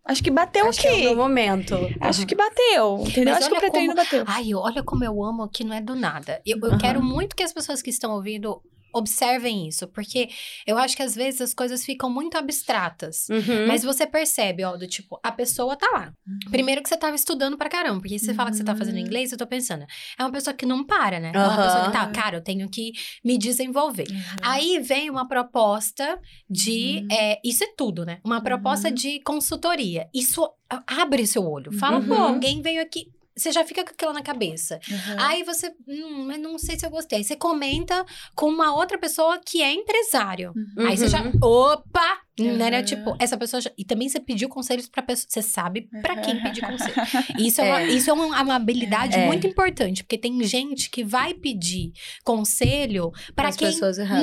[0.06, 0.98] Acho que bateu Acho que aqui.
[0.98, 1.76] é o meu momento.
[2.02, 3.04] Acho que bateu.
[3.08, 3.34] Entendeu?
[3.36, 4.24] Mas acho que o pretendo como- bateu.
[4.28, 6.42] Ai, olha como eu amo que não é do nada.
[6.46, 6.78] Eu, eu Aham.
[6.80, 8.60] quero muito que as pessoas que estão ouvindo
[8.94, 10.30] observem isso, porque
[10.66, 13.28] eu acho que às vezes as coisas ficam muito abstratas.
[13.30, 13.68] Uhum.
[13.68, 16.14] Mas você percebe, ó, do tipo, a pessoa tá lá.
[16.50, 19.02] Primeiro que você tava estudando pra caramba, porque você fala que você tá fazendo Uhum.
[19.02, 19.86] inglês, eu tô pensando,
[20.18, 21.32] é uma pessoa que não para, né?
[21.34, 22.92] É uma pessoa que tá, cara, eu tenho que
[23.24, 24.06] me desenvolver.
[24.10, 24.18] Uhum.
[24.42, 26.20] Aí vem uma proposta
[26.50, 27.00] de.
[27.02, 27.08] Uhum.
[27.12, 28.20] é, isso é tudo, né?
[28.24, 28.94] Uma proposta Uhum.
[28.94, 30.08] de consultoria.
[30.14, 30.48] Isso
[30.88, 31.72] abre seu olho.
[31.72, 32.22] Fala, pô, Uhum.
[32.24, 33.12] alguém veio aqui.
[33.40, 34.80] Você já fica com aquilo na cabeça.
[34.90, 35.16] Uhum.
[35.20, 37.20] Aí você, hum, mas não sei se eu gostei.
[37.20, 40.54] Aí você comenta com uma outra pessoa que é empresário.
[40.56, 40.88] Uhum.
[40.88, 41.32] Aí você já, Uhum.
[41.42, 42.20] opa!
[42.44, 42.80] Né, né?
[42.80, 42.86] Uhum.
[42.86, 43.62] Tipo, essa pessoa.
[43.62, 45.28] Já, e também você pediu conselhos pra pessoa.
[45.30, 46.94] Você sabe pra quem pedir conselho.
[47.38, 47.88] Isso é, uma, É.
[47.88, 49.26] isso é uma, uma habilidade É.
[49.26, 51.92] muito importante, porque tem gente que vai pedir
[52.24, 53.70] conselho pra As quem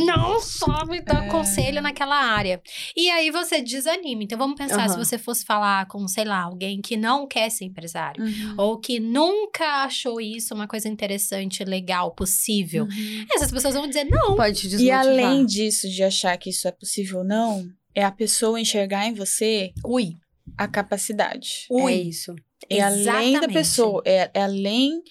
[0.04, 1.28] não sabe dar É.
[1.28, 2.60] conselho naquela área.
[2.96, 4.22] E aí você desanima.
[4.22, 5.04] Então vamos pensar se Aham.
[5.04, 8.22] você fosse falar com, sei lá, alguém que não quer ser empresário.
[8.24, 8.54] Uhum.
[8.58, 12.84] Ou que nunca achou isso uma coisa interessante, legal, possível.
[12.84, 13.26] Uhum.
[13.34, 14.36] Essas pessoas vão dizer, não.
[14.36, 15.00] Pode te E desmotivar.
[15.00, 19.14] além disso, de achar que isso é possível ou não, é a pessoa enxergar em
[19.14, 20.16] você Ui,
[20.56, 21.66] a capacidade.
[21.70, 21.92] ui.
[21.92, 22.34] É isso.
[22.68, 25.02] É além da pessoa, é, é além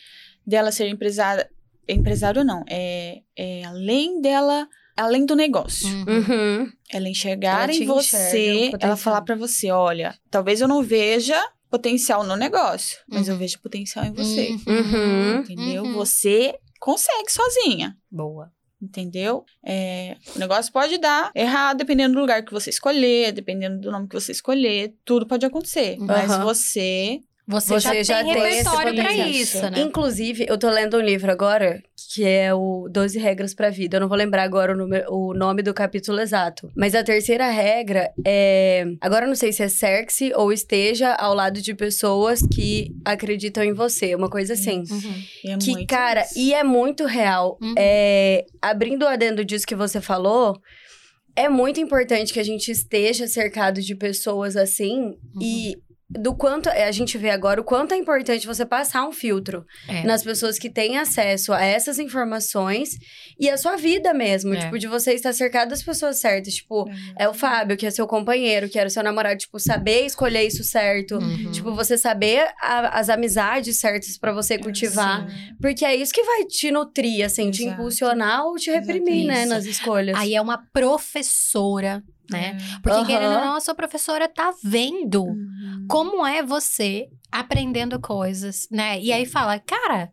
[0.45, 1.49] dela ser empresária,
[1.87, 5.87] empresário ou não, é, é além dela, além do negócio.
[5.87, 6.05] Uhum.
[6.07, 6.71] Uhum.
[6.91, 12.23] Ela enxergar Ela em você, ela falar pra você, olha, talvez eu não veja potencial
[12.23, 13.33] no negócio, mas Uhum.
[13.33, 15.39] eu vejo potencial em você, Uhum.
[15.39, 15.83] entendeu?
[15.83, 15.93] Uhum.
[15.93, 17.95] Você consegue sozinha.
[18.11, 18.51] Boa.
[18.81, 19.45] Entendeu?
[19.65, 24.07] É, o negócio pode dar errado dependendo do lugar que você escolher, dependendo do nome
[24.07, 25.97] que você escolher, tudo pode acontecer.
[25.99, 26.43] Mas Aham.
[26.43, 29.29] você Você, Você já, já tem tem repertório potencial.
[29.29, 29.81] isso, né?
[29.81, 31.81] Inclusive, eu tô lendo um livro agora,
[32.15, 33.97] que é o 12 Regras pra Vida.
[33.97, 36.71] Eu não vou lembrar agora o, número- o nome do capítulo exato.
[36.75, 38.85] Mas a terceira regra é.
[39.01, 43.63] Agora eu não sei se é cerque ou esteja ao lado de pessoas que acreditam
[43.63, 44.15] em você.
[44.15, 44.83] Uma coisa assim.
[44.89, 45.53] Uhum.
[45.53, 46.39] é Que, cara, isso.
[46.39, 47.57] e é muito real.
[47.61, 47.75] Uhum.
[47.77, 50.57] É, abrindo o adendo disso que você falou,
[51.35, 54.99] é muito importante que a gente esteja cercado de pessoas assim
[55.35, 55.41] Uhum.
[55.41, 55.75] e
[56.19, 60.03] do quanto a gente vê agora o quanto é importante você passar um filtro É.
[60.03, 62.97] nas pessoas que têm acesso a essas informações
[63.39, 64.59] e a sua vida mesmo, É.
[64.59, 66.85] tipo de você estar cercado das pessoas certas, tipo,
[67.19, 70.43] é o Fábio que é seu companheiro, que era o seu namorado, tipo, saber escolher
[70.45, 71.51] isso certo, Uhum.
[71.51, 75.27] tipo você saber a- as amizades certas pra você cultivar.
[75.29, 75.55] Sim.
[75.61, 77.73] Porque é isso que vai te nutrir, assim, te Exato.
[77.81, 79.49] impulsionar ou te reprimir, né, Isso.
[79.49, 80.17] nas escolhas.
[80.17, 82.57] Aí é uma professora, né?
[82.57, 82.79] É.
[82.81, 83.05] Porque Aham.
[83.05, 85.85] querendo ou não, a sua professora tá vendo Uhum.
[85.87, 88.99] como é você aprendendo coisas, né?
[89.01, 90.03] E aí fala, cara,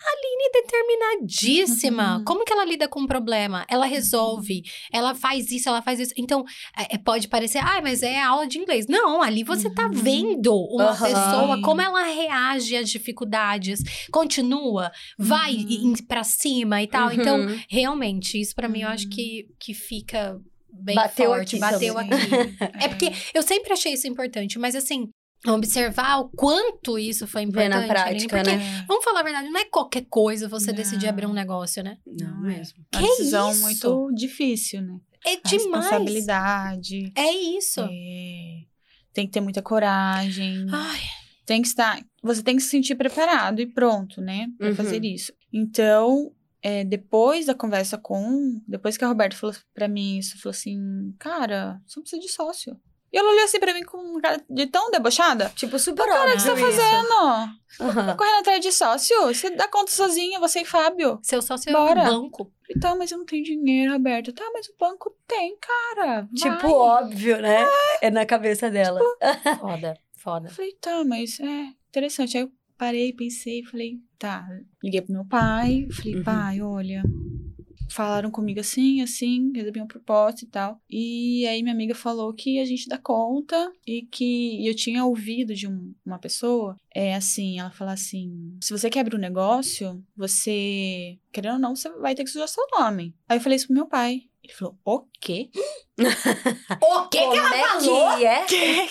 [0.00, 2.18] a Aline é determinadíssima.
[2.18, 2.24] Uhum.
[2.24, 3.66] Como que ela lida com um problema?
[3.68, 4.62] Ela resolve,
[4.92, 6.12] ela faz isso, ela faz isso.
[6.16, 6.44] Então,
[6.76, 8.86] é, é, pode parecer, ah, mas é aula de inglês.
[8.86, 9.92] Não, ali você tá Uhum.
[10.02, 11.04] vendo uma Aham.
[11.08, 13.80] pessoa, como ela reage às dificuldades,
[14.12, 15.94] continua, vai Uhum.
[16.06, 17.10] pra cima e tal.
[17.12, 17.56] Então, Uhum.
[17.68, 19.10] realmente, isso pra mim eu acho Uhum.
[19.10, 20.40] que, que fica
[20.78, 21.56] bem Bateu forte.
[21.56, 22.12] aqui bateu também.
[22.14, 22.56] aqui.
[22.84, 25.08] É porque eu sempre achei isso importante, mas assim,
[25.46, 27.70] observar o quanto isso foi Ver importante.
[27.70, 27.88] na Aline,
[28.28, 28.84] prática, porque, né?
[28.88, 31.10] Vamos falar a verdade, não é qualquer coisa você decidir Não.
[31.10, 31.96] abrir um negócio, né?
[32.06, 32.58] Não Não é.
[32.58, 32.78] mesmo.
[32.94, 33.60] Uma Que decisão isso?
[33.62, 34.98] muito difícil, né?
[35.26, 35.84] É A demais.
[36.22, 37.12] responsabilidade.
[37.14, 37.80] É isso.
[37.80, 38.60] É,
[39.12, 40.66] tem que ter muita coragem.
[40.70, 41.00] Ai,
[41.46, 41.98] Tem que estar.
[42.22, 44.48] Você tem que se sentir preparado e pronto, né?
[44.58, 44.74] Pra Uhum.
[44.74, 45.32] fazer isso.
[45.52, 46.30] Então,
[46.62, 48.60] é, depois da conversa com.
[48.66, 52.28] Depois que a Roberta falou pra mim isso, falou assim: Cara, você não precisa de
[52.28, 52.78] sócio.
[53.10, 55.50] E ela olhou assim pra mim com uma cara de tão debochada.
[55.56, 56.78] Tipo, super Cara, o que você tá óbvio isso.
[56.78, 57.12] fazendo?
[57.80, 58.06] Aham.
[58.06, 59.16] Tá correndo atrás de sócio?
[59.28, 61.18] Você dá conta sozinha, você e Fábio.
[61.22, 62.02] seu sócio é Bora.
[62.02, 62.52] um banco.
[62.68, 64.30] E tá, mas eu não tenho dinheiro, Roberta.
[64.30, 66.28] Tá, mas o banco tem, cara.
[66.34, 66.70] Tipo, vai.
[66.70, 67.66] óbvio, né?
[68.02, 69.00] É na cabeça dela.
[69.58, 70.48] Foda, foda.
[70.48, 72.36] Eu falei, tá, mas é interessante.
[72.36, 74.46] Aí eu parei, pensei, falei, tá.
[74.82, 76.22] Liguei pro meu pai, falei, Uhum.
[76.24, 77.02] pai, olha.
[77.90, 80.78] Falaram comigo assim, assim, recebi uma proposta e tal.
[80.90, 85.04] E aí minha amiga falou que a gente dá conta e que e eu tinha
[85.06, 89.20] ouvido de um- uma pessoa, é assim, ela fala assim: se você quer abrir um
[89.20, 93.14] negócio, você, querendo ou não, você vai ter que sujar seu nome.
[93.26, 94.20] Aí eu falei isso pro meu pai.
[94.48, 95.50] Ele falou, o quê?
[96.80, 98.16] O Como que ela é falou?
[98.16, 98.46] que é?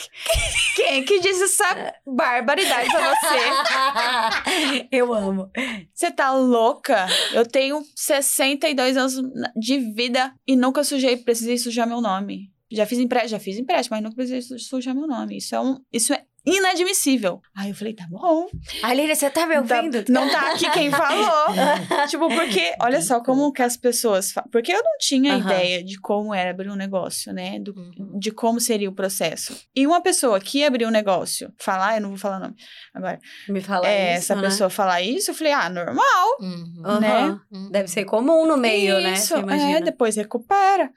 [0.75, 4.87] Quem que disse essa barbaridade pra você?
[4.91, 5.49] Eu amo.
[5.93, 7.07] Você tá louca?
[7.33, 9.15] Eu tenho 62 anos
[9.55, 12.51] de vida e nunca sujei, precisei sujar meu nome.
[12.71, 15.37] Já fiz empréstimo, já fiz empréstimo, mas nunca precisei su- sujar meu nome.
[15.37, 17.41] Isso é um, isso é inadmissível.
[17.55, 18.47] Aí eu falei, tá bom.
[18.81, 20.05] Aline, você tá me Tá- ouvindo?
[20.09, 21.47] não tá aqui quem falou.
[22.09, 24.49] tipo, porque, olha só como que as pessoas falam.
[24.49, 25.45] Porque eu não tinha Aham.
[25.45, 27.59] ideia de como era abrir um negócio, né?
[27.59, 28.17] Do, Uhum.
[28.19, 29.57] de como seria o processo.
[29.75, 32.55] E uma pessoa que abriu um negócio, falar, eu não vou falar nome
[32.93, 33.19] agora,
[33.49, 34.41] Me fala é, isso, essa né?
[34.43, 36.99] pessoa falar isso, eu falei, ah, normal, Uhum.
[36.99, 37.39] Né?
[37.51, 37.71] Uhum.
[37.71, 39.13] Deve ser comum no meio, né?
[39.13, 39.77] Isso, Você imagina.
[39.79, 40.89] é, depois recupera.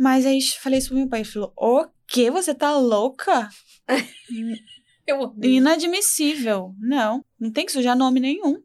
[0.00, 2.30] Mas aí falei isso pro meu pai, ele falou, o quê?
[2.30, 3.50] Você tá louca?
[5.06, 5.34] Eu.
[5.42, 6.74] Inadmissível.
[6.78, 8.62] Não, não tem que sujar nome nenhum.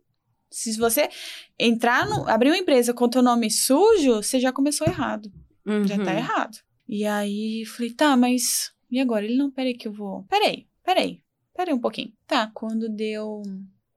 [0.49, 1.09] Se você
[1.59, 5.29] entrar no, abrir uma empresa com teu nome sujo, você já começou errado.
[5.85, 6.17] Já tá Uhum.
[6.17, 6.57] errado.
[6.87, 9.25] E aí, falei, tá, mas e agora?
[9.25, 10.23] Ele, não, peraí que eu vou...
[10.29, 11.21] Peraí, peraí,
[11.53, 12.13] peraí um pouquinho.
[12.25, 13.41] Tá, quando deu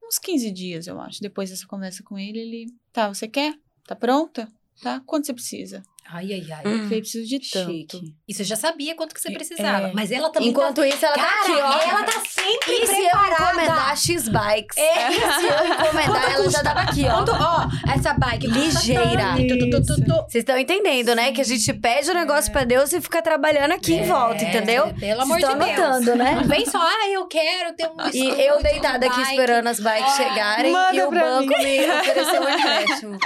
[0.03, 3.55] uns 15 dias, eu acho, depois dessa conversa com ele, ele, tá, você quer?
[3.87, 4.49] Tá pronta?
[4.83, 5.01] Tá?
[5.07, 5.83] Quanto você precisa?
[6.11, 6.63] Ai, ai, ai.
[6.65, 7.71] Eu Hum, falei, preciso de tanto.
[7.71, 8.15] Chique.
[8.27, 9.89] E você já sabia quanto que você precisava.
[9.89, 9.93] É.
[9.93, 11.23] Mas ela também Enquanto isso, ela tá...
[11.23, 11.81] tá aqui, Cara, ó.
[11.91, 13.43] ela tá sempre E se eu preparada.
[13.53, 14.77] encomendar X-Bikes?
[14.79, 15.11] É.
[15.11, 17.11] E se eu encomendar, Quanto ela já tava aqui, ó.
[17.17, 19.35] Quanto, ó, essa bike Ligeira.
[19.37, 21.33] Vocês estão entendendo, né?
[21.33, 24.43] Que a gente pede o negócio pra Deus e fica trabalhando aqui em É, volta,
[24.45, 24.95] entendeu?
[24.95, 25.79] Pelo amor Vocês de estão Deus.
[25.79, 26.35] anotando, né?
[26.37, 29.31] Não vem só, ah, eu quero ter um E eu um deitada aqui bike.
[29.31, 31.65] esperando as bikes Ah, chegarem e o banco mim.
[31.65, 33.19] me ofereceu um empréstimo.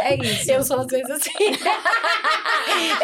[0.00, 0.50] É isso.
[0.50, 1.30] Eu sou às vezes assim.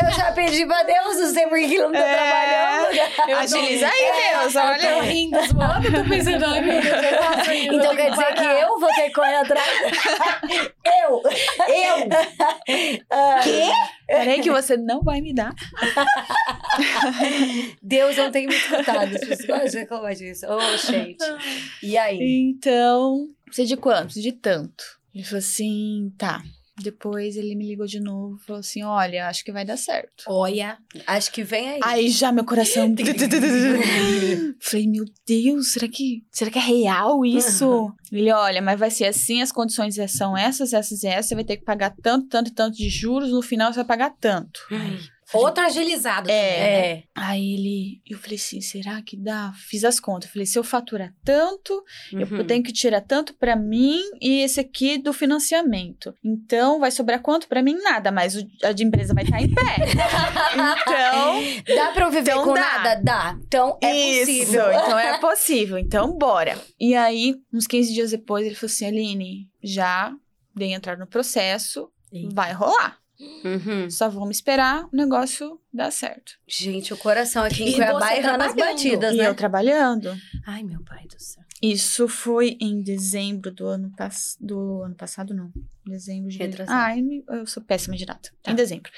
[0.03, 2.15] Eu já pedi pra Deus, não sei por que não tô É.
[2.15, 3.39] trabalhando.
[3.39, 5.03] Agiliza aí, Deus, Eu tô olha.
[5.03, 8.35] rindo, zoando, eu tô pensando, ai meu Deus, eu faço isso, Então eu quer dizer
[8.35, 9.69] que eu vou ter que correr atrás?
[11.03, 11.23] eu!
[11.69, 12.09] Eu?
[13.43, 13.71] Quê?
[14.07, 15.53] Peraí que você não vai me dar.
[17.83, 19.15] Deus não tem me escutado.
[19.15, 20.47] As pessoas reclamar disso.
[20.47, 21.25] Ô, gente.
[21.83, 22.19] E aí?
[22.21, 24.05] Então, precisa de quanto?
[24.05, 24.85] Precisa de tanto.
[25.15, 26.43] Ele falou assim, tá.
[26.81, 30.25] Depois ele me ligou de novo e falou assim: olha, acho que vai dar certo.
[30.27, 31.81] Olha, Acho que vem aí.
[31.83, 32.95] Aí já meu coração.
[34.61, 37.93] Falei, meu Deus, será que, será que é real isso?
[38.11, 41.27] Ele, olha, mas vai ser assim, as condições são essas, essas e essas.
[41.27, 43.31] Você vai ter que pagar tanto, tanto tanto de juros.
[43.31, 44.61] No final você vai pagar tanto.
[44.71, 44.99] Ai,
[45.35, 46.35] outro agilizado É.
[46.35, 46.89] né?
[46.91, 47.03] É.
[47.15, 49.53] Aí ele, eu falei assim, será que dá?
[49.69, 50.29] Fiz as contas.
[50.29, 51.83] Eu falei, se eu faturar tanto,
[52.13, 52.39] Uhum.
[52.39, 56.15] eu tenho que tirar tanto pra mim e esse aqui do financiamento.
[56.25, 57.75] Então, vai sobrar quanto pra mim?
[57.83, 59.63] Nada, mas a de empresa vai estar em pé.
[60.53, 62.61] então, Dá pra eu viver Então com dá.
[62.61, 63.01] nada?
[63.03, 63.39] Dá.
[63.47, 64.27] Então é isso.
[64.27, 64.73] possível.
[64.73, 65.79] Então, é possível.
[65.79, 66.59] Então, bora.
[66.79, 70.13] E aí, uns 15 dias depois, ele falou assim, Aline, já
[70.55, 71.89] dei entrar no processo,
[72.33, 72.99] vai rolar.
[73.45, 73.91] Uhum.
[73.91, 76.33] Só vamos esperar o negócio dar certo.
[76.47, 78.77] Gente, o coração aqui em E Cuiabá você errando as trabalhando.
[78.77, 79.29] batidas, E né?
[79.29, 80.17] eu trabalhando.
[80.47, 81.43] Ai, meu pai do céu.
[81.61, 85.53] Isso foi em dezembro do ano, pass do ano passado, não.
[85.87, 86.39] Dezembro de...
[86.39, 86.77] Retrasado.
[86.77, 88.31] Ah, me- eu sou péssima de data.
[88.43, 88.51] Tá.
[88.51, 88.91] Em dezembro.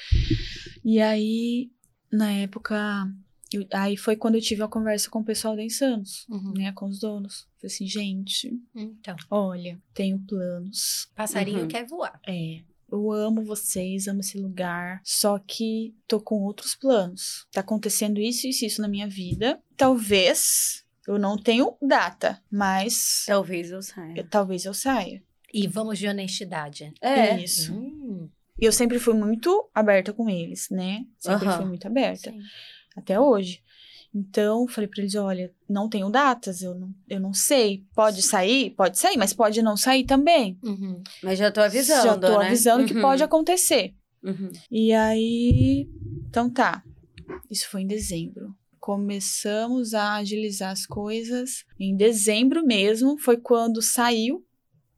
[0.84, 1.70] E aí,
[2.10, 3.06] na época...
[3.52, 6.54] eu- aí foi quando eu tive a conversa com o pessoal da Insanos, Uhum.
[6.56, 6.72] né?
[6.72, 7.46] Com os donos.
[7.60, 11.08] Falei assim, gente, Então, olha, tenho planos.
[11.14, 11.68] passarinho Uhum.
[11.68, 12.18] quer voar.
[12.26, 12.60] É...
[12.90, 17.46] Eu amo vocês, amo esse lugar, só que tô com outros planos.
[17.52, 19.60] Tá acontecendo isso, isso, isso na minha vida.
[19.76, 24.14] Talvez eu não tenho data, mas Talvez eu saia.
[24.16, 25.22] eu- talvez eu saia.
[25.52, 26.92] E vamos de honestidade.
[27.00, 27.36] É.
[27.40, 27.72] Isso.
[27.74, 28.28] Hum,
[28.60, 31.04] E eu sempre fui muito aberta com eles, né?
[31.18, 31.56] Sempre Aham.
[31.56, 32.40] fui muito aberta, sim.
[32.96, 33.63] até hoje.
[34.14, 37.84] Então, falei pra eles, olha, não tenho datas, eu não, eu não sei.
[37.94, 38.70] Pode sair?
[38.70, 40.56] Pode sair, mas pode não sair também.
[40.62, 41.02] Uhum.
[41.22, 42.46] Mas já tô avisando, Já tô né?
[42.46, 43.00] avisando que Uhum.
[43.02, 43.92] pode acontecer.
[44.22, 44.50] Uhum.
[44.70, 45.88] E aí,
[46.28, 46.82] então tá.
[47.50, 48.54] Isso foi em dezembro.
[48.80, 54.44] começamos a agilizar as coisas em dezembro mesmo, foi quando saiu,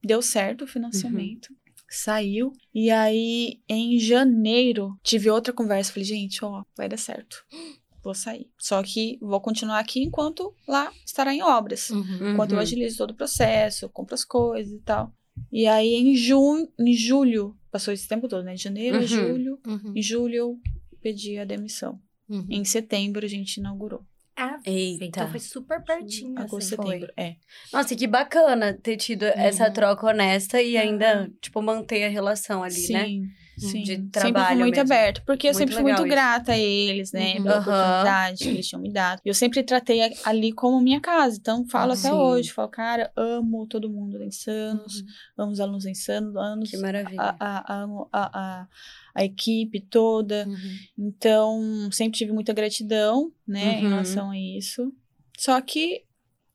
[0.05, 1.55] deu certo o financiamento.
[1.89, 2.53] Saiu.
[2.75, 5.93] E aí, em janeiro, tive outra conversa.
[5.93, 7.45] Falei, gente, ó, vai dar certo.
[8.07, 8.49] Vou sair.
[8.57, 11.91] Só que vou continuar aqui enquanto lá estará em obras.
[11.91, 12.33] Uhum.
[12.35, 12.63] Enquanto eu Uhum.
[12.63, 15.13] agilizo todo o processo, compro as coisas e tal.
[15.53, 18.55] E aí, em junho, em julho, passou esse tempo todo, né?
[18.55, 19.07] De janeiro a Uhum.
[19.09, 19.59] julho.
[19.67, 19.93] Uhum.
[19.97, 20.59] Em julho eu
[21.03, 21.99] pedi a demissão.
[22.29, 22.47] Uhum.
[22.49, 24.03] Em setembro a gente inaugurou.
[24.37, 25.05] Ah, Eita.
[25.05, 26.39] então foi super pertinho.
[26.39, 26.69] Agosto, assim.
[26.77, 27.13] setembro.
[27.17, 27.35] É.
[27.73, 29.73] Nossa, que bacana ter tido essa Uhum.
[29.73, 33.05] troca honesta e ainda, tipo, manter a relação ali, sim, né?
[33.07, 33.29] Sim.
[33.57, 34.93] De sempre trabalho fui muito mesmo.
[34.93, 35.23] aberto.
[35.25, 36.09] Porque eu Muito sempre fui muito isso.
[36.09, 37.35] grata a eles, né?
[37.37, 37.43] Uhum.
[37.45, 39.21] Pela oportunidade que eles tinham me dado.
[39.25, 41.39] Eu sempre tratei ali como minha casa.
[41.41, 42.13] Então, falo até Sim.
[42.13, 42.53] hoje.
[42.53, 45.01] Falo, cara, amo todo mundo em Insanos.
[45.01, 45.07] Uhum.
[45.39, 46.37] Amo os alunos em Insanos.
[46.37, 47.21] Anos, Que maravilha.
[47.21, 48.67] a, a, amo a, a,
[49.15, 50.45] a equipe toda.
[50.47, 50.57] Uhum.
[50.99, 53.91] Então, sempre tive muita gratidão, né, em Uhum.
[53.91, 54.93] relação a isso.
[55.39, 56.03] Só que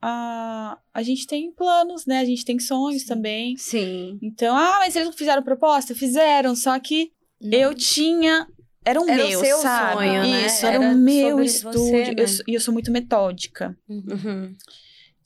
[0.01, 2.19] a, a gente tem planos, né?
[2.19, 3.07] A gente tem sonhos Sim.
[3.07, 3.57] também.
[3.57, 4.19] Sim.
[4.21, 5.93] Então, ah, mas eles não fizeram proposta?
[5.93, 8.47] Fizeram, só que eu tinha.
[8.83, 9.93] Era o Era o meu, seu sabe?
[9.93, 10.45] sonho, né?
[10.47, 11.79] Isso, era, Era o meu estúdio.
[11.79, 12.15] você, né?
[12.17, 13.77] Eu E eu, sou muito metódica.
[13.87, 14.55] Uhum.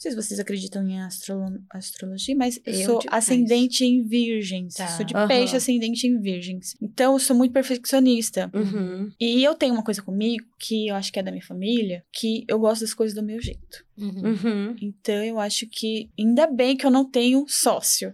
[0.05, 0.15] Uhum.
[0.15, 4.75] Não sei se vocês acreditam em astrolo- astrologia, mas eu, Eu sou ascendente em virgens.
[4.75, 4.87] Tá.
[4.87, 5.27] Sou de Aham.
[5.27, 6.75] peixe ascendente em virgens.
[6.81, 8.49] Então, eu sou muito perfeccionista.
[8.53, 9.09] Uhum.
[9.19, 12.45] E eu tenho uma coisa comigo, que eu acho que é da minha família, que
[12.47, 13.83] eu gosto das coisas do meu jeito.
[13.97, 14.21] Uhum.
[14.43, 14.75] Uhum.
[14.81, 18.13] Então, eu acho que ainda bem que eu não tenho sócio.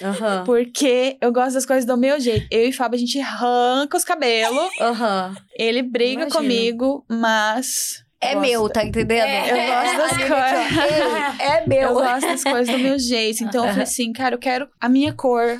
[0.44, 2.46] Porque eu gosto das coisas do meu jeito.
[2.50, 4.70] Eu e Fábio, a gente arranca os cabelos.
[5.56, 6.36] Ele briga Imagino.
[6.36, 8.03] comigo, mas.
[8.24, 9.26] É gosto- meu, tá entendendo?
[9.28, 11.40] É, Eu gosto das coisas.
[11.40, 11.80] É meu.
[11.80, 13.44] Eu gosto das coisas do meu jeito.
[13.44, 15.58] Então, eu falei assim, cara, eu quero a minha cor,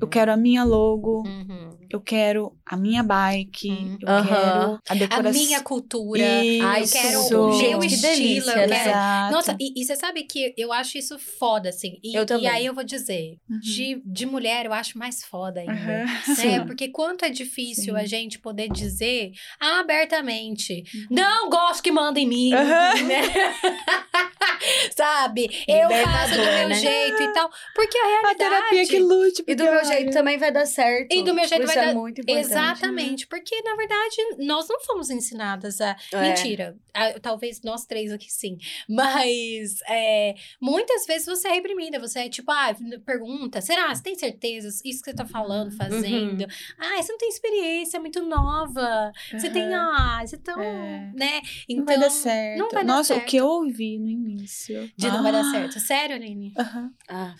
[0.00, 1.67] eu quero a minha logo, Uhum.
[1.90, 3.98] Eu quero a minha bike, Uhum.
[4.02, 4.24] eu Aham.
[4.26, 5.32] quero a A decoração.
[5.32, 6.22] minha cultura.
[6.22, 8.00] Eu quero o meu que estilo.
[8.02, 8.72] delícia, eu quero...
[8.90, 9.32] Exato.
[9.32, 11.98] Nossa, e, e você sabe que eu acho isso foda, assim.
[12.02, 12.44] E, Eu também.
[12.44, 13.58] e aí eu vou dizer, Uhum.
[13.60, 15.72] de, de mulher eu acho mais foda ainda.
[15.72, 16.04] Aham.
[16.44, 16.64] Né?
[16.66, 18.00] Porque quanto é difícil Sim.
[18.00, 23.24] a gente poder dizer abertamente, não gosto que manda em mim, né?
[24.96, 25.48] Sabe?
[25.66, 26.74] Eu faço do meu né?
[26.74, 27.50] jeito e tal.
[27.74, 28.38] Porque a A realidade...
[28.38, 29.44] terapia que lute.
[29.46, 31.12] E do meu jeito também vai dar certo.
[31.14, 32.46] E do meu jeito Isso é muito importante.
[32.46, 35.96] Exatamente, porque na verdade nós não fomos ensinadas a.
[36.12, 36.20] É.
[36.28, 38.56] Mentira, a- talvez nós três aqui sim,
[38.88, 42.74] mas é, muitas vezes você é reprimida, você é tipo, ah,
[43.04, 43.94] pergunta, será?
[43.94, 44.68] Você tem certeza?
[44.84, 46.46] Isso que você tá falando, fazendo?
[46.78, 49.12] Ah, você não tem experiência, é muito nova.
[49.32, 50.60] Você tem, ah, você tão.
[50.60, 51.12] É.
[51.14, 51.40] né?
[51.68, 52.58] Não vai dar Então, certo.
[52.58, 53.22] não vai dar Nossa, certo.
[53.22, 54.90] o que eu ouvi no início.
[54.96, 55.80] De não vai dar Ah, certo.
[55.80, 56.52] Sério, Aline?
[56.56, 56.90] aham.
[57.08, 57.34] Ah,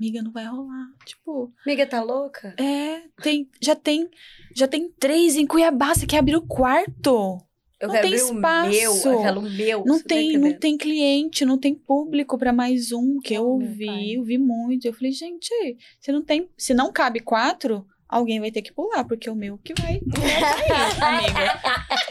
[0.00, 0.86] Amiga, não vai rolar.
[1.04, 2.54] Tipo, amiga, tá louca?
[2.58, 4.08] é, tem, já tem,
[4.56, 7.38] já tem três em Cuiabá, você quer abrir o quarto?
[7.78, 8.68] Eu Não quero tem espaço.
[8.68, 9.84] o meu, aquela meu.
[9.86, 14.14] Não tá tem, não tem cliente, não tem público pra mais um que eu ouvi,
[14.14, 14.86] eu vi muito.
[14.86, 15.50] Eu falei, gente,
[15.98, 19.36] se não tem, se não cabe quatro, alguém vai ter que pular, porque é o
[19.36, 20.00] meu que vai.
[21.00, 21.60] amiga.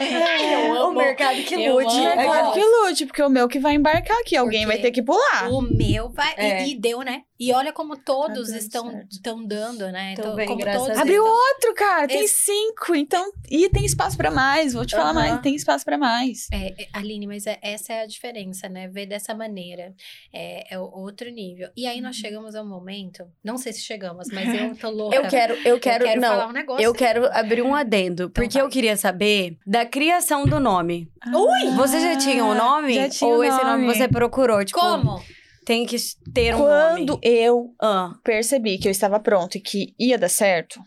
[0.00, 1.98] Eu o mercado que Eu lute.
[2.00, 2.52] É Claro claro.
[2.52, 5.02] que lute, porque é o meu que vai embarcar aqui, alguém vai Porque ter que
[5.02, 5.50] pular.
[5.50, 6.32] O meu vai.
[6.34, 6.68] e- É.
[6.68, 7.22] E, deu, né?
[7.38, 9.08] E olha como todos dando estão, certo.
[9.12, 10.14] estão dando, né?
[10.14, 13.84] Tô Então, bem, como todos Abriu estão- outro, cara, tem Esse- cinco, então, e tem
[13.86, 15.14] espaço pra mais, vou te falar Aham.
[15.14, 16.48] mais, tem espaço pra mais.
[16.52, 18.88] É, é, Aline, mas é- essa é a diferença, né?
[18.88, 19.94] Ver dessa maneira
[20.32, 21.70] é, é o- outro nível.
[21.74, 22.20] E aí nós Uhum.
[22.22, 25.16] chegamos a um momento, não sei se chegamos, mas eu tô louca.
[25.16, 26.28] Eu quero, eu quero, eu quero não.
[26.28, 26.84] falar um negócio.
[26.84, 28.62] Eu quero abrir um adendo, porque vai.
[28.62, 31.08] eu queria saber da criação do nome.
[31.34, 31.70] Ui!
[31.76, 32.94] Você já tinha um nome?
[32.94, 33.94] Já tinha Ou o esse nome nome.
[33.94, 34.64] você procurou?
[34.64, 35.22] Tipo, Como?
[35.64, 35.96] tem que
[36.32, 37.20] ter um Quando nome.
[37.22, 40.80] eu Ah, percebi que eu estava pronto e que ia dar certo,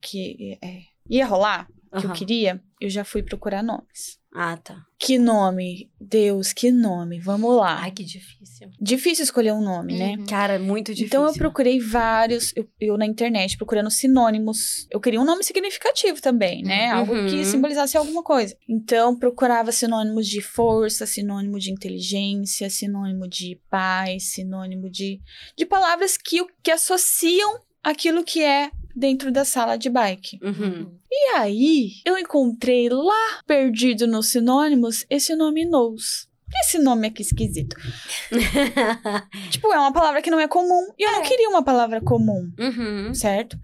[0.00, 0.78] que é,
[1.10, 2.12] ia rolar, que eu aham.
[2.14, 4.18] queria, eu já fui procurar nomes.
[4.34, 4.76] Ah, tá.
[4.98, 5.90] Que nome?
[6.00, 7.18] Deus, que nome?
[7.20, 7.80] Vamos lá.
[7.82, 8.70] Ai, que difícil.
[8.80, 10.14] Difícil escolher um nome, né?
[10.18, 10.26] Uhum.
[10.26, 11.06] Cara, muito difícil.
[11.06, 14.86] Então eu procurei vários, eu, eu na internet procurando sinônimos.
[14.90, 16.90] Eu queria um nome significativo também, né?
[16.90, 17.26] Algo Uhum.
[17.26, 18.56] que simbolizasse alguma coisa.
[18.68, 25.20] Então procurava sinônimos de força, sinônimo de inteligência, sinônimo de paz, sinônimo de,
[25.58, 30.38] de palavras que, que associam aquilo que é dentro da sala de bike.
[30.42, 30.98] Uhum.
[31.10, 36.26] E aí eu encontrei lá perdido nos sinônimos esse nome Nose.
[36.62, 37.74] Esse nome aqui esquisito.
[39.50, 40.86] Tipo, é uma palavra que não é comum.
[40.98, 43.14] E eu não queria uma palavra comum, uhum.
[43.14, 43.58] certo?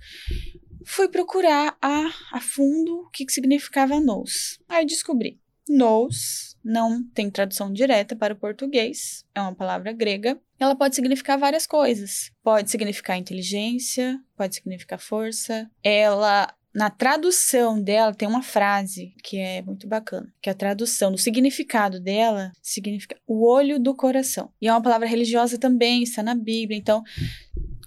[0.86, 4.58] Fui procurar a, a fundo o que, que significava nose.
[4.66, 5.38] Aí descobri.
[5.68, 9.24] Nose não tem tradução direta para o português.
[9.34, 10.38] É uma palavra grega.
[10.60, 12.30] Ela pode significar várias coisas.
[12.42, 15.70] Pode significar inteligência, pode significar força.
[15.82, 21.18] Ela na tradução dela tem uma frase que é muito bacana, que a tradução, do
[21.18, 24.52] significado dela significa o olho do coração.
[24.60, 26.78] E é uma palavra religiosa também, está na Bíblia.
[26.78, 27.02] Então,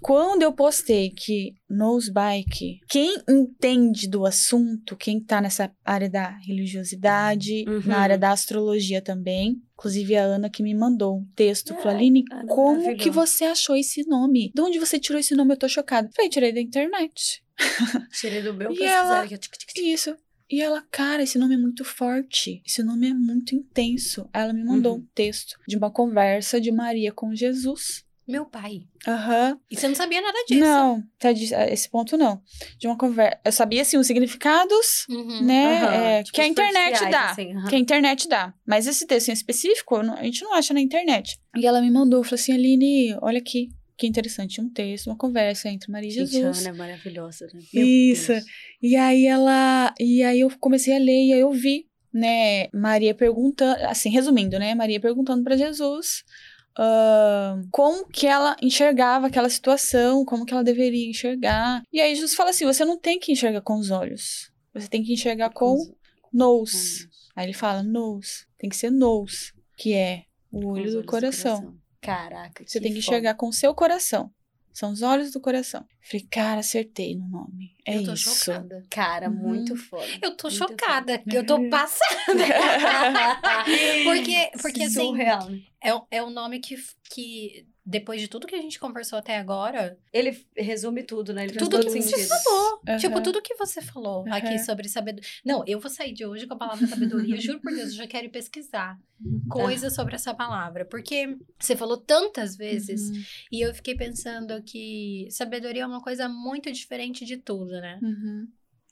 [0.02, 7.64] quando eu postei que Nosebike, quem entende do assunto, quem tá nessa área da religiosidade,
[7.68, 7.82] Uhum.
[7.86, 12.24] na área da astrologia também, inclusive a Ana que me mandou um texto, falou, Aline,
[12.32, 14.52] Ana, como que maravilhosa." você achou esse nome?
[14.54, 15.54] De onde você tirou esse nome?
[15.54, 16.10] Eu tô chocada.
[16.16, 17.44] Falei, tirei da internet.
[18.20, 19.26] Tirei do meu E ela-.
[19.78, 20.16] Isso.
[20.50, 22.62] E ela, cara, esse nome é muito forte.
[22.68, 24.28] Esse nome é muito intenso.
[24.34, 25.00] Ela me mandou Uhum.
[25.00, 28.04] um texto de uma conversa de Maria com Jesus.
[28.32, 28.82] Meu pai.
[29.08, 29.60] Aham.
[29.70, 30.60] E você não sabia nada disso.
[30.60, 32.42] Não, até de- a esse ponto não.
[32.80, 33.40] De uma conversa.
[33.44, 35.42] Eu sabia, assim, os significados, Uhum.
[35.44, 35.82] né?
[35.82, 37.30] Aham, é, tipo, que a internet dá.
[37.32, 37.54] assim.
[37.70, 38.54] Que a internet dá.
[38.66, 41.38] Mas esse texto em específico, não- a gente não acha na internet.
[41.58, 43.70] E ela me mandou, falou assim, Aline, olha aqui.
[43.98, 46.62] Que interessante, um texto, uma conversa entre Maria e Gente, Jesus.
[46.66, 47.60] Ana é maravilhosa, né?
[47.72, 48.32] Meu Isso.
[48.32, 48.46] Deus.
[48.82, 49.94] E aí ela.
[50.00, 54.58] E aí eu comecei a ler e aí eu vi, né, Maria perguntando, assim, resumindo,
[54.58, 54.74] né?
[54.74, 56.24] Maria perguntando pra Jesus
[56.78, 61.84] ahn, como que ela enxergava aquela situação, como que ela deveria enxergar.
[61.92, 64.52] E aí Jesus fala assim: você não tem que enxergar com os olhos.
[64.74, 65.92] Você tem que enxergar com os-
[66.34, 67.10] nose.
[67.36, 68.46] Aí ele fala nose.
[68.58, 71.76] Tem que ser nose, que é o com olho do olhos coração.
[72.02, 73.16] Caraca, Você tem que foda.
[73.18, 74.32] enxergar com o seu coração.
[74.74, 75.86] São os olhos do coração.
[76.02, 77.76] Falei, cara, acertei no nome.
[77.86, 78.46] É eu tô isso.
[78.46, 78.84] chocada.
[78.90, 79.36] Cara, Uhum.
[79.36, 80.06] muito foda.
[80.22, 81.36] Eu tô Muito chocada, foda.
[81.36, 82.44] eu tô passada.
[84.04, 85.50] porque, porque assim, Surreal,
[85.82, 86.76] é, o- é um nome que,
[87.10, 91.46] que, depois de tudo que a gente conversou até agora, Ele resume tudo, né?
[91.46, 92.82] Ele tudo que você falou.
[92.88, 92.98] Aham.
[92.98, 94.66] Tipo, tudo que você falou aqui Aham.
[94.66, 95.30] sobre sabedoria.
[95.44, 97.40] Não, eu vou sair de hoje com a palavra sabedoria.
[97.42, 99.00] juro por Deus, eu já quero pesquisar
[99.50, 100.86] coisas sobre essa palavra.
[100.86, 106.30] Porque você falou tantas vezes Uhum, e eu fiquei pensando que sabedoria é uma coisa
[106.30, 108.00] muito diferente de tudo, né?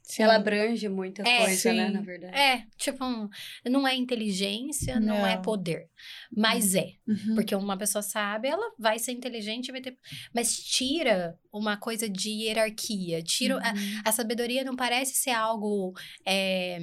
[0.09, 0.15] Uhum.
[0.15, 0.23] Sim.
[0.23, 1.87] Ela abrange muita É, coisa, né?
[1.87, 1.93] sim.
[1.93, 2.35] Na verdade.
[2.35, 3.29] É, tipo, um-
[3.69, 5.41] não é inteligência, não, é Não.
[5.43, 5.87] poder.
[6.35, 6.93] Mas é.
[7.07, 7.35] Uhum.
[7.35, 9.97] Porque uma pessoa sabe, ela vai ser inteligente vai ter.
[10.33, 13.21] Mas tira uma coisa de hierarquia.
[13.21, 13.55] Tira.
[13.59, 14.01] a- Uhum.
[14.05, 15.93] A, sabedoria não parece ser algo.
[16.25, 16.79] é,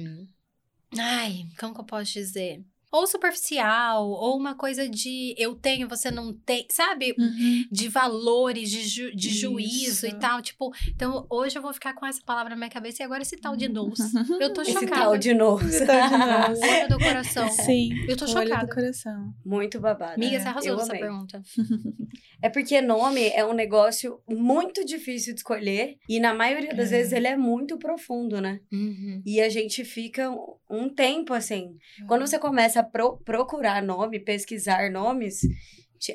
[0.97, 2.63] Ai, como que eu posso dizer?
[2.91, 7.13] Ou superficial, ou uma coisa de eu tenho, você não tem, sabe?
[7.19, 7.65] Uhum.
[7.71, 10.41] De valores, de, ju- de juízo e tal.
[10.41, 13.35] Tipo, então hoje eu vou ficar com essa palavra na minha cabeça e agora esse
[13.37, 13.97] tal de nous.
[14.39, 14.95] Eu tô Esse chocada.
[14.95, 15.67] tal de novo.
[15.67, 16.17] Esse tal de O
[16.49, 16.59] nous.
[16.61, 17.49] olho do coração.
[17.51, 17.89] Sim.
[18.07, 18.65] Eu tô o olho chocada.
[18.67, 19.33] do coração.
[19.45, 20.13] Muito babado.
[20.13, 21.01] Amiga, É, você arrasou nessa amei.
[21.01, 21.41] pergunta.
[22.39, 26.97] É porque nome é um negócio muito difícil de escolher e na maioria das É.
[26.97, 28.59] vezes ele é muito profundo, né?
[28.71, 29.23] Uhum.
[29.25, 31.75] E a gente fica um- um tempo assim.
[32.07, 35.41] Quando você começa a pro- procurar nome, pesquisar nomes,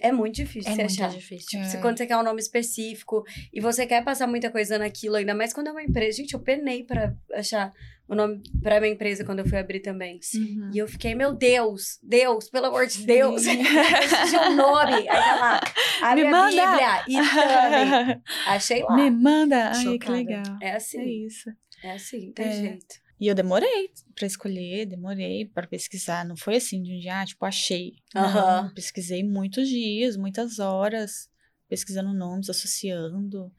[0.01, 1.11] é muito difícil É você muito achar.
[1.11, 1.49] difícil.
[1.61, 1.81] Tipo, É.
[1.81, 5.53] quando você quer um nome específico e você quer passar muita coisa naquilo, ainda mais
[5.53, 6.19] quando é uma empresa.
[6.19, 7.73] Gente, eu penei pra achar
[8.09, 10.21] o nome pra minha empresa quando eu fui abrir também.
[10.35, 10.71] Uhum.
[10.73, 13.43] E eu fiquei, meu Deus, Deus, pelo amor de Deus,
[14.31, 14.93] de um nome.
[14.93, 15.61] Aí tá lá,
[16.03, 16.51] abre Me a manda.
[16.71, 18.23] Bíblia e.
[18.47, 18.97] Achei lá.
[18.97, 19.73] Me manda.
[19.75, 20.43] Ai, que legal.
[20.61, 21.51] É É assim, isso.
[21.83, 22.53] é assim, tem É.
[22.53, 23.02] jeito.
[23.23, 26.25] E eu demorei pra escolher, demorei pra pesquisar.
[26.25, 27.93] Não foi assim de um dia, ah, tipo, achei.
[28.13, 31.31] Não, pesquisei muitos dias, muitas horas,
[31.69, 33.53] pesquisando nomes, associando.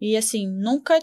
[0.00, 0.98] E assim, nunca.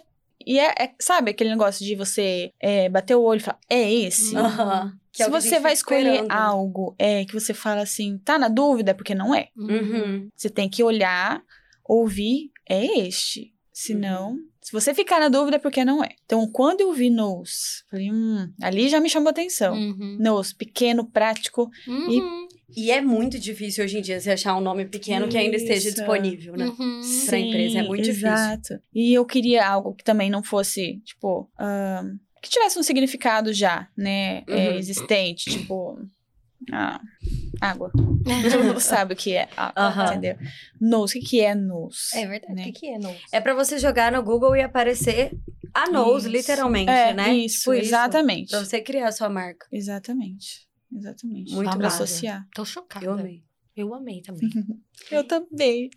[0.46, 3.90] E é, é- sabe aquele negócio de você é, bater o olho e falar, é
[3.90, 4.36] esse?
[4.36, 4.92] Uhum.
[5.18, 6.32] É Se você vai escolher esperando.
[6.34, 9.48] algo é, que você fala assim, tá na dúvida, é porque não é.
[9.56, 10.28] Uhum.
[10.36, 11.42] Você tem que olhar,
[11.86, 13.54] ouvir, é este.
[13.72, 14.38] Senão,
[14.72, 16.08] se você ficar na dúvida, é porque não é.
[16.26, 19.74] Então, quando eu vi Nose, falei, hum, ali já me chamou atenção.
[19.76, 20.16] Uhum.
[20.18, 21.70] Nose, pequeno, prático.
[21.86, 22.48] Uhum.
[22.74, 25.90] E é muito difícil hoje em dia você achar um nome pequeno que ainda esteja
[25.90, 25.98] Isso.
[25.98, 26.68] disponível, né?
[26.68, 27.02] Uhum.
[27.26, 28.30] Pra empresa é muito difícil.
[28.30, 28.80] Exato.
[28.96, 31.52] E eu queria algo que também não fosse, tipo,
[32.42, 34.76] que tivesse um significado já, né, é, Uhum.
[34.78, 36.00] existente, tipo,
[36.72, 37.02] ah,
[37.60, 37.92] água.
[38.52, 40.38] Todo mundo sabe o que é água, entendeu?
[40.80, 41.98] Nose, o que é nose?
[42.16, 42.54] É verdade.
[42.54, 42.68] Né?
[42.70, 43.18] O que, é novo?
[43.32, 45.32] É pra você jogar no Google e aparecer
[45.74, 46.38] a nose, Isso.
[46.38, 47.34] literalmente, É, né?
[47.34, 48.50] isso, Tipo exatamente.
[48.50, 49.66] Pra você criar a sua marca.
[49.72, 50.68] Exatamente.
[50.94, 51.54] Exatamente.
[51.54, 52.04] Muito pra massa.
[52.04, 52.46] associar.
[52.54, 53.06] Tô chocada.
[53.06, 53.44] Eu amei.
[53.76, 54.50] Eu amei também.
[55.10, 55.90] Eu também.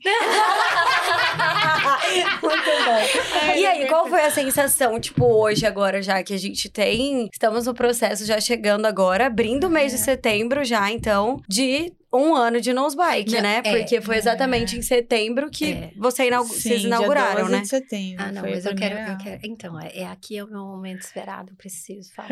[2.42, 3.54] Muito bom.
[3.56, 7.28] E aí, qual foi a sensação, tipo, hoje, agora, já que a gente tem.
[7.32, 10.02] Estamos no processo já chegando agora, abrindo o mês de É.
[10.02, 13.60] setembro já, então, de um ano de Nose Bike, Não, né?
[13.64, 13.76] é.
[13.78, 15.92] Porque foi exatamente em setembro que É.
[15.96, 17.60] você inaugu- Sim, vocês dia inauguraram, 12 né?
[17.60, 18.24] de setembro.
[18.24, 19.40] Ah, não, mas eu quero, eu quero.
[19.44, 21.50] Então, é, é aqui é o meu momento esperado.
[21.52, 22.30] Eu preciso falar.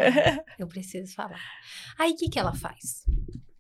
[0.59, 1.41] eu preciso falar.
[1.99, 3.05] Aí, o que, que ela faz?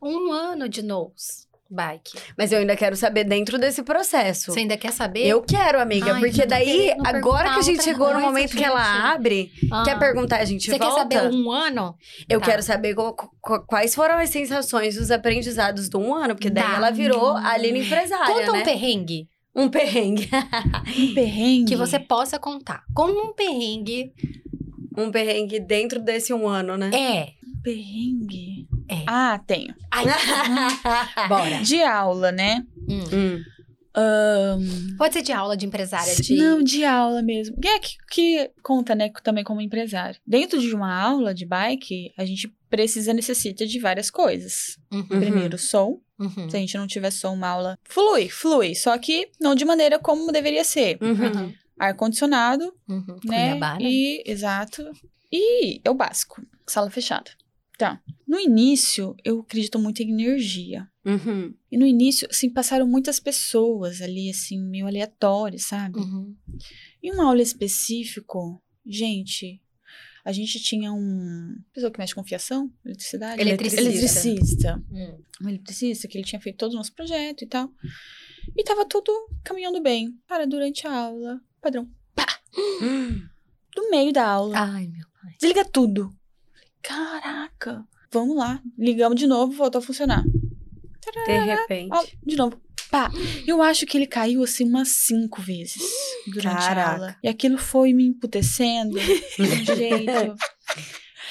[0.01, 1.51] Um ano de nose.
[1.73, 2.12] Bike.
[2.36, 4.53] Mas eu ainda quero saber dentro desse processo.
[4.53, 5.27] Você ainda quer saber?
[5.27, 8.62] Eu quero, amiga, Ai, porque gente, daí, agora que a gente chegou no momento que
[8.65, 9.03] ela gente.
[9.15, 9.82] abre, Ah.
[9.85, 11.01] quer perguntar, a gente Você quer volta?
[11.01, 11.94] saber um ano?
[12.28, 12.47] Eu Tá.
[12.47, 12.94] quero saber
[13.66, 16.77] quais foram as sensações, os aprendizados do um ano, porque daí Tá.
[16.77, 18.61] ela virou a Aline empresária, Conta né?
[18.61, 20.28] um perrengue Um perrengue.
[20.99, 21.65] Um perrengue.
[21.66, 22.82] que você possa contar.
[22.94, 24.12] Conta um perrengue.
[24.97, 26.90] um perrengue dentro desse um ano, né?
[26.94, 27.28] É.
[27.63, 28.69] Um perrengue.
[28.89, 29.05] É.
[29.07, 29.75] Ah, tenho.
[29.91, 30.05] Ai,
[31.29, 31.63] bora.
[31.63, 32.65] De aula, né?
[32.89, 33.05] Hum.
[33.13, 33.43] Hum.
[33.95, 36.35] Ahn, Pode ser de aula de empresária de.
[36.35, 37.59] Não, de aula mesmo.
[37.61, 40.19] Que é que, que conta, né, também como empresário.
[40.27, 44.79] Dentro de uma aula de bike, a gente precisa, necessita de várias coisas.
[44.91, 46.01] Uhum, Primeiro, som.
[46.19, 46.49] uhum.
[46.49, 48.75] Se a gente não tiver som, uma aula flui, flui.
[48.75, 50.97] Só que não de maneira como deveria ser.
[51.03, 51.53] Uhum.
[51.79, 53.19] Ar-condicionado, Uhum.
[53.25, 53.51] né?
[53.51, 53.81] Cuiabá, né?
[53.83, 54.91] E, exato.
[55.31, 56.41] E é o básico.
[56.67, 57.31] Sala fechada.
[57.78, 58.03] Tá.
[58.27, 60.89] No início, eu acredito muito em energia.
[61.05, 61.55] Uhum.
[61.70, 65.99] E no início, assim, passaram muitas pessoas ali, assim, meio aleatórias, sabe?
[65.99, 66.36] Uhum.
[67.03, 69.61] Em uma aula específico, gente,
[70.24, 71.57] a gente tinha um.
[71.73, 73.40] Pessoa que mexe com fiação, eletricidade?
[73.40, 73.82] Eletricista.
[73.82, 74.82] Eletricista.
[74.90, 75.19] Hum.
[75.43, 77.69] Um eletricista, que ele tinha feito todo o nosso projeto e tal.
[78.57, 79.12] E tava tudo
[79.43, 80.16] caminhando bem.
[80.28, 81.89] Cara, durante a aula, padrão.
[82.15, 82.27] Pá!
[83.74, 84.55] Do meio da aula.
[84.59, 85.32] Ai, meu pai.
[85.40, 86.15] Desliga tudo.
[86.83, 87.85] Caraca.
[88.11, 88.61] Vamos lá.
[88.79, 90.23] Ligamos de novo, voltou a funcionar.
[91.27, 91.91] De repente.
[91.93, 92.61] Ó, de novo.
[92.91, 93.11] Pá.
[93.47, 95.83] Eu acho que ele caiu assim umas cinco vezes
[96.27, 96.81] durante Caraca.
[96.83, 97.17] a aula.
[97.23, 100.37] E aquilo foi me emputecendo de um jeito.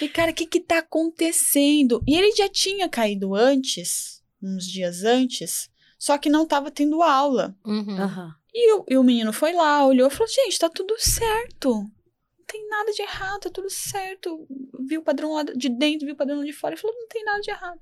[0.02, 2.02] E, cara, o que que tá acontecendo?
[2.08, 5.70] E ele já tinha caído antes, uns dias antes,
[6.00, 7.56] só que não tava tendo aula.
[7.64, 8.02] Uhum.
[8.02, 8.36] Aham.
[8.52, 11.86] E o, e o menino foi lá, olhou e falou: gente, tá tudo certo.
[12.52, 14.46] Não tem nada de errado, tá tudo certo.
[14.80, 16.74] Viu o padrão lá de dentro, viu o padrão lá de fora.
[16.74, 17.80] Ele falou: não tem nada de errado.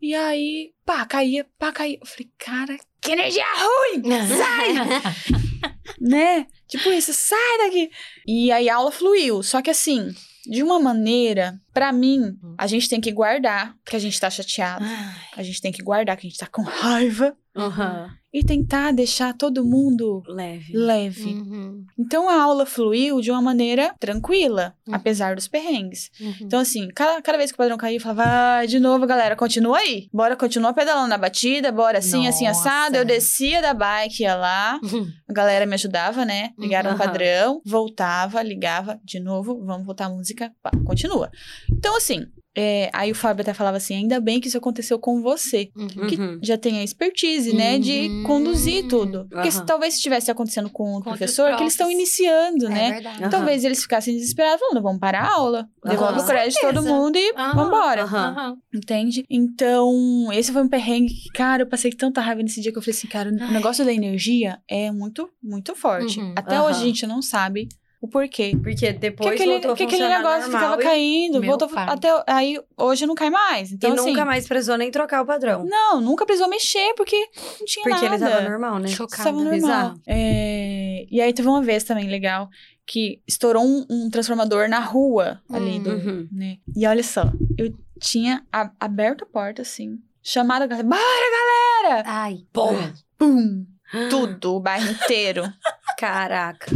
[0.00, 1.98] E aí, pá, caía, pá, caía.
[2.00, 4.02] Eu falei, cara, que energia ruim!
[4.36, 5.74] Sai!
[6.00, 6.46] né?
[6.66, 7.90] Tipo isso, sai daqui!
[8.26, 9.42] E aí a aula fluiu.
[9.42, 10.12] Só que assim,
[10.44, 14.84] de uma maneira, pra mim, a gente tem que guardar que a gente tá chateado.
[14.84, 15.14] Ai.
[15.36, 17.36] A gente tem que guardar que a gente tá com raiva.
[17.56, 18.10] Aham.
[18.32, 20.72] E tentar deixar todo mundo Leve.
[20.74, 21.24] leve.
[21.34, 21.84] Uhum.
[21.98, 24.94] Então a aula fluiu de uma maneira tranquila, Uhum.
[24.94, 26.10] apesar dos perrengues.
[26.20, 26.34] Uhum.
[26.40, 29.36] Então, assim, cada, cada vez que o padrão caía, eu falava, vai, de novo, galera,
[29.36, 30.08] continua aí.
[30.12, 32.60] Bora continuar pedalando na batida, bora assim, assim, Nossa.
[32.68, 32.96] assado.
[32.96, 35.06] Eu descia da bike, ia lá, Uhum.
[35.28, 36.50] a galera me ajudava, né?
[36.58, 36.96] Ligaram Uhum.
[36.96, 41.30] o padrão, voltava, ligava, de novo, vamos voltar a música, pá, continua.
[41.70, 45.22] Então, assim, é, aí o Fábio até falava assim, ainda bem que isso aconteceu com
[45.22, 45.70] você.
[45.76, 46.06] Uhum.
[46.06, 46.38] Que Uhum.
[46.42, 48.22] já tem a expertise, né, de Uhum.
[48.24, 49.26] conduzir tudo.
[49.30, 52.90] Porque se talvez estivesse acontecendo com o professor, que eles estão iniciando, É né?
[52.92, 53.30] verdade.
[53.30, 57.16] Talvez eles ficassem desesperados, falando, vamos parar a aula, devolve o crédito de todo mundo
[57.16, 57.54] e Aham.
[57.54, 58.02] vambora.
[58.02, 58.28] Aham.
[58.28, 58.56] Aham.
[58.74, 59.24] Entende?
[59.30, 62.82] Então, esse foi um perrengue que, cara, eu passei tanta raiva nesse dia que eu
[62.82, 66.20] falei assim, cara, o negócio da energia é muito, muito forte.
[66.20, 66.34] Uhum.
[66.36, 67.68] Até hoje a gente não sabe
[68.02, 68.52] o porquê.
[68.62, 71.86] Porque Que depois aquele, voltou a que aquele negócio ficava e- caindo, Meu voltou pai.
[71.88, 73.72] até aí hoje não cai mais.
[73.72, 75.64] Então, e assim, nunca mais precisou nem trocar o padrão.
[75.64, 78.14] não, nunca precisou mexer porque não tinha Porque nada.
[78.16, 78.88] ele tava normal, né?
[78.88, 79.22] Chocada.
[79.30, 79.94] Estava normal.
[80.06, 82.48] É, E aí teve uma vez também legal
[82.86, 86.28] que estourou um, um transformador na rua ali do, Uhum.
[86.32, 86.56] né?
[86.76, 92.02] E olha só, eu tinha a- aberto a porta assim, chamado a galera, bora galera!
[92.06, 92.38] Ai.
[92.52, 92.76] Bom.
[93.16, 93.64] Pum!
[94.10, 95.44] Tudo, o bairro inteiro.
[95.98, 96.66] Caraca.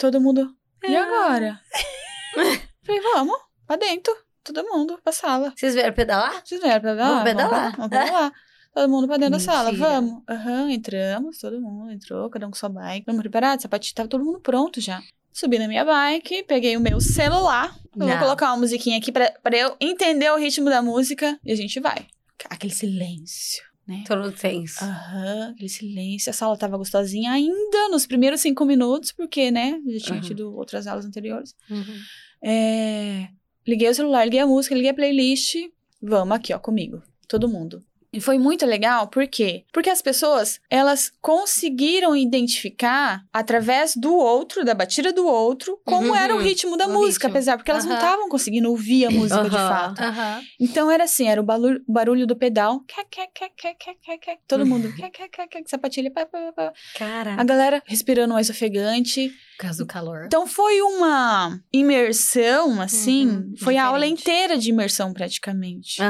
[0.00, 0.56] Todo mundo.
[0.82, 1.60] E agora?
[2.82, 3.36] Falei, vamos,
[3.66, 4.16] pra dentro.
[4.42, 5.52] Todo mundo pra sala.
[5.54, 6.40] Vocês vieram pedalar?
[6.42, 7.08] Vocês vieram pedalar?
[7.10, 7.76] Vamos pedalar?
[7.76, 8.32] Vamos pedalar.
[8.72, 9.70] Todo mundo pra dentro da sala.
[9.70, 9.90] Mentira.
[9.90, 10.22] Vamos.
[10.26, 11.38] Aham, entramos.
[11.38, 13.06] Todo mundo entrou, cada um com sua bike.
[13.10, 13.94] Mundo preparado, sapatinho.
[13.94, 15.02] Tava todo mundo pronto já.
[15.34, 17.76] Subi na minha bike, peguei o meu celular.
[17.94, 21.38] Vou colocar uma musiquinha aqui pra, pra eu entender o ritmo da música.
[21.44, 22.06] E a gente vai.
[22.48, 24.04] Aquele silêncio, né?
[24.06, 24.84] Todo tenso.
[24.84, 26.30] Aham, aquele silêncio.
[26.30, 29.80] A sala tava gostosinha ainda nos primeiros cinco minutos, porque, né?
[29.88, 30.28] Já tinha Aham.
[30.28, 31.54] tido outras aulas anteriores.
[31.68, 31.98] Uhum.
[32.42, 33.28] É,
[33.66, 35.56] Liguei o celular, liguei a música, liguei a playlist.
[36.00, 37.02] Vamos aqui, ó, comigo.
[37.28, 37.84] Todo mundo.
[38.12, 39.64] E foi muito legal, por quê?
[39.72, 46.16] Porque as pessoas, elas conseguiram identificar, através do outro, da batida do outro, como Uhum,
[46.16, 47.30] era o ritmo da o música, ritmo.
[47.38, 49.68] apesar, porque elas não estavam conseguindo ouvir a música de Aham.
[49.68, 50.02] fato.
[50.58, 52.80] Então era assim, era o barulho, barulho do pedal,
[54.48, 54.92] todo mundo,
[55.66, 56.72] sapatilha, pá, pá, pá, pá.
[56.98, 57.40] Caraca.
[57.40, 60.24] a galera respirando mais ofegante, Por causa do calor.
[60.26, 64.20] então foi uma imersão, assim, Uhum, foi a aula diferente.
[64.22, 66.00] inteira de imersão praticamente.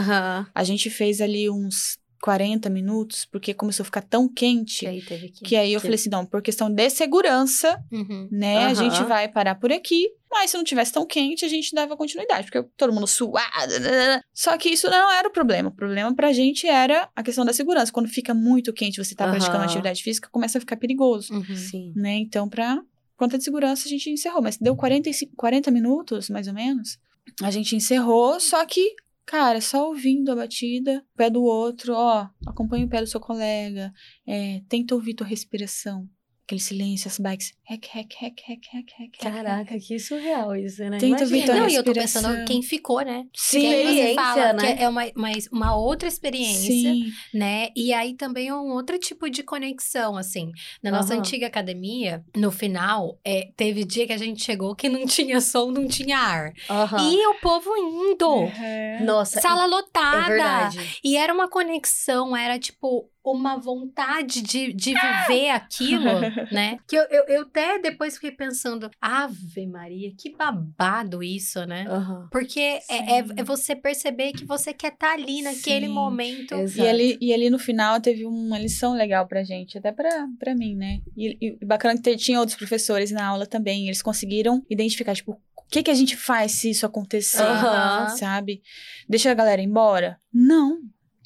[0.55, 1.90] A gente fez ali uns
[2.23, 4.81] 40 minutos, porque começou a ficar tão quente.
[4.81, 5.45] Que aí teve que.
[5.45, 8.29] Que aí eu Que- falei assim, não, por questão de segurança, Uhum.
[8.31, 8.75] né, a Aham.
[8.75, 10.09] gente vai parar por aqui.
[10.31, 13.81] Mas se não tivesse tão quente, a gente dava continuidade, porque todo mundo suado.
[13.81, 15.71] né, Só que isso não era o problema.
[15.71, 17.91] O problema pra gente era a questão da segurança.
[17.93, 19.33] Quando fica muito quente, você tá Aham.
[19.33, 21.57] praticando atividade física, começa a ficar perigoso, Uhum.
[21.57, 21.93] Sim.
[21.97, 22.13] né?
[22.19, 22.81] Então, pra
[23.17, 24.41] conta de segurança, a gente encerrou.
[24.41, 26.97] Mas deu 45, 40 minutos, mais ou menos.
[27.43, 28.95] A gente encerrou, só que,
[29.27, 33.93] cara, só ouvindo a batida, pé do outro, ó, acompanha o pé do seu colega,
[34.27, 36.09] é, tenta ouvir tua respiração.
[36.51, 37.53] Aquele silêncio, as bikes.
[37.63, 39.19] Rec, rec, rec, rec, rec, rec.
[39.21, 40.99] Caraca, que surreal isso, né?
[40.99, 43.25] Tenta ouvir tua Não, e eu tô pensando quem ficou, né?
[43.33, 44.75] Sim, Que aí você experiência, fala né?
[44.75, 47.13] que é uma, uma, uma outra experiência, Sim.
[47.33, 47.69] né?
[47.77, 50.51] E aí também é um outro tipo de conexão, assim.
[50.83, 51.21] Na nossa Aham.
[51.21, 55.71] antiga academia, no final, é, teve dia que a gente chegou que não tinha som,
[55.71, 56.53] não tinha ar.
[56.69, 57.13] Aham.
[57.13, 58.29] E o povo indo.
[58.29, 59.05] Uhum.
[59.05, 60.27] Nossa, Sala é lotada.
[60.27, 60.99] verdade.
[61.05, 66.21] E era uma conexão, era tipo uma vontade de, de viver aquilo,
[66.51, 66.79] né?
[66.87, 71.87] Que eu, eu, eu até depois fiquei pensando, Ave Maria, que babado isso, né?
[71.89, 72.29] Aham.
[72.31, 75.93] Porque é, é, é você perceber que você quer estar ali naquele Sim.
[75.93, 76.55] momento.
[76.55, 76.87] Exato.
[76.87, 80.55] E ali, e ali no final teve uma lição legal pra gente, até pra, pra
[80.55, 81.01] mim, né?
[81.17, 85.63] E, e bacana que tinha outros professores na aula também, eles conseguiram identificar, tipo, o
[85.71, 88.09] que, que a gente faz se isso acontecer, Aham.
[88.17, 88.63] sabe?
[89.09, 90.19] Deixa a galera embora?
[90.33, 90.79] Não.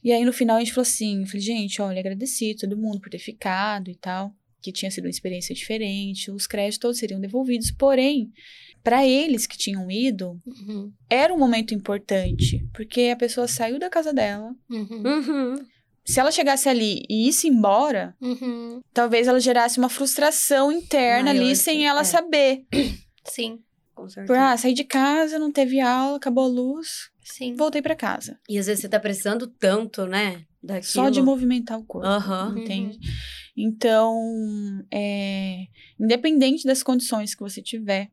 [0.05, 3.01] E aí no final a gente falou assim, eu falei, gente, olha, agradeci todo mundo
[3.01, 7.19] por ter ficado e tal, que tinha sido uma experiência diferente, os créditos todos seriam
[7.21, 8.31] devolvidos, porém,
[8.83, 13.89] pra eles que tinham ido, Uhum, era um momento importante, porque a pessoa saiu da
[13.89, 15.57] casa dela, uhum, Uhum.
[16.05, 18.81] se ela chegasse ali eisse embora, uhum.
[18.93, 22.05] talvez ela gerasse uma frustração interna Maior, ali sem sim, ela é.
[22.05, 22.65] saber.
[23.27, 23.59] Sim,
[23.95, 24.41] Com Por, certeza.
[24.53, 27.55] ah, saí de casa, não teve aula, acabou a luz, sim.
[27.55, 28.39] voltei pra casa.
[28.49, 30.45] E às vezes você tá precisando tanto, né?
[30.63, 30.85] Daquilo.
[30.93, 32.07] Só de movimentar o corpo.
[32.07, 32.59] Aham.
[32.59, 32.99] Entende?
[33.57, 35.67] Então, é,
[35.99, 38.11] independente das condições que você tiver,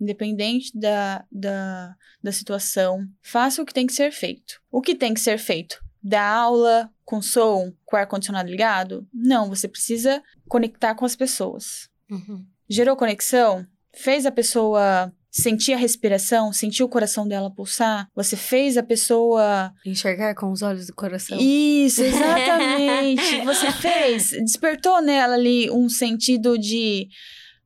[0.00, 4.60] independente da, da, da situação, faça o que tem que ser feito.
[4.70, 5.82] O que tem que ser feito?
[6.02, 9.06] Dar aula com som, com o ar-condicionado ligado?
[9.12, 11.90] Não, você precisa conectar com as pessoas.
[12.10, 12.46] Uhum.
[12.68, 13.66] Gerou conexão?
[13.94, 16.52] Fez a pessoa sentir a respiração?
[16.52, 18.08] Sentir o coração dela pulsar?
[18.14, 21.38] Você fez a pessoa Enxergar com os olhos do coração.
[21.40, 23.40] isso, exatamente.
[23.44, 27.08] Você fez, despertou nela ali um sentido de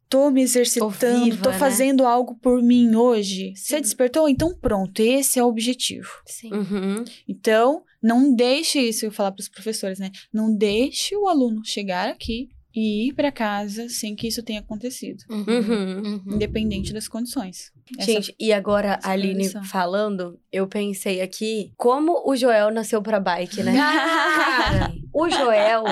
[0.08, 1.58] tô me exercitando, viva, tô né?
[1.58, 3.54] fazendo algo por mim hoje.
[3.56, 3.80] Você Sim.
[3.80, 4.28] despertou?
[4.28, 6.10] Então pronto, esse é o objetivo.
[6.26, 6.52] Sim.
[6.52, 7.04] Uhum.
[7.26, 10.10] Então, não deixe isso, eu falar para os professores, né?
[10.30, 15.22] Não deixe o aluno chegar aqui e ir para casa sem que isso tenha acontecido,
[15.28, 15.44] Uhum.
[15.46, 16.22] Uhum.
[16.34, 17.70] Independente das condições.
[17.98, 19.62] Essa- Gente, e agora, a Aline lição.
[19.64, 23.72] falando, eu pensei aqui, como o Joel nasceu pra bike, né?
[25.12, 25.84] O Joel,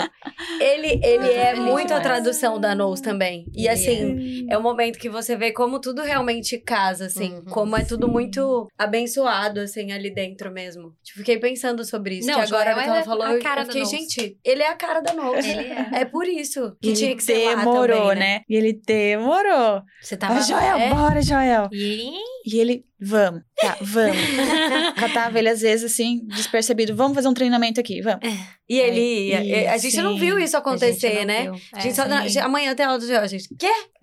[0.61, 3.47] ele, ele é muito a tradução da Nose também.
[3.55, 7.35] E assim, é o momento que você vê como tudo realmente casa, assim.
[7.35, 7.45] Uhum.
[7.45, 10.95] como é tudo muito abençoado, assim, ali dentro mesmo.
[11.03, 12.29] Tipo, fiquei pensando sobre isso.
[12.29, 14.69] Não, que agora Joel que ela é falou, a cara eu fiquei, gente, ele é
[14.69, 15.49] a cara da Nose.
[15.49, 16.01] Ele é.
[16.01, 18.39] É por isso que ele tinha que ser lá demorou, também, né?
[18.39, 18.41] né?
[18.49, 19.83] E ele demorou.
[20.01, 20.35] Você tava.
[20.35, 20.91] Ah, Joel, é?
[20.91, 21.69] bora, Joel.
[21.73, 22.13] E
[22.52, 24.16] E ele, vamos, tá, vamos.
[24.97, 28.20] Catava ele às vezes assim, despercebido, vamos fazer um treinamento aqui, vamos.
[28.68, 29.39] E ele ia.
[29.39, 30.20] É, E a gente não sim.
[30.20, 31.43] viu isso a gente acontecer, não né?
[31.44, 31.55] viu.
[31.72, 31.94] A gente É.
[31.94, 33.48] só, na- amanhã tem aula do gente.
[33.56, 33.70] Quê?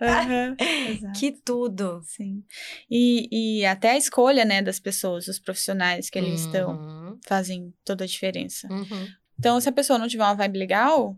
[0.88, 1.18] Exato.
[1.18, 2.00] Que tudo.
[2.04, 2.42] Sim.
[2.90, 3.28] E,
[3.60, 7.18] e até a escolha, né, das pessoas, dos profissionais que ali estão, Uhum.
[7.26, 8.66] fazem toda a diferença.
[8.70, 9.06] Uhum.
[9.38, 11.16] Então, se a pessoa não tiver uma vibe legal,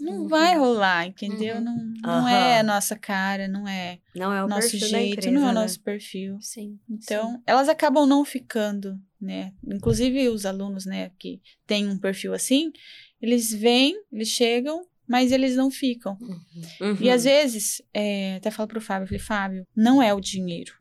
[0.00, 0.28] não Uhum.
[0.28, 1.56] vai rolar, entendeu?
[1.56, 1.62] Uhum.
[1.64, 2.30] Não, não Aham.
[2.30, 5.54] é a nossa cara, não é Não é o nosso jeito, empresa, não é o
[5.54, 5.60] né?
[5.60, 6.38] nosso perfil.
[6.40, 6.78] Sim.
[6.88, 9.52] Então, elas acabam não ficando, né?
[9.66, 12.72] Inclusive os alunos, né, que têm um perfil assim,
[13.20, 16.16] eles vêm, eles chegam, mas eles não ficam.
[16.20, 16.40] Uhum.
[16.80, 16.96] Uhum.
[17.00, 20.72] E às vezes, é, até falo pro Fábio, eu falei, Fábio, não é o dinheiro.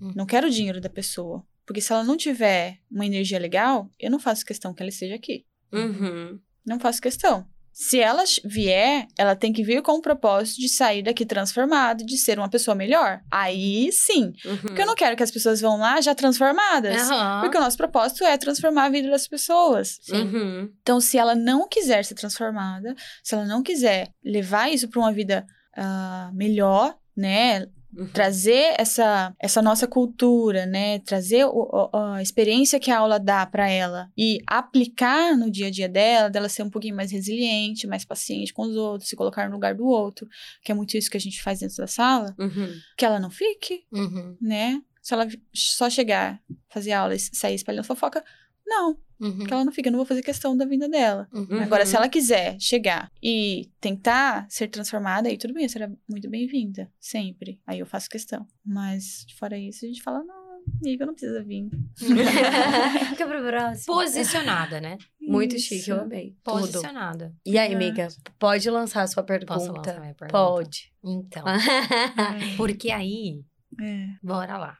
[0.00, 0.12] Hum.
[0.14, 1.42] Não quero o dinheiro da pessoa.
[1.64, 5.14] Porque se ela não tiver uma energia legal, eu não faço questão que ela esteja
[5.14, 5.44] aqui.
[5.72, 6.38] Uhum.
[6.64, 7.46] Não faço questão.
[7.78, 12.16] Se ela vier, ela tem que vir com o propósito de sair daqui transformada, de
[12.16, 13.20] ser uma pessoa melhor.
[13.30, 14.32] Aí sim.
[14.46, 14.56] Uhum.
[14.56, 17.10] Porque eu não quero que as pessoas vão lá já transformadas.
[17.10, 17.42] Aham.
[17.42, 19.98] Porque o nosso propósito é transformar a vida das pessoas.
[20.10, 20.72] Uhum.
[20.80, 25.12] Então, se ela não quiser ser transformada, se ela não quiser levar isso para uma
[25.12, 25.46] vida
[25.76, 27.66] ah, melhor, né?
[27.96, 28.06] Uhum.
[28.08, 30.98] Trazer essa, essa nossa cultura, né?
[31.00, 35.68] Trazer o- o- a experiência que a aula dá para ela e aplicar no dia
[35.68, 39.16] a dia dela, dela ser um pouquinho mais resiliente, mais paciente com os outros, se
[39.16, 40.28] colocar no lugar do outro,
[40.62, 42.72] que é muito isso que a gente faz dentro da sala, Uhum.
[42.96, 44.36] que ela não fique, Uhum.
[44.40, 44.80] né?
[45.00, 48.24] Se ela só chegar, fazer aula e sair espalhando fofoca,
[48.66, 49.38] Não, Uhum.
[49.38, 51.26] porque ela não fica, eu não vou fazer questão da vinda dela.
[51.32, 51.62] Uhum.
[51.62, 56.90] Agora, se ela quiser chegar e tentar ser transformada, aí tudo bem, será muito bem-vinda,
[57.00, 57.58] sempre.
[57.66, 58.46] Aí eu faço questão.
[58.64, 61.66] Mas, fora isso, a gente fala, não, amiga, não precisa vir.
[63.10, 63.94] Fica pro próximo.
[63.94, 64.98] Posicionada, né?
[65.20, 65.66] Muito Isso.
[65.68, 66.36] chique, eu amei.
[66.44, 66.60] Tudo.
[66.60, 67.34] Posicionada.
[67.44, 69.54] E aí, amiga, pode lançar a sua pergunta?
[69.54, 70.32] Posso lançar minha pergunta?
[70.38, 70.92] Pode.
[71.02, 71.42] Então,
[72.56, 73.42] porque aí,
[73.80, 74.08] É.
[74.22, 74.78] bora lá.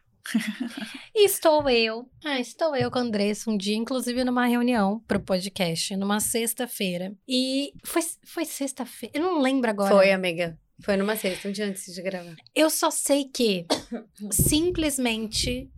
[1.14, 5.96] Estou eu, ah, estou eu com a Andressa um dia, inclusive numa reunião pro podcast,
[5.96, 7.14] numa sexta-feira.
[7.28, 9.94] E foi, foi sexta-feira, eu não lembro agora.
[9.94, 10.58] Foi, amiga.
[10.80, 12.36] Foi numa sexta, um dia antes de gravar.
[12.54, 13.64] Eu só sei que
[14.30, 15.70] simplesmente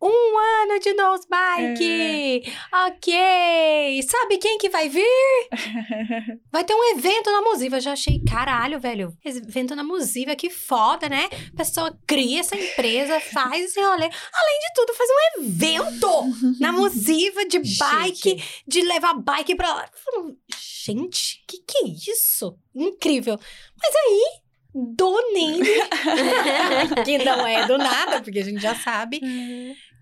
[0.00, 2.52] um ano de Nose Bike!
[2.86, 4.02] Ok!
[4.02, 5.04] Sabe quem que vai vir?
[6.52, 7.76] Vai ter um evento na Musiva.
[7.76, 9.12] Eu já achei, caralho, velho.
[9.24, 11.28] Evento na Musiva, que foda, né?
[11.52, 14.04] A pessoa cria essa empresa, faz esse rolê.
[14.04, 19.90] Além de tudo, faz um evento na Musiva de bike, de levar bike pra lá.
[20.56, 22.56] Gente, que que é isso?
[22.74, 23.38] Incrível.
[23.76, 24.42] Mas aí,
[24.74, 25.64] do nele,
[27.04, 29.20] que não é do nada, porque a gente já sabe,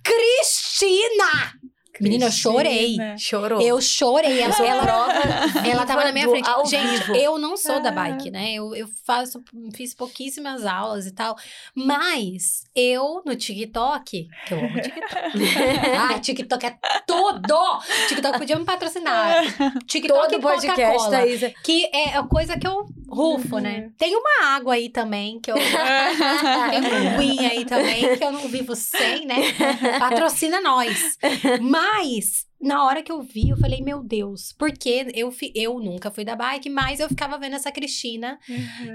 [0.06, 1.66] Cristina!
[2.00, 2.96] Menina, eu chorei.
[2.96, 3.18] Cristina.
[3.18, 3.60] Chorou.
[3.60, 4.40] Eu chorei.
[4.40, 5.12] Ela, ela, prova
[5.66, 6.48] ela tava na minha frente.
[6.66, 7.14] Gente, vivo.
[7.14, 8.52] eu não sou da bike, né?
[8.52, 9.42] Eu, eu faço,
[9.74, 11.36] fiz pouquíssimas aulas e tal.
[11.74, 15.38] Mas eu, no TikTok, que eu amo TikTok.
[15.98, 17.80] Ai, TikTok é tudo!
[18.08, 19.44] TikTok podia me patrocinar.
[19.86, 21.10] TikTok Todo e podcast.
[21.10, 21.40] Thaís.
[21.64, 23.90] Que é a coisa que eu rufo, né?
[23.98, 25.56] Tem uma água aí também, que eu...
[26.70, 29.36] Tem um win aí também, que eu não vivo sem, né?
[29.98, 31.16] Patrocina nós.
[31.60, 36.10] Mas, na hora que eu vi, eu falei, meu Deus, porque eu, fi- eu nunca
[36.10, 38.38] fui da bike, mas eu ficava vendo essa Cristina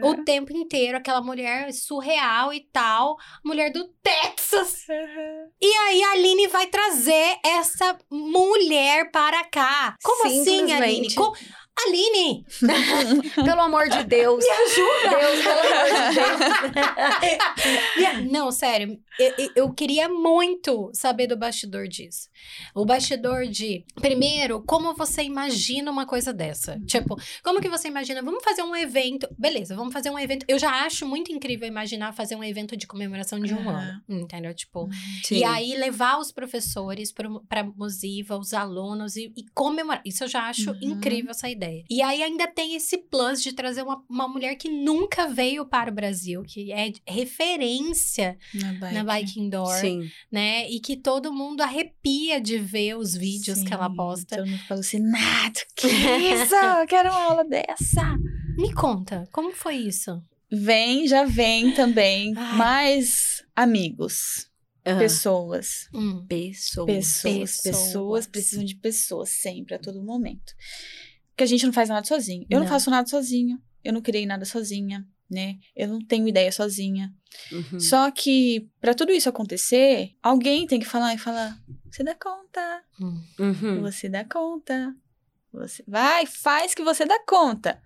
[0.04, 4.86] o tempo inteiro, aquela mulher surreal e tal, mulher do Texas.
[5.62, 9.96] E aí a Aline vai trazer essa mulher para cá.
[10.04, 11.10] Como assim, Aline?
[11.10, 11.16] Simplesmente.
[11.88, 12.46] Aline,
[13.34, 14.44] Pelo amor de Deus.
[14.44, 15.10] me ajuda!
[15.10, 16.16] Deus, pelo amor de
[18.20, 18.28] Deus.
[18.32, 22.30] Não, sério, eu, eu- queria muito saber do bastidor disso.
[22.76, 26.80] O bastidor de, primeiro, como você imagina uma coisa dessa?
[26.86, 28.22] Tipo, como que você imagina?
[28.22, 29.28] Vamos fazer um evento.
[29.40, 30.46] Beleza, vamos fazer um evento.
[30.48, 34.02] Eu já acho muito incrível imaginar fazer um evento de comemoração de um Aham.
[34.08, 34.22] ano.
[34.22, 34.54] Entendeu?
[34.54, 34.88] Tipo,
[35.24, 35.38] Sim.
[35.38, 40.02] e aí levar os professores para Musiva, os alunos e, e comemorar.
[40.06, 40.78] Isso eu já acho Uhum.
[40.82, 41.61] incrível essa ideia.
[41.90, 45.92] E aí ainda tem esse plus de trazer uma, uma mulher que nunca veio para
[45.92, 48.94] o Brasil, que é referência Na bike.
[48.96, 50.10] na bike indoor, Sim.
[50.32, 50.70] né?
[50.70, 54.38] E que todo mundo arrepia de ver os vídeos que ela Sim, posta.
[54.38, 55.60] Todo mundo fica alucinado.
[55.76, 56.56] Que isso?
[56.56, 58.16] Eu quero uma aula dessa.
[58.58, 60.22] Me conta, como foi isso?
[60.52, 62.58] Vem, já vem também Ai.
[62.58, 64.50] mais amigos,
[64.86, 65.00] Aham.
[65.00, 65.88] pessoas.
[65.94, 66.26] Hum.
[66.28, 66.86] Pessoas.
[66.88, 67.62] Pessoas, Pessoas.
[67.62, 70.54] pessoas precisam de pessoas sempre, a todo momento.
[71.42, 72.46] Porque a gente não faz nada sozinho.
[72.48, 72.72] Eu não, Não.
[72.72, 73.60] faço nada sozinho.
[73.84, 75.58] Eu não criei nada sozinha, né?
[75.76, 77.12] Eu não tenho ideia sozinha.
[77.52, 77.80] Uhum.
[77.80, 81.58] Só que pra tudo isso acontecer, alguém tem que falar e falar:
[81.90, 82.84] "Você dá conta.
[83.02, 83.20] Hum.
[83.40, 83.82] Uhum.
[83.82, 84.96] Você dá conta.
[85.52, 87.82] Você vai, faz que você dá conta."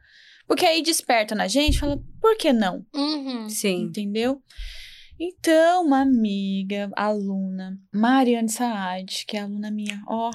[0.45, 3.47] Porque aí desperta na gente, e fala: "Por que não?" Uhum.
[3.47, 3.83] Sim.
[3.83, 4.43] Entendeu?
[5.17, 10.29] Então, uma amiga, aluna, Mariane Saad, que é aluna minha, ó,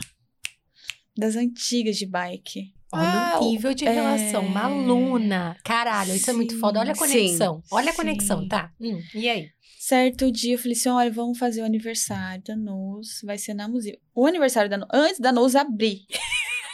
[1.14, 2.79] das antigas de bike.
[2.92, 3.04] Olha
[3.34, 4.64] Ah, o nível de relação, uma é.
[4.64, 5.56] aluna.
[5.64, 6.80] Caralho, isso é muito foda.
[6.80, 7.62] Olha a Sim, conexão.
[7.70, 7.96] Olha a sim.
[7.96, 8.72] conexão, tá?
[8.80, 9.48] Hum, e aí?
[9.78, 13.68] Certo dia eu falei assim: olha, vamos fazer o aniversário da Nose, vai ser na
[13.68, 13.96] museu.
[14.14, 16.00] O aniversário da Nose, antes da Nose abrir,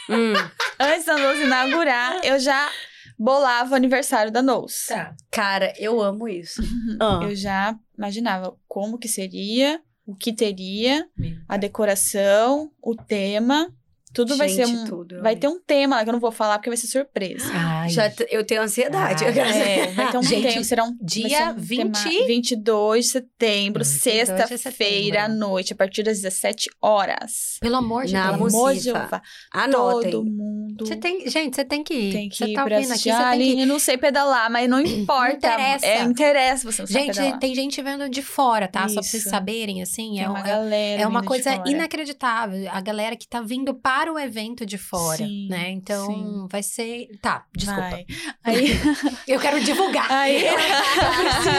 [0.09, 0.33] Hum.
[0.79, 2.69] antes da Nose inaugurar, eu já
[3.17, 4.87] bolava o aniversário da Nose.
[4.89, 5.15] Tá.
[5.31, 6.61] Cara, eu amo isso.
[6.99, 7.19] Ah.
[7.23, 11.07] Eu já imaginava como que seria, o que teria,
[11.47, 13.71] a decoração, o tema.
[14.17, 14.85] Tudo vai ser Gente, um.
[14.85, 17.45] tudo, vai ter um tema lá que eu não vou falar porque vai ser surpresa.
[17.87, 19.23] Ai, Já t- eu tenho ansiedade.
[19.25, 20.63] Ai, É, vai ter um Gente.
[20.65, 22.03] Será um dia vai ser um 20?
[22.03, 27.57] tema- 22 de setembro, 22 de sexta-feira à noite, a partir das 17 horas.
[27.59, 28.37] Pelo amor de Na Deus.
[28.37, 28.79] Pelo amor de.
[28.81, 29.21] Jeová.
[29.51, 30.11] Anotem.
[30.11, 32.11] Todo mundo Você tem, gente, você tem que ir.
[32.13, 34.69] tem que você ir tá pra ouvindo aqui, Ah, tem que não sei pedalar, mas
[34.69, 35.33] não importa.
[35.47, 35.85] interessa.
[35.85, 37.39] É, interessa você não sabe Gente, pedalar.
[37.39, 38.87] tem gente vendo de fora, tá?
[38.87, 39.29] Só pra vocês Isso.
[39.29, 40.15] saberem, assim.
[40.15, 42.69] Tem é, uma é- galera é uma coisa inacreditável.
[42.71, 45.69] A galera que tá vindo para o evento de fora, Sim, né?
[45.71, 46.47] Então, sim.
[46.49, 47.07] vai ser...
[47.21, 47.76] Tá, desculpa.
[47.79, 48.05] Vai.
[48.43, 48.67] Aí,
[49.27, 50.11] Eu quero divulgar.
[50.11, 51.49] Aí- eu preciso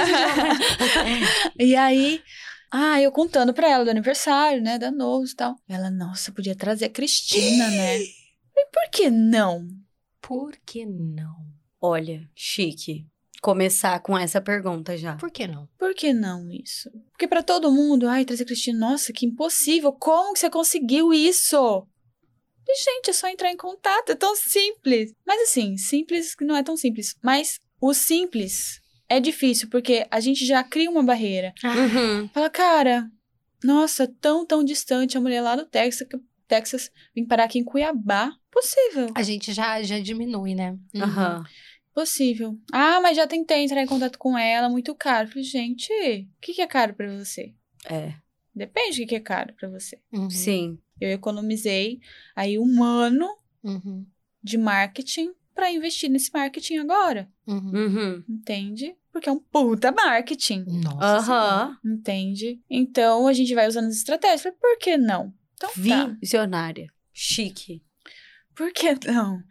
[1.57, 1.65] de...
[1.65, 2.23] E aí,
[2.70, 5.57] ah, eu contando pra ela do aniversário, né, da Nose e tal.
[5.69, 7.99] Ela, nossa, podia trazer a Cristina, né?
[8.01, 9.66] E por que não?
[10.20, 11.36] Por que não?
[11.81, 13.07] Olha, chique.
[13.40, 15.15] Começar com essa pergunta já.
[15.15, 15.69] Por que não?
[15.78, 16.90] Por que não isso?
[17.12, 19.93] Porque pra todo mundo, ai, trazer a Cristina, nossa, que impossível.
[19.93, 21.86] Como que você conseguiu isso?
[22.69, 25.15] Falei, gente, é só entrar em contato, é tão simples.
[25.27, 27.16] Mas assim, simples não é tão simples.
[27.23, 31.55] Mas o simples é difícil, porque a gente já cria uma barreira.
[31.65, 32.28] Uhum.
[32.28, 33.11] Fala, cara,
[33.65, 37.65] nossa, tão, tão distante a mulher lá do Texas, que Texas vem parar aqui em
[37.65, 38.32] Cuiabá.
[38.51, 40.73] Possível, A gente já, já diminui, né?
[40.95, 41.03] Uhum.
[41.03, 41.45] Aham.
[41.95, 42.55] possível.
[42.70, 45.28] Ah, mas já tentei entrar em contato com ela, muito caro.
[45.28, 47.55] Falei, gente, o que, que é caro pra você?
[47.89, 48.12] É.
[48.55, 49.99] Depende do que, que é caro pra você.
[50.12, 50.28] Uhum.
[50.28, 50.78] Sim.
[51.01, 52.01] Eu economizei
[52.35, 53.29] aí um ano
[53.62, 54.07] Uhum.
[54.43, 57.29] de marketing pra investir nesse marketing agora.
[57.47, 57.70] Uhum.
[57.75, 58.25] Uhum.
[58.29, 58.95] Entende?
[59.12, 60.65] Porque é um puta marketing.
[60.85, 61.33] Nossa.
[61.33, 61.79] Aham.
[61.85, 62.61] Entende?
[62.70, 64.43] Então a gente vai usando as estratégias.
[64.43, 65.35] Falei, por que não?
[65.55, 66.16] Então tá.
[66.20, 66.93] Visionária.
[67.12, 67.83] Chique.
[68.55, 69.43] Por que não?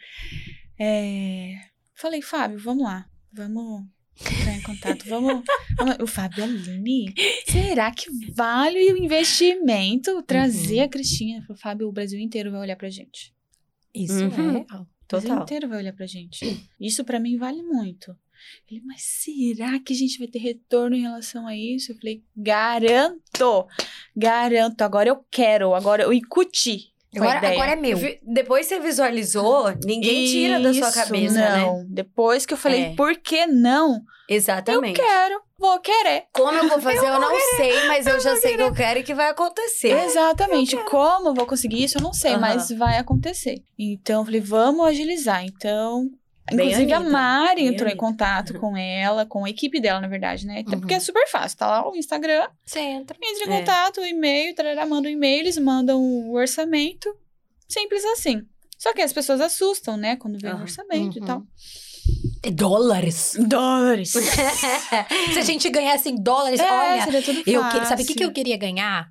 [0.79, 1.55] É...
[1.93, 3.09] Falei, Fábio, vamos lá.
[3.33, 3.83] Vamos
[4.19, 5.05] entrar em contato.
[5.07, 5.43] Vamos.
[5.77, 7.13] vamos- O Fábio Aline,
[7.47, 10.83] será que vale o investimento trazer Uhum.
[10.83, 11.41] a Cristina?
[11.45, 13.33] Falei, Fábio, o Brasil inteiro vai olhar pra gente.
[13.93, 14.49] Isso Uhum.
[14.49, 14.81] é real.
[14.81, 15.43] O Brasil Total.
[15.43, 16.67] inteiro vai olhar pra gente.
[16.79, 18.15] Isso pra mim vale muito.
[18.69, 21.91] Ele, mas será que a gente vai ter retorno em relação a isso?
[21.91, 23.67] Eu falei, garanto!
[24.15, 24.81] Garanto.
[24.81, 25.73] Agora eu quero.
[25.73, 26.91] Agora eu incuti.
[27.17, 27.97] Agora, agora é meu.
[28.23, 31.57] Depois você visualizou, ninguém tira da sua Isso, cabeça, né?
[31.57, 31.85] não.
[31.89, 32.95] Depois que eu falei, É.
[32.95, 34.01] por que não?
[34.29, 34.99] Exatamente.
[34.99, 36.25] Eu quero, vou querer.
[36.33, 39.03] Como eu vou fazer, eu, não sei, mas eu, já sei que eu quero e
[39.03, 39.91] que vai acontecer.
[40.05, 40.75] Exatamente.
[40.85, 43.61] Como eu vou conseguir isso, eu não sei, mas vai acontecer.
[43.79, 45.45] Então, eu falei, vamos agilizar.
[45.45, 46.09] Então,
[46.51, 47.95] inclusive a Mari bem entrou em Anitta.
[48.05, 50.59] contato com ela, com a equipe dela, na verdade, né?
[50.61, 50.79] Até Uhum.
[50.81, 51.57] Porque é super fácil.
[51.57, 53.17] Tá lá o Instagram, Você entra.
[53.21, 53.59] entra em É.
[53.59, 57.09] contato, o e-mail, tarará, manda um e-mail, eles mandam o orçamento.
[57.67, 58.41] Simples assim.
[58.77, 60.15] Só que as pessoas assustam, né?
[60.15, 60.63] Quando vem o Aham.
[60.63, 61.25] orçamento e Uhum.
[61.25, 61.43] tal.
[62.53, 63.35] Dólares.
[63.39, 64.11] Dólares.
[65.33, 67.03] Se a gente ganhasse em dólares, É, olha.
[67.03, 67.79] seria tudo Eu fácil.
[67.81, 69.09] que- sabe o que, que eu queria ganhar?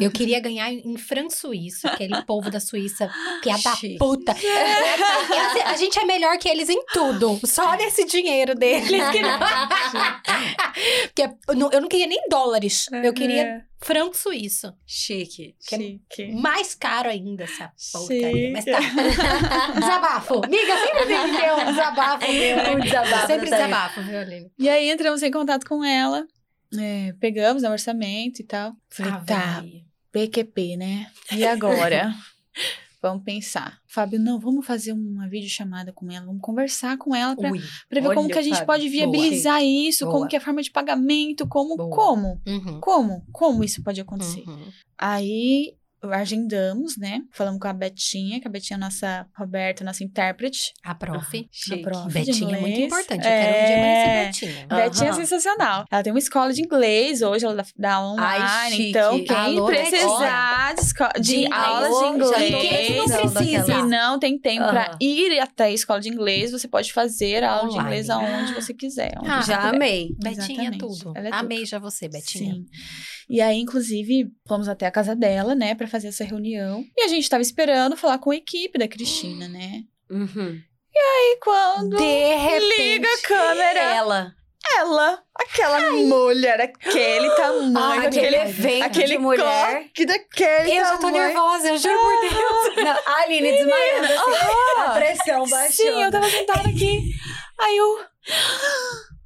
[0.00, 3.10] Eu queria ganhar em Fran Suíço, aquele povo da Suíça,
[3.42, 3.98] que é da Chique.
[3.98, 4.32] puta.
[4.32, 8.88] Eles- a gente é melhor que eles em tudo, só nesse dinheiro deles.
[9.10, 9.38] Que não...
[11.06, 14.72] Porque eu não- queria nem dólares, eu queria É, franco suíço.
[14.86, 15.54] Chique.
[15.68, 16.32] Que é chique.
[16.32, 18.50] Mais caro ainda essa porcaria.
[18.52, 18.78] Mas tá.
[19.78, 20.42] Desabafo.
[20.44, 22.56] Amiga, sempre tem que ter um desabafo meu.
[22.76, 24.50] Um desabafo Sempre desabafo, viu, Aline?
[24.58, 26.26] E aí entramos em contato com ela.
[26.78, 28.74] É, pegamos né, o orçamento e tal.
[28.88, 29.64] Falei, Ave tá.
[30.12, 31.10] PQP, né?
[31.32, 32.14] E agora?
[33.02, 33.78] vamos pensar.
[33.86, 38.28] Fábio, não, vamos fazer uma videochamada com ela, vamos conversar com ela pra ver como
[38.28, 40.28] que a gente Fábio, pode viabilizar isso, como Boa.
[40.28, 41.90] que é a forma de pagamento, como, Boa.
[41.90, 42.80] como, Uhum.
[42.80, 44.42] como, como isso pode acontecer.
[44.48, 44.68] Uhum.
[44.96, 45.74] Aí
[46.12, 47.20] agendamos, né?
[47.32, 50.72] Falamos com a Betinha, que a Betinha é a nossa Roberta, nossa intérprete.
[50.82, 51.48] A prof.
[51.50, 51.80] Chique.
[51.80, 52.06] A prof.
[52.08, 53.24] de Betinha é muito importante.
[53.24, 54.24] Eu quero um dia É.
[54.24, 54.66] conhecer Betinha.
[54.68, 55.16] Betinha é Aham.
[55.20, 55.84] sensacional.
[55.90, 58.44] Ela tem uma escola de inglês hoje, ela dá, dá online.
[58.46, 63.88] Ai, então, quem Alô, precisar de, de De aulas inglês, de inglês, precisando daquela- se
[63.88, 64.98] não tem tempo pra Aham.
[65.00, 67.86] ir até a escola de inglês, você pode fazer a aula de Online.
[67.88, 69.14] inglês aonde você quiser.
[69.18, 69.74] onde Ah, Já puder.
[69.74, 70.08] amei.
[70.18, 71.12] Betinha é tudo.
[71.16, 71.34] É tudo.
[71.34, 72.54] Amei já você, Betinha.
[72.54, 72.66] Sim.
[73.28, 76.84] E aí, inclusive, fomos até a casa dela, né, pra fazer essa reunião.
[76.96, 79.82] E a gente tava esperando falar com a equipe da Cristina, né?
[80.10, 80.60] Uhum.
[80.96, 82.76] E quando De repente.
[82.78, 84.34] liga a câmera, Ela.
[84.78, 89.82] ela, aquela mulher, aquele tamanho, Ai, aquele Aquele evento aquele de mulher.
[89.88, 91.24] coque daquele Eu já tô tamanho.
[91.26, 92.76] nervosa, eu juro por Deus.
[92.84, 94.80] Não, a Aline desmaiando assim.
[94.82, 95.72] A pressão baixou.
[95.86, 97.00] Sim, eu tava sentada aqui.
[97.58, 97.98] Aí eu.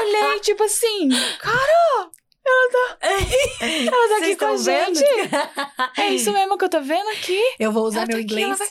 [0.00, 1.08] Olhei, tipo assim,
[1.40, 2.10] cara,
[2.44, 2.98] ela tá.
[3.62, 5.04] Ela tá aqui com a gente.
[5.98, 7.40] É isso mesmo que eu tô vendo aqui.
[7.58, 8.58] Eu vou usar Ela tá meu aqui, inglês.
[8.58, 8.68] vai-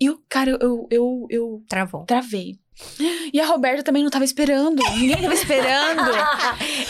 [0.00, 2.04] E o cara, eu, eu, eu, Travou.
[2.04, 2.58] travei.
[3.32, 4.82] E a Roberta também não tava esperando.
[4.96, 6.00] Ninguém tava esperando.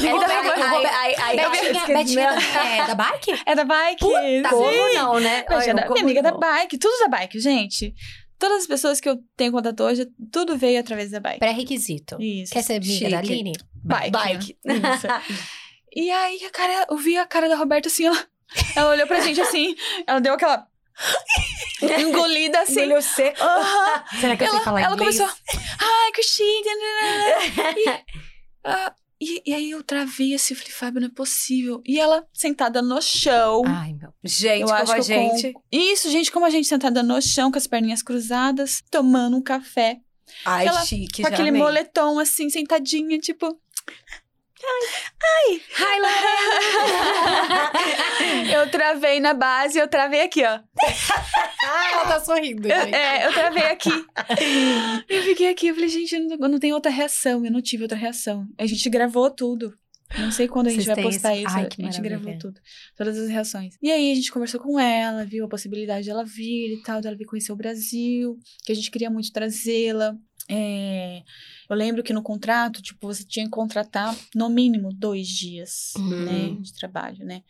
[0.00, 2.28] Então, Roberta, ai, ai, Betinha, Betinha
[2.78, 3.42] é da bike?
[3.44, 3.98] É da bike.
[4.00, 4.48] Puta.
[4.48, 5.44] Como não, né?
[5.48, 6.38] Mas é da, minha amiga da não?
[6.40, 7.92] bike, tudo da bike, gente.
[8.38, 11.40] Todas as pessoas que eu tenho contato hoje, tudo veio através da bike.
[11.40, 12.16] Pré-requisito.
[12.20, 12.52] Isso.
[12.52, 13.32] Quer ser amiga da Chique.
[13.34, 13.52] Aline?
[13.84, 14.10] Bike.
[14.10, 14.56] Bike.
[14.64, 15.06] Isso.
[15.94, 18.26] E aí, a cara, eu vi a cara da Roberta assim, ela,
[18.76, 19.74] ela olhou pra gente assim,
[20.06, 20.66] ela deu aquela
[21.98, 22.82] engolida assim.
[22.82, 22.98] Engoliu.
[23.40, 24.04] Aham.
[24.20, 25.18] Será que eu sei Ela, falar ela inglês?
[25.18, 25.36] começou,
[25.80, 26.70] ai, Cristina.
[27.76, 28.04] E,
[28.64, 31.80] ah, e, e aí eu travei assim, falei, Fábio, não é possível.
[31.84, 33.62] E ela sentada no chão.
[33.66, 34.12] Ai, meu.
[34.24, 35.52] Gente, eu como acho a gente.
[35.52, 39.42] com- Isso, gente, como a gente sentada no chão, com as perninhas cruzadas, tomando um
[39.42, 39.98] café.
[40.44, 41.60] Ai, ela- chique, com aquele amei.
[41.62, 43.58] moletom, assim, sentadinha, tipo...
[44.64, 47.72] Ai, Lorena.
[48.54, 50.60] eu travei na base, eu travei aqui, ó.
[51.64, 52.94] Ela tá sorrindo, gente.
[52.94, 53.90] é, eu travei aqui.
[55.08, 57.82] eu fiquei aqui, eu falei, gente, eu não, não tenho outra reação, eu não tive
[57.84, 58.46] outra reação.
[58.58, 59.76] A gente gravou tudo.
[60.18, 61.56] Não sei quando a gente Vocês vai postar esse- isso.
[61.56, 62.60] Ai, a gente gravou tudo.
[62.96, 63.76] Todas as reações.
[63.80, 67.16] E aí a gente conversou com ela, viu a possibilidade dela vir e tal, dela
[67.16, 70.14] vir conhecer o Brasil, que a gente queria muito trazê-la.
[70.50, 71.22] É,
[71.72, 76.24] eu lembro que no contrato, tipo, você tinha que contratar no mínimo dois dias, Uhum.
[76.24, 77.42] né, de trabalho, né?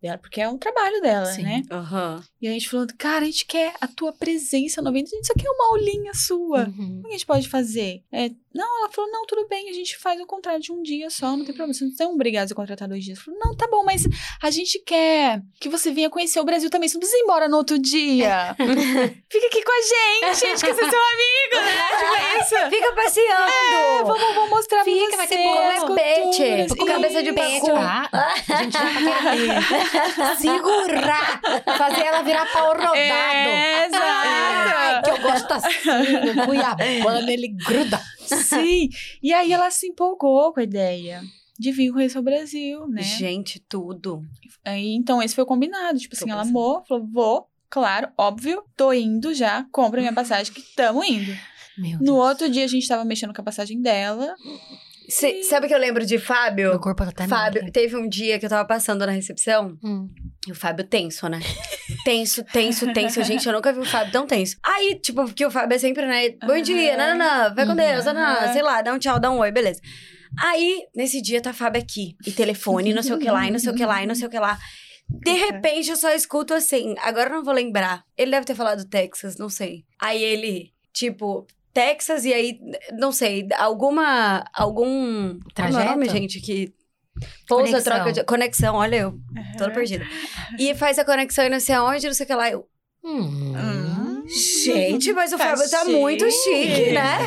[0.00, 1.42] Dela, porque é um trabalho dela, Sim.
[1.42, 1.62] né?
[1.70, 2.24] Aham.
[2.40, 5.26] E a gente falou, cara, a gente quer a tua presença no evento, a gente
[5.28, 6.66] só quer uma aulinha sua.
[6.66, 6.74] Uhum.
[6.74, 8.02] Como que a gente pode fazer?
[8.10, 11.08] É, não, ela falou, não, tudo bem, a gente faz o contrato de um dia
[11.10, 11.72] só, não tem problema.
[11.72, 13.18] Vocês não estão obrigados a contratar dois dias.
[13.18, 14.04] Eu falei, não, tá bom, mas
[14.42, 16.88] a gente quer que você venha conhecer o Brasil também.
[16.88, 18.54] Você não precisa ir embora no outro dia.
[19.28, 21.82] Fica aqui com a gente, a gente quer ser seu amigo, né?
[22.02, 22.70] Tipo, é isso.
[22.70, 24.06] Fica passeando!
[24.06, 26.72] Vamos, vamos mostrar Fica, pra vai você ter as peixe, culturas.
[26.74, 27.66] com cabeça de Isso.
[27.66, 27.66] pacu.
[27.72, 28.10] Tá?
[28.12, 31.40] A gente já tá segurar,
[31.78, 32.96] fazer ela virar pau rodado.
[32.96, 35.02] É, Ai, exato.
[35.04, 38.00] que eu gosto assim, o Cuiabano, ele gruda.
[38.44, 38.88] Sim.
[39.22, 41.22] E aí ela se empolgou com a ideia
[41.58, 43.02] de vir conhecer o Brasil, né?
[43.02, 44.22] Gente, tudo.
[44.64, 45.98] Aí, então, esse foi o combinado.
[45.98, 46.58] Tipo Tô assim, ela pensando.
[46.58, 51.32] amou, falou, vou, claro, óbvio, tô indo já, compra minha passagem que tamo indo.
[51.78, 54.34] Meu No outro dia, a gente tava mexendo com a passagem dela.
[55.08, 56.70] Cê- sabe o que eu lembro de Fábio?
[56.70, 60.08] Meu corpo tá Fábio, teve um dia que eu tava passando na recepção Hum.
[60.46, 61.40] e o Fábio tenso, né?
[62.04, 63.22] tenso, tenso, tenso.
[63.22, 64.56] Gente, eu nunca vi o Fábio tão tenso.
[64.64, 66.30] Aí, tipo, porque o Fábio é sempre, né?
[66.46, 67.76] Bom dia, nananã, vai com Uhum.
[67.76, 68.52] Deus, nananã, Aham.
[68.52, 69.80] sei lá, dá um tchau, dá um oi, beleza.
[70.40, 72.16] Aí, nesse dia, tá Fábio aqui.
[72.26, 74.14] E telefone, não sei o que lá, e não sei o que lá, e não
[74.14, 74.58] sei o que lá.
[75.08, 76.94] De repente, eu só escuto assim.
[77.00, 78.02] Agora eu não vou lembrar.
[78.16, 79.84] Ele deve ter falado Texas, não sei.
[80.00, 82.58] Aí ele, tipo, Texas, e aí,
[82.98, 84.44] não sei, alguma.
[84.54, 85.38] Algum.
[85.54, 86.10] Como é o nome, Trajeto?
[86.12, 86.40] gente?
[86.40, 86.72] Que.
[87.46, 87.82] Pousa, Conexão.
[87.94, 88.24] troca de.
[88.24, 89.14] Conexão, olha eu,
[89.58, 90.04] toda perdida.
[90.58, 92.50] E faz a conexão e não sei aonde, não sei o que lá.
[92.50, 92.66] Eu,
[93.04, 93.52] Hum.
[93.56, 94.24] Hum.
[94.28, 95.90] gente, mas o Tá Fábio tá chique.
[95.92, 97.18] muito chique, né?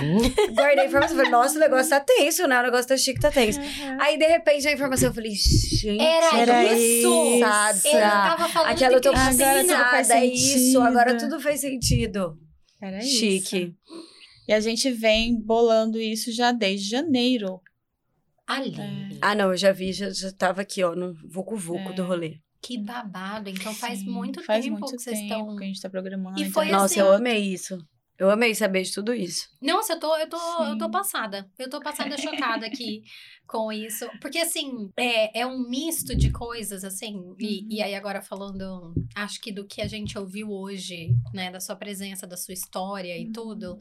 [0.53, 1.17] Guardei a informação.
[1.17, 2.59] Falei, nossa, o negócio tá tenso, né?
[2.59, 3.59] O negócio tá chique, tá tenso.
[3.99, 5.99] Aí, de repente, a informação, eu falei, gente.
[6.01, 7.39] Era, Era isso!
[7.41, 7.79] Passada.
[7.83, 10.81] Ele tava falando Aquela eu de tô Agora tudo faz é isso.
[10.81, 11.29] Agora sentido.
[11.29, 12.37] tudo faz sentido.
[12.81, 13.17] Era isso.
[13.17, 13.75] Chique.
[14.47, 17.59] E a gente vem bolando isso já desde janeiro.
[18.47, 18.73] Ali.
[19.21, 21.93] Ah, não, eu já vi, já, já tava aqui, ó, no vucu-vucu É.
[21.93, 22.37] do rolê.
[22.61, 23.49] Que babado.
[23.49, 25.55] Então faz Sim, muito faz tempo muito que vocês tempo estão.
[25.55, 26.39] que a gente tá programando.
[26.39, 27.77] E então foi é Nossa, assim- eu amei isso.
[28.17, 29.47] Eu amei saber de tudo isso.
[29.61, 31.49] Nossa, eu tô, eu tô, eu tô passada.
[31.59, 33.03] Eu tô passada chocada aqui
[33.47, 34.07] com isso.
[34.19, 37.33] Porque, assim, é, é um misto de coisas, assim.
[37.39, 37.67] E, Uhum.
[37.69, 41.51] e aí, agora falando, acho que do que a gente ouviu hoje, né?
[41.51, 43.31] Da sua presença, da sua história e Uhum.
[43.31, 43.79] tudo.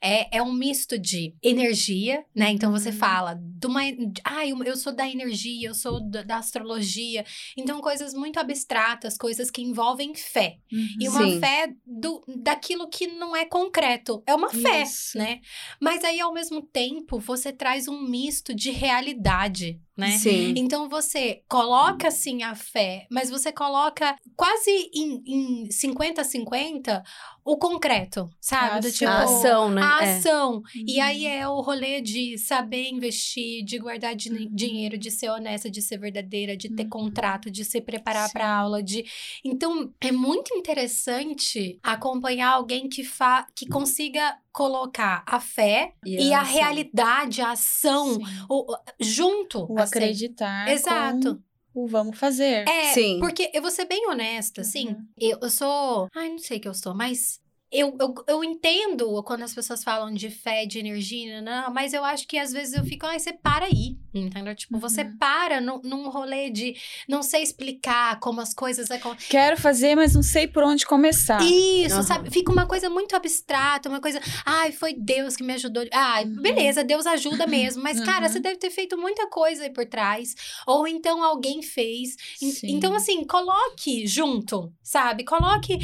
[0.00, 2.50] É, é um misto de energia, né?
[2.50, 2.96] Então, você Uhum.
[2.96, 3.80] fala de uma...
[4.24, 7.24] Ah, eu, eu sou da energia, eu sou da, da astrologia.
[7.56, 10.58] Então, coisas muito abstratas, coisas que envolvem fé.
[10.72, 10.86] Uhum.
[11.00, 11.40] E uma Sim.
[11.40, 14.22] fé do, daquilo que não é concreto.
[14.26, 15.16] É uma fé, Isso.
[15.18, 15.40] né?
[15.80, 20.10] Mas aí, ao mesmo tempo, você traz um misto de realidade, realidade né?
[20.18, 20.54] Sim.
[20.56, 27.02] Então você coloca sim a fé, mas você coloca quase em, em 50-50
[27.44, 28.78] o concreto, sabe?
[28.78, 28.92] A Do ação.
[28.92, 29.82] tipo, A ação, né?
[29.82, 30.18] a É.
[30.18, 30.62] ação.
[30.74, 31.30] E aí Uhum.
[31.30, 34.16] é o rolê de saber investir, de guardar Uhum.
[34.16, 36.88] di- dinheiro, de ser honesta, de ser verdadeira, de ter Uhum.
[36.90, 39.04] contrato, de se preparar para aula, de
[39.44, 43.46] Então é muito interessante acompanhar alguém que fa...
[43.54, 46.52] que consiga colocar a fé e, a, ação.
[46.54, 48.18] realidade, a ação
[48.48, 49.70] o- junto.
[49.70, 49.78] O.
[49.86, 50.68] acreditar.
[50.68, 51.42] Exato.
[51.72, 52.66] Com o vamos fazer.
[52.68, 53.18] É, Sim.
[53.20, 54.88] porque eu vou ser bem honesta, assim.
[54.88, 55.06] Uhum.
[55.18, 56.08] Eu, eu sou.
[56.14, 57.40] Ai, não sei que eu sou, mas.
[57.70, 62.04] Eu, eu, eu entendo quando as pessoas falam de fé, de energia, não, mas eu
[62.04, 64.54] acho que às vezes eu fico, ai, você para aí, entendeu?
[64.54, 65.16] Tipo, você Uhum.
[65.18, 66.76] para num, num rolê de
[67.08, 69.28] não sei explicar como as coisas acontecem.
[69.28, 71.42] Quero fazer, mas não sei por onde começar.
[71.42, 72.02] Isso, Aham.
[72.04, 72.30] sabe?
[72.30, 74.20] Fica uma coisa muito abstrata, uma coisa.
[74.44, 75.84] Ai, foi Deus que me ajudou.
[75.92, 76.40] Ai, Uhum.
[76.40, 77.82] beleza, Deus ajuda mesmo.
[77.82, 78.32] Mas, cara, Uhum.
[78.32, 80.34] você deve ter feito muita coisa aí por trás.
[80.68, 82.16] Ou então alguém fez.
[82.40, 82.68] En- Sim.
[82.76, 85.24] Então, assim, coloque junto, sabe?
[85.24, 85.78] Coloque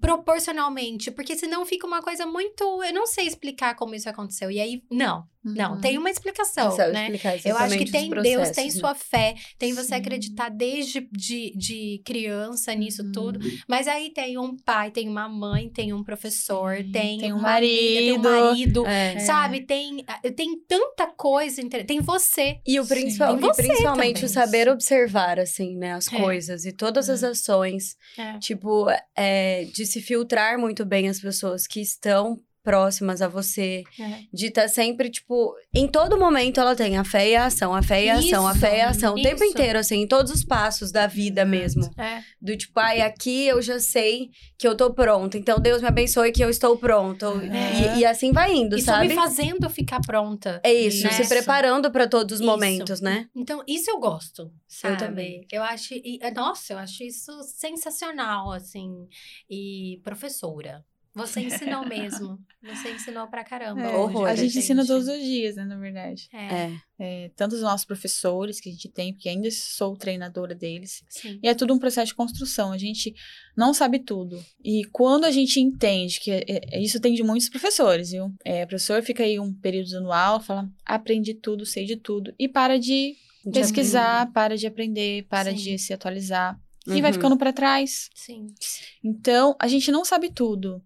[0.00, 1.10] proporcionalmente.
[1.10, 2.82] Porque senão fica uma coisa muito.
[2.82, 4.50] Eu não sei explicar como isso aconteceu.
[4.50, 5.80] E aí, não, não, Uhum.
[5.80, 7.08] tem uma explicação, Sabe né?
[7.44, 8.70] Eu acho que tem Deus, tem né?
[8.70, 9.94] sua fé, tem você Sim.
[9.94, 13.12] acreditar desde de, de criança nisso Uhum.
[13.12, 13.40] tudo.
[13.68, 17.36] Mas aí tem um pai, tem uma mãe, tem um professor, Sim, tem, tem um
[17.46, 18.82] amiga, tem um marido.
[18.82, 19.18] marido, É.
[19.20, 19.60] sabe?
[19.66, 20.04] Tem,
[20.36, 22.58] tem tanta coisa, tem você.
[22.66, 24.24] E, o principal, E principalmente também.
[24.24, 25.92] o saber observar, assim, né?
[25.94, 26.16] As É.
[26.18, 27.96] coisas e todas as ações.
[28.16, 28.38] É.
[28.38, 28.86] Tipo,
[29.16, 34.20] é, de se filtrar muito bem as pessoas que estão próximas a você, É.
[34.32, 37.82] de estar sempre, tipo, em todo momento ela tem a fé e a ação, a
[37.82, 39.52] fé e a ação, a fé e a ação, o tempo isso.
[39.52, 41.90] inteiro, assim, em todos os passos da vida mesmo.
[41.98, 42.22] É.
[42.40, 46.32] Do tipo, ai, aqui eu já sei que eu tô pronta, então Deus me abençoe
[46.32, 47.26] que eu estou pronto.
[47.26, 47.96] É.
[47.96, 49.08] E, e assim vai indo, Isso sabe?
[49.08, 50.60] me fazendo ficar pronta.
[50.64, 51.10] É isso, Né?
[51.12, 52.48] se preparando pra todos os Isso.
[52.50, 53.26] momentos, né?
[53.34, 54.98] Então, isso eu gosto, sabe?
[54.98, 55.46] também.
[55.50, 59.08] Eu acho, e- é, nossa, eu acho isso sensacional, assim.
[59.50, 60.84] E professora,
[61.14, 62.38] você ensinou mesmo.
[62.62, 63.82] Você ensinou pra caramba.
[63.82, 64.58] É, horror, a gente gente.
[64.60, 66.28] ensina todos os dias, né, na verdade.
[66.32, 66.72] É, É.
[67.04, 71.02] É, tanto os nossos professores que a gente tem, porque ainda sou treinadora deles.
[71.08, 71.38] sim.
[71.42, 72.70] E é tudo um processo de construção.
[72.72, 73.12] A gente
[73.56, 74.42] não sabe tudo.
[74.64, 78.32] E quando a gente entende que é- é- isso tem de muitos professores, viu?
[78.44, 82.32] É, o professor fica aí um período aula, fala, aprendi tudo, sei de tudo.
[82.38, 83.14] E para de
[83.44, 85.56] De pesquisar, para de aprender, para Sim.
[85.56, 86.56] de se atualizar.
[86.86, 86.96] Uhum.
[86.96, 88.08] E vai ficando para trás.
[88.14, 88.54] Sim.
[89.02, 90.82] Então, a gente não sabe tudo.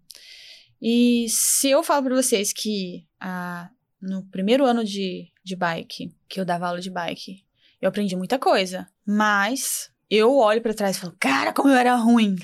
[0.81, 3.69] E se eu falo para vocês que ah,
[4.01, 7.43] no primeiro ano de, de bike, que eu dava aula de bike,
[7.81, 8.87] eu aprendi muita coisa.
[9.05, 12.35] Mas eu olho para trás e falo, cara, como eu era ruim.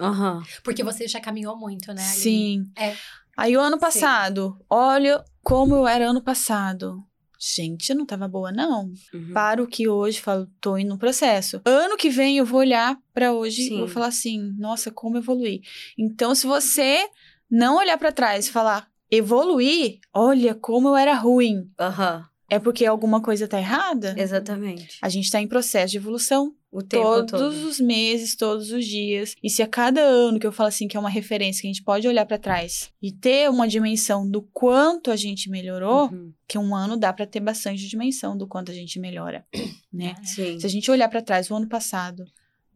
[0.00, 0.42] Aham.
[0.62, 2.02] Porque você já caminhou muito, né?
[2.02, 2.20] Aline?
[2.20, 2.70] Sim.
[2.76, 2.96] É.
[3.36, 7.05] Aí o ano passado, olha como eu era ano passado.
[7.38, 8.92] Gente, eu não tava boa, não.
[9.12, 9.32] Uhum.
[9.32, 11.60] Para o que hoje, falo, tô indo no processo.
[11.64, 15.60] Ano que vem eu vou olhar pra hoje e vou falar assim, nossa, como evoluir.
[15.98, 17.08] Então, se você
[17.50, 22.24] não olhar pra trás e falar, evoluir, olha como eu era ruim, Aham.
[22.50, 24.14] é porque alguma coisa tá errada?
[24.18, 24.98] Exatamente.
[25.02, 27.68] A gente tá em processo de evolução O tempo todos todo.
[27.68, 29.34] os meses, todos os dias.
[29.42, 31.72] E se a cada ano que eu falo assim que é uma referência que a
[31.72, 36.32] gente pode olhar pra trás e ter uma dimensão do quanto a gente melhorou, Uhum.
[36.46, 39.46] que um ano dá pra ter bastante dimensão do quanto a gente melhora,
[39.92, 40.14] né?
[40.22, 40.60] Sim.
[40.60, 42.24] Se a gente olhar pra trás, o ano passado,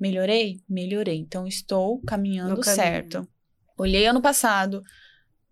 [0.00, 0.60] melhorei?
[0.68, 1.16] Melhorei.
[1.18, 3.28] Então estou caminhando certo.
[3.76, 4.82] Olhei ano passado,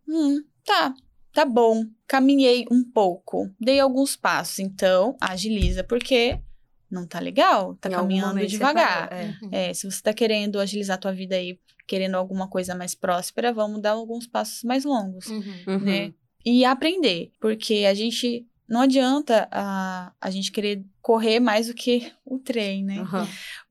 [0.09, 0.95] hum, tá,
[1.33, 1.85] tá bom.
[2.07, 4.59] Caminhei um pouco, dei alguns passos.
[4.59, 6.39] Então, agiliza, porque
[6.91, 9.09] não tá legal, tá Em caminhando devagar.
[9.09, 9.27] parou, é.
[9.43, 9.49] Uhum.
[9.53, 13.53] É, se você tá querendo agilizar a tua vida aí, querendo alguma coisa mais próspera,
[13.53, 15.55] vamos dar alguns passos mais longos, Uhum.
[15.67, 15.79] Uhum.
[15.79, 16.13] né?
[16.45, 22.13] E aprender, porque a gente não adianta a, a gente querer correr mais do que
[22.25, 23.01] o trem, né?
[23.01, 23.27] Aham.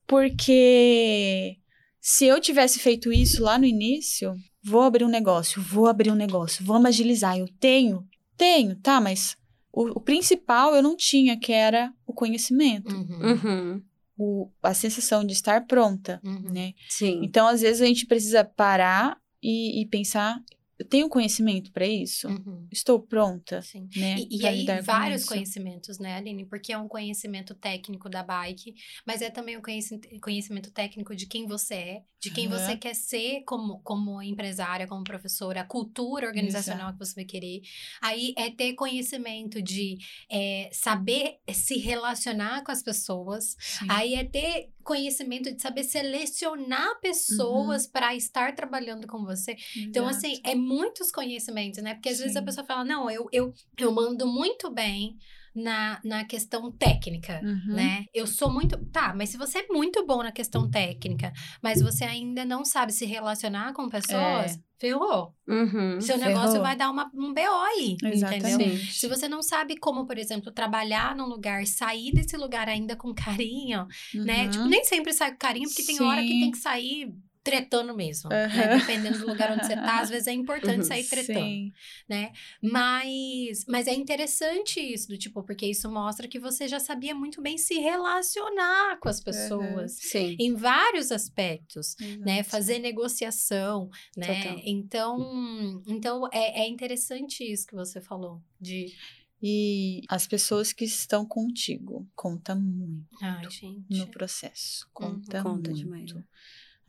[0.05, 1.57] Porque
[2.01, 6.15] se eu tivesse feito isso lá no início, vou abrir um negócio, vou abrir um
[6.15, 7.37] negócio, vamos agilizar.
[7.37, 9.35] Eu tenho, tenho, tá, mas
[9.81, 13.19] o, o principal eu não tinha, que era o conhecimento, Uhum.
[13.31, 13.81] Uhum.
[14.17, 16.51] o, a sensação de estar pronta, Uhum.
[16.51, 16.73] né?
[16.89, 17.21] Sim.
[17.23, 20.41] Então, às vezes, a gente precisa parar e, e pensar:
[20.79, 22.27] eu tenho conhecimento para isso?
[22.27, 22.67] Uhum.
[22.71, 23.89] Estou pronta, Sim.
[23.95, 24.15] né?
[24.19, 25.29] E, e aí, vários isso?
[25.29, 26.45] conhecimentos, né, Aline?
[26.45, 28.75] Porque é um conhecimento técnico da bike,
[29.05, 32.59] mas é também um conheci- conhecimento técnico de quem você é, de quem Aham.
[32.59, 37.61] você quer ser como, como empresária, como professora, a cultura organizacional que você vai querer.
[38.01, 39.97] Aí é ter conhecimento de
[40.29, 43.55] é, saber se relacionar com as pessoas.
[43.59, 43.87] Sim.
[43.89, 49.57] Aí é ter conhecimento de saber selecionar pessoas para estar trabalhando com você.
[49.75, 50.25] Então, Exato.
[50.25, 51.93] assim, é muitos conhecimentos, né?
[51.93, 52.45] Porque às vezes a Sim.
[52.45, 55.17] pessoa fala, não, eu, eu, eu mando muito bem
[55.57, 57.41] na, na questão técnica.
[57.43, 57.73] Uhum.
[57.73, 58.05] Né?
[58.13, 58.77] Eu sou muito.
[58.91, 62.93] Tá, mas se você é muito bom na questão técnica, mas você ainda não sabe
[62.93, 65.33] se relacionar com pessoas, ferrou.
[65.47, 65.99] Uhum.
[65.99, 66.63] Seu negócio ferrou.
[66.63, 67.93] vai dar uma, um BO aí.
[67.93, 68.13] Entendeu?
[68.13, 68.93] Exatamente.
[68.93, 73.13] Se você não sabe como, por exemplo, trabalhar num lugar, sair desse lugar ainda com
[73.13, 74.43] carinho, né?
[74.43, 74.49] Uhum.
[74.51, 76.39] Tipo, nem sempre sai com carinho, porque tem hora que Sim.
[76.41, 77.13] tem que sair
[77.49, 78.29] tretando mesmo.
[78.29, 78.45] Né?
[78.45, 78.77] Aham.
[78.79, 80.83] Dependendo do lugar onde você tá, às vezes é importante Uhum.
[80.83, 81.71] sair tretando, Sim.
[82.09, 82.31] né?
[82.61, 87.41] Mas, mas é interessante isso, do tipo, porque isso mostra que você já sabia muito
[87.41, 89.93] bem se relacionar com as pessoas.
[89.93, 90.35] Sim.
[90.39, 92.39] Em vários aspectos, né?
[92.39, 92.49] Exato.
[92.49, 94.43] Fazer negociação, né?
[94.43, 94.61] Total.
[94.65, 98.41] Então, então é, é interessante isso que você falou.
[98.59, 98.93] De.
[99.41, 103.85] E as pessoas que estão contigo conta muito Ai, gente.
[103.89, 104.89] no processo.
[104.91, 105.73] Conta, conta muito.
[105.73, 106.11] demais.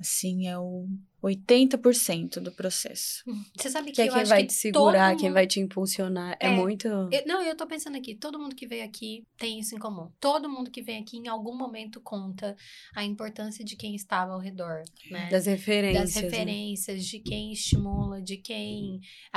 [0.01, 0.87] Assim, é o
[1.20, 3.25] 80% do processo.
[3.57, 5.59] Você sabe que, Que é quem vai que te segurar, todo quem mundo- vai te
[5.61, 6.37] impulsionar.
[6.41, 6.51] É, É.
[6.51, 6.87] muito.
[6.87, 10.09] Eu- não, eu tô pensando aqui, todo mundo que veio aqui tem isso em comum.
[10.20, 12.57] Todo mundo que vem aqui em algum momento conta
[12.95, 15.29] a importância de quem estava ao redor, né?
[15.31, 16.05] Das referências.
[16.05, 16.20] Das né?
[16.29, 19.01] referências, de quem estimula, de quem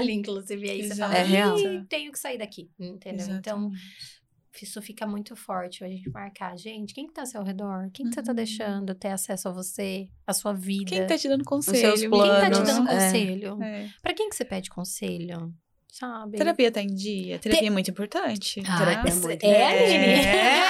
[0.00, 0.70] atrapalha, inclusive.
[0.70, 1.58] Aí você fala, É real.
[1.58, 3.26] "Ih, tenho que sair daqui, entendeu?
[3.26, 4.17] Então, Exatamente.
[4.64, 6.56] Isso fica muito forte, a gente marcar.
[6.56, 7.90] Gente, quem que tá ao seu redor?
[7.92, 8.36] Quem que você tá Uhum.
[8.36, 10.86] deixando ter acesso a você, a sua vida?
[10.86, 11.78] Quem tá te dando conselho?
[11.78, 12.94] seus Quem tá te planos, dando é.
[12.94, 13.62] conselho?
[13.62, 13.88] É.
[14.02, 15.52] Pra quem que você pede conselho?
[15.90, 16.36] Sabe?
[16.36, 17.38] Terapia tá em dia.
[17.38, 18.62] Terapia é muito importante.
[18.66, 19.94] Ah, Terapia é muito é, importante.
[19.94, 20.60] É.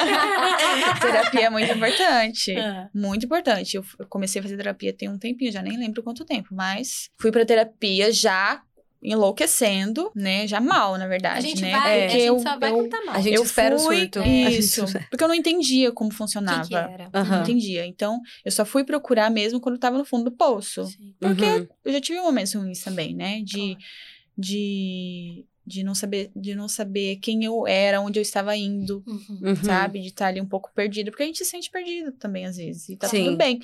[0.00, 1.00] Maravilhosa.
[1.00, 2.56] terapia é muito importante.
[2.56, 2.88] Ah.
[2.94, 3.76] Muito importante.
[3.76, 7.30] Eu comecei a fazer terapia tem um tempinho, já nem lembro quanto tempo, mas fui
[7.30, 8.62] pra terapia já
[9.02, 10.46] enlouquecendo, né?
[10.46, 11.70] Já mal, na verdade, A gente né?
[11.72, 13.14] vai, a Porque gente eu- só vai eu- contar mal.
[13.16, 14.18] a gente eu espera o fui, surto.
[14.20, 14.84] A gente Isso.
[14.84, 15.06] espera.
[15.10, 16.62] Porque eu não entendia como O funcionava.
[16.62, 17.10] que, que era?
[17.14, 17.36] Aham.
[17.36, 17.86] Não entendia.
[17.86, 20.84] Então, eu só fui procurar mesmo quando eu tava no fundo do poço.
[20.86, 21.14] Sim.
[21.18, 21.66] Porque Uhum.
[21.84, 23.40] eu já tive momentos ruins também, né?
[23.42, 23.78] De, Claro.
[24.36, 29.40] de, de, não saber, de não saber quem eu era, onde eu estava indo, Uhum.
[29.42, 29.56] Uhum.
[29.56, 30.00] sabe?
[30.00, 31.10] De estar ali um pouco perdido.
[31.10, 32.88] Porque a gente se sente perdido também, às vezes.
[32.88, 33.24] E tá Sim.
[33.26, 33.60] tudo bem.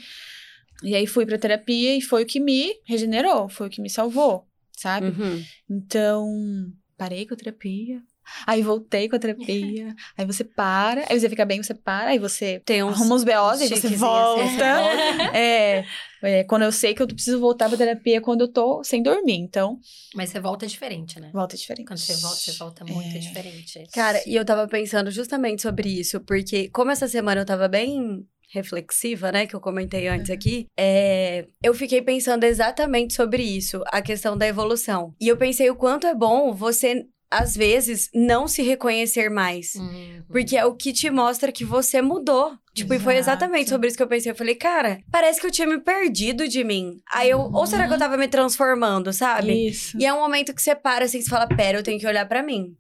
[0.83, 3.89] E aí fui pra terapia e foi o que me regenerou, foi o que me
[3.89, 4.47] salvou,
[4.77, 5.07] sabe?
[5.09, 5.43] Uhum.
[5.69, 8.01] Então, parei com a terapia.
[8.45, 9.95] Aí voltei com a terapia.
[10.19, 12.97] aí você para, aí você fica bem, você para, aí você Tem uns.
[12.97, 14.43] arruma os BOs, aí você volta.
[14.43, 15.31] assim, volta.
[15.39, 15.85] É,
[16.23, 19.37] é, quando eu sei que eu preciso voltar pra terapia quando eu tô sem dormir.
[19.37, 19.79] Então,
[20.13, 21.31] Mas você volta diferente, né?
[21.33, 21.87] volta diferente.
[21.87, 23.19] Quando você volta, você volta muito É.
[23.21, 23.87] diferente.
[23.93, 28.27] Cara, e eu tava pensando justamente sobre isso, porque como essa semana eu tava bem
[28.49, 34.01] reflexiva, né, que eu comentei antes aqui, é, eu fiquei pensando exatamente sobre isso, a
[34.01, 35.15] questão da evolução.
[35.21, 39.75] E eu pensei o quanto é bom você, às vezes, não se reconhecer mais.
[39.75, 40.23] Uhum.
[40.29, 42.57] Porque é o que te mostra que você mudou.
[42.73, 43.39] Tipo, e foi Exato.
[43.39, 44.31] exatamente sobre isso que eu pensei.
[44.31, 47.01] Eu falei, cara, parece que eu tinha me perdido de mim.
[47.11, 49.69] Aí eu, ou será que eu tava me transformando, sabe?
[49.69, 49.97] Isso.
[49.99, 52.29] E é um momento que você para assim, você fala, pera, eu tenho que olhar
[52.29, 52.77] pra mim.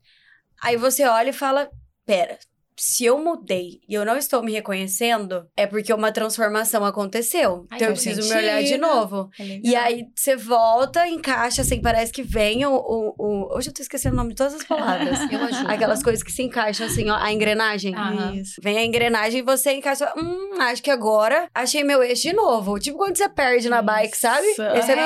[0.62, 1.70] Aí você olha e fala,
[2.04, 2.38] pera,
[2.76, 7.66] se eu mudei e eu não estou me reconhecendo, é porque uma transformação aconteceu.
[7.70, 8.80] Ai, então eu preciso me olhar de sentido.
[8.86, 9.30] novo.
[9.38, 9.60] É.
[9.64, 13.80] E aí você volta, encaixa, assim, parece que vem o, o, o- Hoje eu tô
[13.82, 15.18] esquecendo o nome de todas as palavras.
[15.30, 15.70] Eu ajudo.
[15.70, 17.94] Aquelas coisas que se encaixam assim, ó, a engrenagem.
[17.96, 18.32] Ah.
[18.34, 18.60] Isso.
[18.62, 20.12] Vem a engrenagem e você encaixa.
[20.16, 22.78] Hum, acho que agora achei meu eixo de novo.
[22.78, 24.46] Tipo quando você perde na bike, sabe?
[24.48, 24.62] Isso.
[24.62, 24.96] Aí você, É.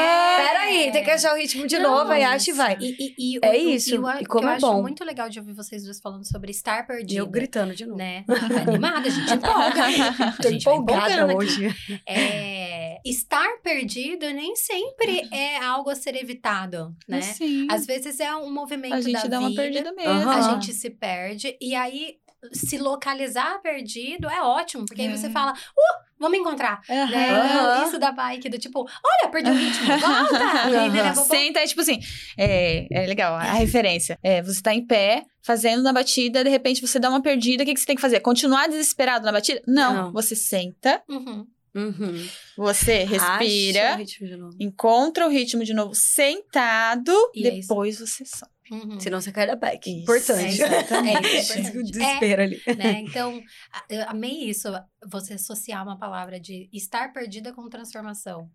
[0.49, 2.77] Peraí, tem que achar o ritmo de Não, novo, aí acha e vai.
[2.81, 4.83] E, e, e, É o- isso, E, o- e como eu é acho bom.
[4.83, 7.19] muito legal de ouvir vocês dois falando sobre estar E perdido.
[7.19, 7.99] eu gritando de novo.
[7.99, 8.25] Né?
[8.67, 9.85] Animada, a gente empolga.
[10.29, 11.69] A Tô gente vai empolgada hoje.
[12.07, 17.19] É, estar perdido nem sempre é algo a ser evitado, né?
[17.19, 20.31] Assim, Às vezes é um movimento a gente da dá uma vida, perdida mesmo.
[20.31, 22.17] A gente se perde e aí
[22.53, 25.17] se localizar perdido é ótimo, porque aí É.
[25.17, 27.85] você fala, uh, vamos encontrar, né?
[27.87, 30.71] Isso da bike, do tipo, olha, perdi o ritmo, volta!
[30.71, 31.99] E aí, né, Senta, é tipo assim,
[32.39, 34.19] é, é legal, a referência.
[34.23, 37.67] É, você tá em pé, fazendo na batida, de repente você dá uma perdida, o
[37.67, 38.21] que, que você tem que fazer?
[38.21, 39.61] Continuar desesperado na batida?
[39.67, 40.13] Não, Não.
[40.13, 41.47] você senta, Uhum.
[41.73, 42.29] Uhum.
[42.57, 44.57] você o respira, ritmo de novo.
[44.59, 48.51] encontra o ritmo de novo sentado, E é depois você sobe.
[48.71, 49.01] Uhum.
[49.01, 49.91] Senão você cai da bike.
[49.91, 50.03] Isso.
[50.03, 50.63] Importante.
[50.63, 51.27] É, exatamente.
[51.27, 51.91] É Esse importante.
[51.91, 52.63] desespero ali.
[52.77, 53.01] né?
[53.11, 53.41] Então,
[53.73, 54.69] a- eu amei isso,
[55.07, 58.49] você associar uma palavra de estar perdida com transformação.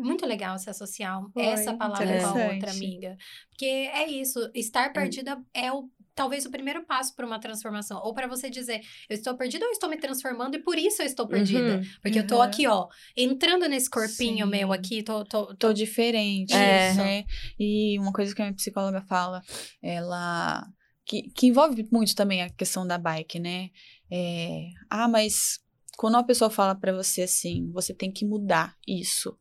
[0.00, 3.16] Muito legal se associar Foi, essa palavra com a outra amiga.
[3.50, 5.88] Porque é isso, estar perdida é o
[6.20, 7.98] talvez o primeiro passo para uma transformação.
[8.04, 11.06] Ou para você dizer, eu estou perdida ou estou me transformando e por isso eu
[11.06, 11.76] estou perdida.
[11.76, 11.82] Uhum.
[12.02, 12.42] Porque eu tô Uhum.
[12.42, 14.50] aqui, ó, entrando nesse corpinho Sim.
[14.50, 16.92] meu aqui, tô, tô, tô Tô diferente, É.
[16.92, 17.24] né?
[17.58, 19.40] E uma coisa que a minha psicóloga fala,
[19.82, 20.66] ela...
[21.06, 23.70] Que, que envolve muito também a questão da bike, né?
[24.12, 25.58] É, ah, mas
[25.96, 29.36] quando uma pessoa fala pra você assim, você tem que mudar isso.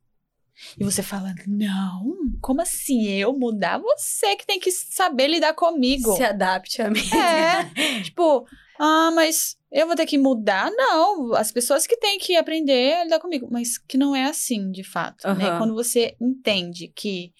[0.79, 3.79] E você fala, não, como assim eu mudar?
[3.79, 6.15] Você que tem que saber lidar comigo.
[6.15, 7.01] Se adapte a mim.
[7.13, 8.45] É, tipo,
[8.79, 10.71] ah, mas eu vou ter que mudar?
[10.71, 13.47] Não, as pessoas que têm que aprender a lidar comigo.
[13.51, 15.45] Mas que não é assim, de fato, né?
[15.45, 15.57] Aham.
[15.57, 17.33] Quando você entende que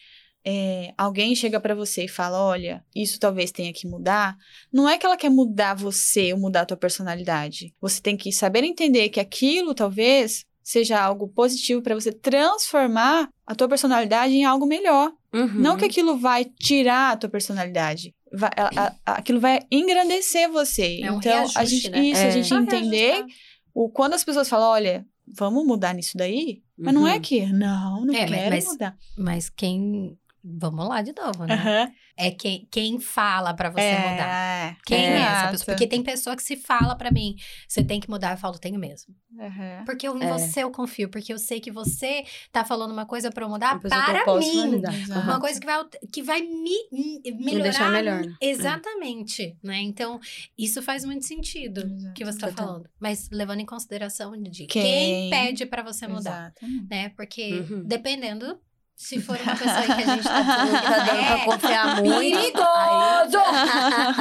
[0.45, 4.37] é, alguém chega pra você e fala, olha, isso talvez tenha que mudar,
[4.71, 7.73] não é que ela quer mudar você ou mudar a tua personalidade.
[7.81, 13.55] Você tem que saber entender que aquilo talvez seja algo positivo pra você transformar a
[13.55, 15.11] tua personalidade em algo melhor.
[15.33, 15.47] Uhum.
[15.55, 18.13] Não que aquilo vai tirar a tua personalidade.
[18.31, 20.99] Vai- a- a- aquilo vai engrandecer você.
[21.01, 21.99] É um então, a reajuste, gente, né?
[22.05, 22.27] isso, É.
[22.27, 23.27] a gente Só entender reajustar.
[23.73, 27.21] o, quando as pessoas falam, olha, vamos mudar nisso daí, mas não é Uhum.
[27.21, 28.95] que, não, não É, quero mas- mudar.
[29.17, 30.15] Mas quem.
[30.57, 31.53] Vamos lá de novo, né?
[31.53, 31.91] Aham.
[32.17, 34.77] É quem, quem fala pra você é, mudar.
[34.85, 35.51] Quem é, essa exato.
[35.51, 35.65] pessoa?
[35.75, 37.35] Porque tem pessoa que se fala pra mim,
[37.67, 39.15] você tem que mudar, eu falo, tenho mesmo.
[39.39, 39.83] Aham.
[39.85, 40.27] Porque eu, em É.
[40.27, 43.75] você eu confio, porque eu sei que você tá falando uma coisa pra eu mudar
[43.75, 44.81] eu para posso mim.
[44.83, 45.19] Exato.
[45.21, 47.63] Uma coisa que vai, que vai me, me melhorar.
[47.63, 48.23] deixar melhor?
[48.41, 49.77] Exatamente, né?
[49.81, 50.19] Então,
[50.57, 52.13] isso faz muito sentido Exato.
[52.13, 52.65] que você tá Total.
[52.67, 52.89] falando.
[52.99, 54.83] Mas levando em consideração de Quem?
[54.83, 56.87] quem, pede pra você mudar, Exatamente.
[56.89, 57.09] né?
[57.09, 57.83] Porque Uhum.
[57.85, 58.59] dependendo,
[59.01, 62.35] se for uma pessoa que a gente tá Tá dando pra é confiar muito.
[62.37, 63.39] perigoso!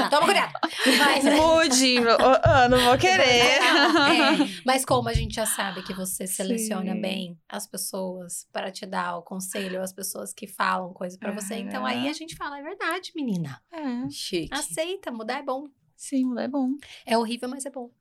[0.08, 0.52] Toma cuidado!
[0.98, 3.22] Mas, Mude, oh, oh, não vou querer.
[3.24, 3.58] É,
[4.64, 7.00] mas como a gente já sabe que você seleciona Sim.
[7.00, 11.56] bem as pessoas para te dar o conselho, as pessoas que falam coisas pra você,
[11.56, 13.60] então aí a gente fala, é verdade, menina.
[13.72, 14.08] É.
[14.10, 14.48] Chique.
[14.54, 15.64] Aceita, mudar é bom.
[15.96, 16.68] Sim, mulé é bom.
[17.04, 17.90] É horrível, mas é bom.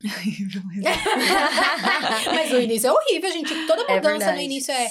[2.32, 3.66] mas o início é horrível, gente.
[3.66, 4.44] Toda É mudança no verdade.
[4.44, 4.88] início é.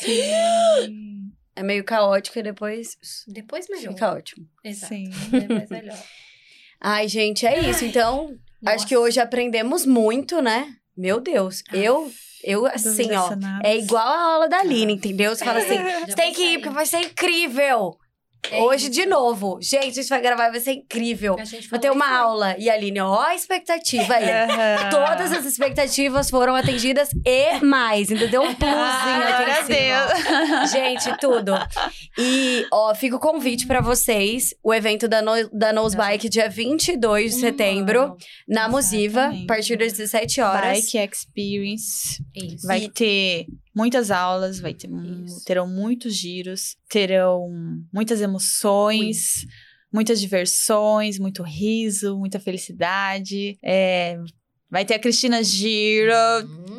[1.57, 2.97] É meio caótico e depois
[3.27, 3.93] Depois melhor.
[3.93, 4.47] fica ótimo.
[4.63, 4.93] Exato.
[4.93, 5.09] Sim.
[5.31, 5.97] Depois melhor.
[6.79, 7.83] Ai, gente, é isso.
[7.83, 10.75] Então, acho que hoje aprendemos muito, né?
[10.95, 11.63] Meu Deus.
[11.73, 12.11] Eu,
[12.43, 13.29] eu assim, ó.
[13.63, 15.35] É igual a aula da Aline, entendeu?
[15.35, 17.97] Você fala assim, você tem que ir, porque vai ser incrível.
[18.51, 19.59] É Hoje, de novo.
[19.61, 21.35] Gente, a gente vai gravar e vai ser incrível.
[21.69, 22.55] Vai ter uma aula.
[22.57, 24.27] E a Aline, ó a expectativa aí.
[24.89, 28.11] Todas as expectativas foram atendidas e mais.
[28.11, 30.67] Ainda deu um pulzinho aqui Glória em.
[30.67, 31.53] Gente, tudo.
[32.17, 34.53] E, ó, fica o convite pra vocês.
[34.63, 38.15] O evento da, no, da Nose Bike, dia 22 de setembro,
[38.47, 40.91] na Musiva, a partir das 17 horas.
[40.91, 42.23] Bike Experience.
[42.35, 42.67] Isso.
[42.67, 43.45] Vai ter
[43.77, 44.89] muitas aulas, vai ter,
[45.23, 45.45] Isso.
[45.45, 47.47] terão muitos giros, terão
[47.93, 49.45] muitas emoções,
[49.93, 53.55] muitas diversões, muito riso, muita felicidade.
[53.63, 54.17] É,
[54.67, 56.11] vai ter a Cristina Giro,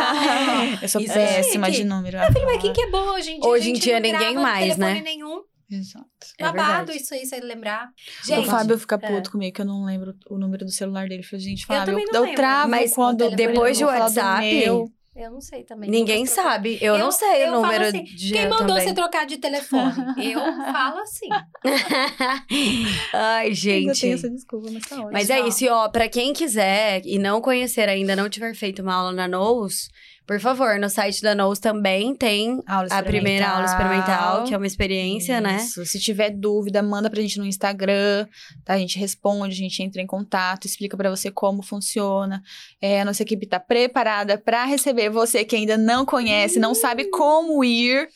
[0.82, 1.80] Eu sou Isso é péssima chique.
[1.80, 2.18] de número.
[2.18, 3.50] Mas quem que é boa hoje em dia?
[3.50, 5.02] Hoje em dia ninguém mais, telefone né?
[5.02, 5.44] nenhum.
[5.72, 6.08] Exato.
[6.38, 6.98] É Babado verdade.
[6.98, 7.90] isso aí, você lembrar.
[8.24, 9.08] o Gente, Fábio fica é.
[9.08, 11.22] puto comigo que eu não lembro o número do celular dele.
[11.22, 12.36] Eu falei, gente, Fábio, eu, não eu lembro.
[12.36, 14.92] travo Mas quando o Depois eu do do WhatsApp, meu.
[15.20, 15.90] Eu não sei também.
[15.90, 16.78] ninguém sabe.
[16.82, 18.88] Eu, Eu- não sei eu o falo número assim, de Quem eu mandou também.
[18.88, 19.94] você trocar de telefone?
[20.34, 20.40] eu
[20.72, 21.28] falo assim.
[23.14, 24.12] Ai, Eu tenho gente.
[24.14, 25.12] essa desculpa, mas tá ótimo.
[25.12, 25.50] Mas é Pessoal.
[25.50, 29.12] isso, e ó, pra quem quiser e não conhecer ainda, não tiver feito uma aula
[29.12, 29.90] na Nose,
[30.30, 34.58] por favor, no site da Nose também tem Aula a primeira aula experimental, que é
[34.58, 35.56] uma experiência, né?
[35.56, 35.84] Isso.
[35.88, 38.28] Se tiver dúvida, manda pra gente no Instagram,
[38.64, 38.76] tá?
[38.76, 42.44] A gente responde, a gente entra em contato, explica pra você como funciona.
[42.80, 47.06] É, a nossa equipe tá preparada pra receber você que ainda não conhece, não sabe
[47.06, 48.08] como ir.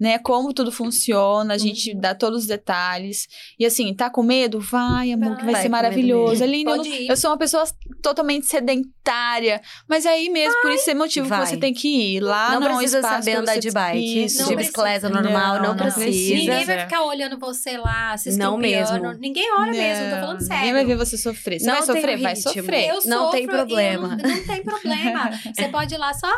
[0.00, 2.00] Né, como tudo funciona, a gente Uhum.
[2.00, 3.28] dá todos os detalhes.
[3.58, 4.58] E assim, tá com medo?
[4.58, 6.42] Vai, amor, que vai, Vai ser maravilhoso.
[6.42, 7.64] Aline, eu, não- eu sou uma pessoa
[8.02, 9.60] totalmente sedentária.
[9.86, 11.40] Mas aí mesmo, por isso é motivo vai.
[11.42, 12.20] que você tem que ir.
[12.20, 14.48] Lá Não não, é precisa saber andar de bike, Isso.
[14.48, 16.04] de bicicleta normal, não, Não, não precisa.
[16.06, 16.34] precisa.
[16.34, 19.12] Ninguém vai ficar olhando você lá, se Não mesmo.
[19.18, 20.56] Ninguém olha mesmo, tô falando sério.
[20.60, 21.60] Ninguém vai ver você sofrer.
[21.60, 22.18] Você Não vai sofrer?
[22.18, 22.52] Vai ritmo.
[22.54, 22.88] sofrer.
[22.88, 24.08] Eu Não tem problema.
[24.16, 25.30] Não, não tem problema.
[25.54, 26.28] Você pode ir lá só,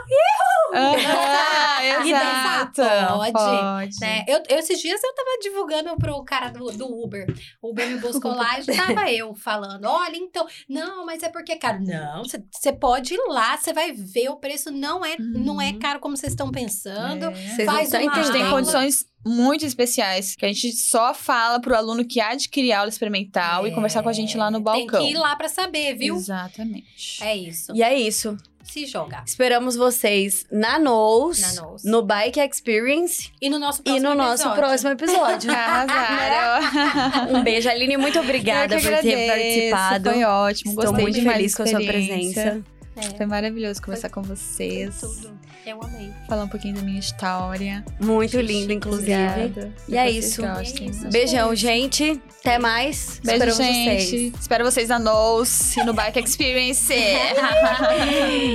[0.75, 2.73] Ah, E dançar?
[2.73, 4.01] Pode, Pode.
[4.01, 4.25] né?
[4.29, 7.27] Eu, eu- esses dias eu tava divulgando pro cara do, do Uber.
[7.61, 11.29] O Uber me buscou lá e já tava eu falando: olha, então, não, mas é
[11.29, 11.83] porque é caro.
[11.83, 15.79] Não, você pode ir lá, você vai ver o preço não é, não é Uhum.
[15.79, 17.27] caro como vocês estão pensando.
[17.27, 17.31] É.
[17.35, 21.15] Vocês não Faz estão uma A gente tem condições muito especiais que a gente só
[21.15, 25.01] fala pro aluno que adquirir aula experimental e conversar com a gente lá no balcão.
[25.01, 26.17] Tem que ir lá pra saber, viu?
[26.17, 27.23] Exatamente.
[27.23, 27.73] É isso.
[27.75, 28.37] E é isso.
[28.65, 29.23] Se joga.
[29.27, 31.89] Esperamos vocês na Nose, Na Nose.
[31.91, 34.57] no Bike Experience E no nosso e próximo no nosso episódio.
[34.63, 35.51] próximo episódio.
[35.55, 37.35] Arrasaram.
[37.37, 37.97] um beijo, Aline.
[37.97, 40.11] Muito obrigada por ter participado.
[40.11, 40.71] Foi ótimo.
[40.73, 42.63] Estou Gostei muito feliz com a sua presença.
[42.97, 45.01] É, Foi maravilhoso conversar com vocês.
[45.01, 45.33] tudo.
[45.65, 46.13] Eu amei.
[46.29, 47.85] Falar um pouquinho da minha história.
[48.01, 49.13] Muito lindo, inclusive.
[49.15, 49.73] Obrigada.
[49.89, 50.43] E é Espero isso.
[50.43, 50.91] gostem.
[51.05, 51.09] É.
[51.09, 52.21] Beijão, gente.
[52.41, 53.21] Até mais.
[53.23, 54.05] Beijo, Esperamos gente.
[54.07, 54.33] vocês.
[54.41, 56.93] Espero vocês na Nose e no Bike Experience.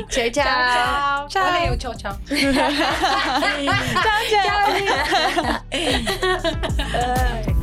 [0.09, 1.27] tchau, tchau.
[1.29, 1.43] Tchau.
[1.43, 2.19] Valeu, tchau, tchau.
[2.27, 2.41] tchau,
[4.29, 4.51] tchau.
[5.71, 7.45] Ai.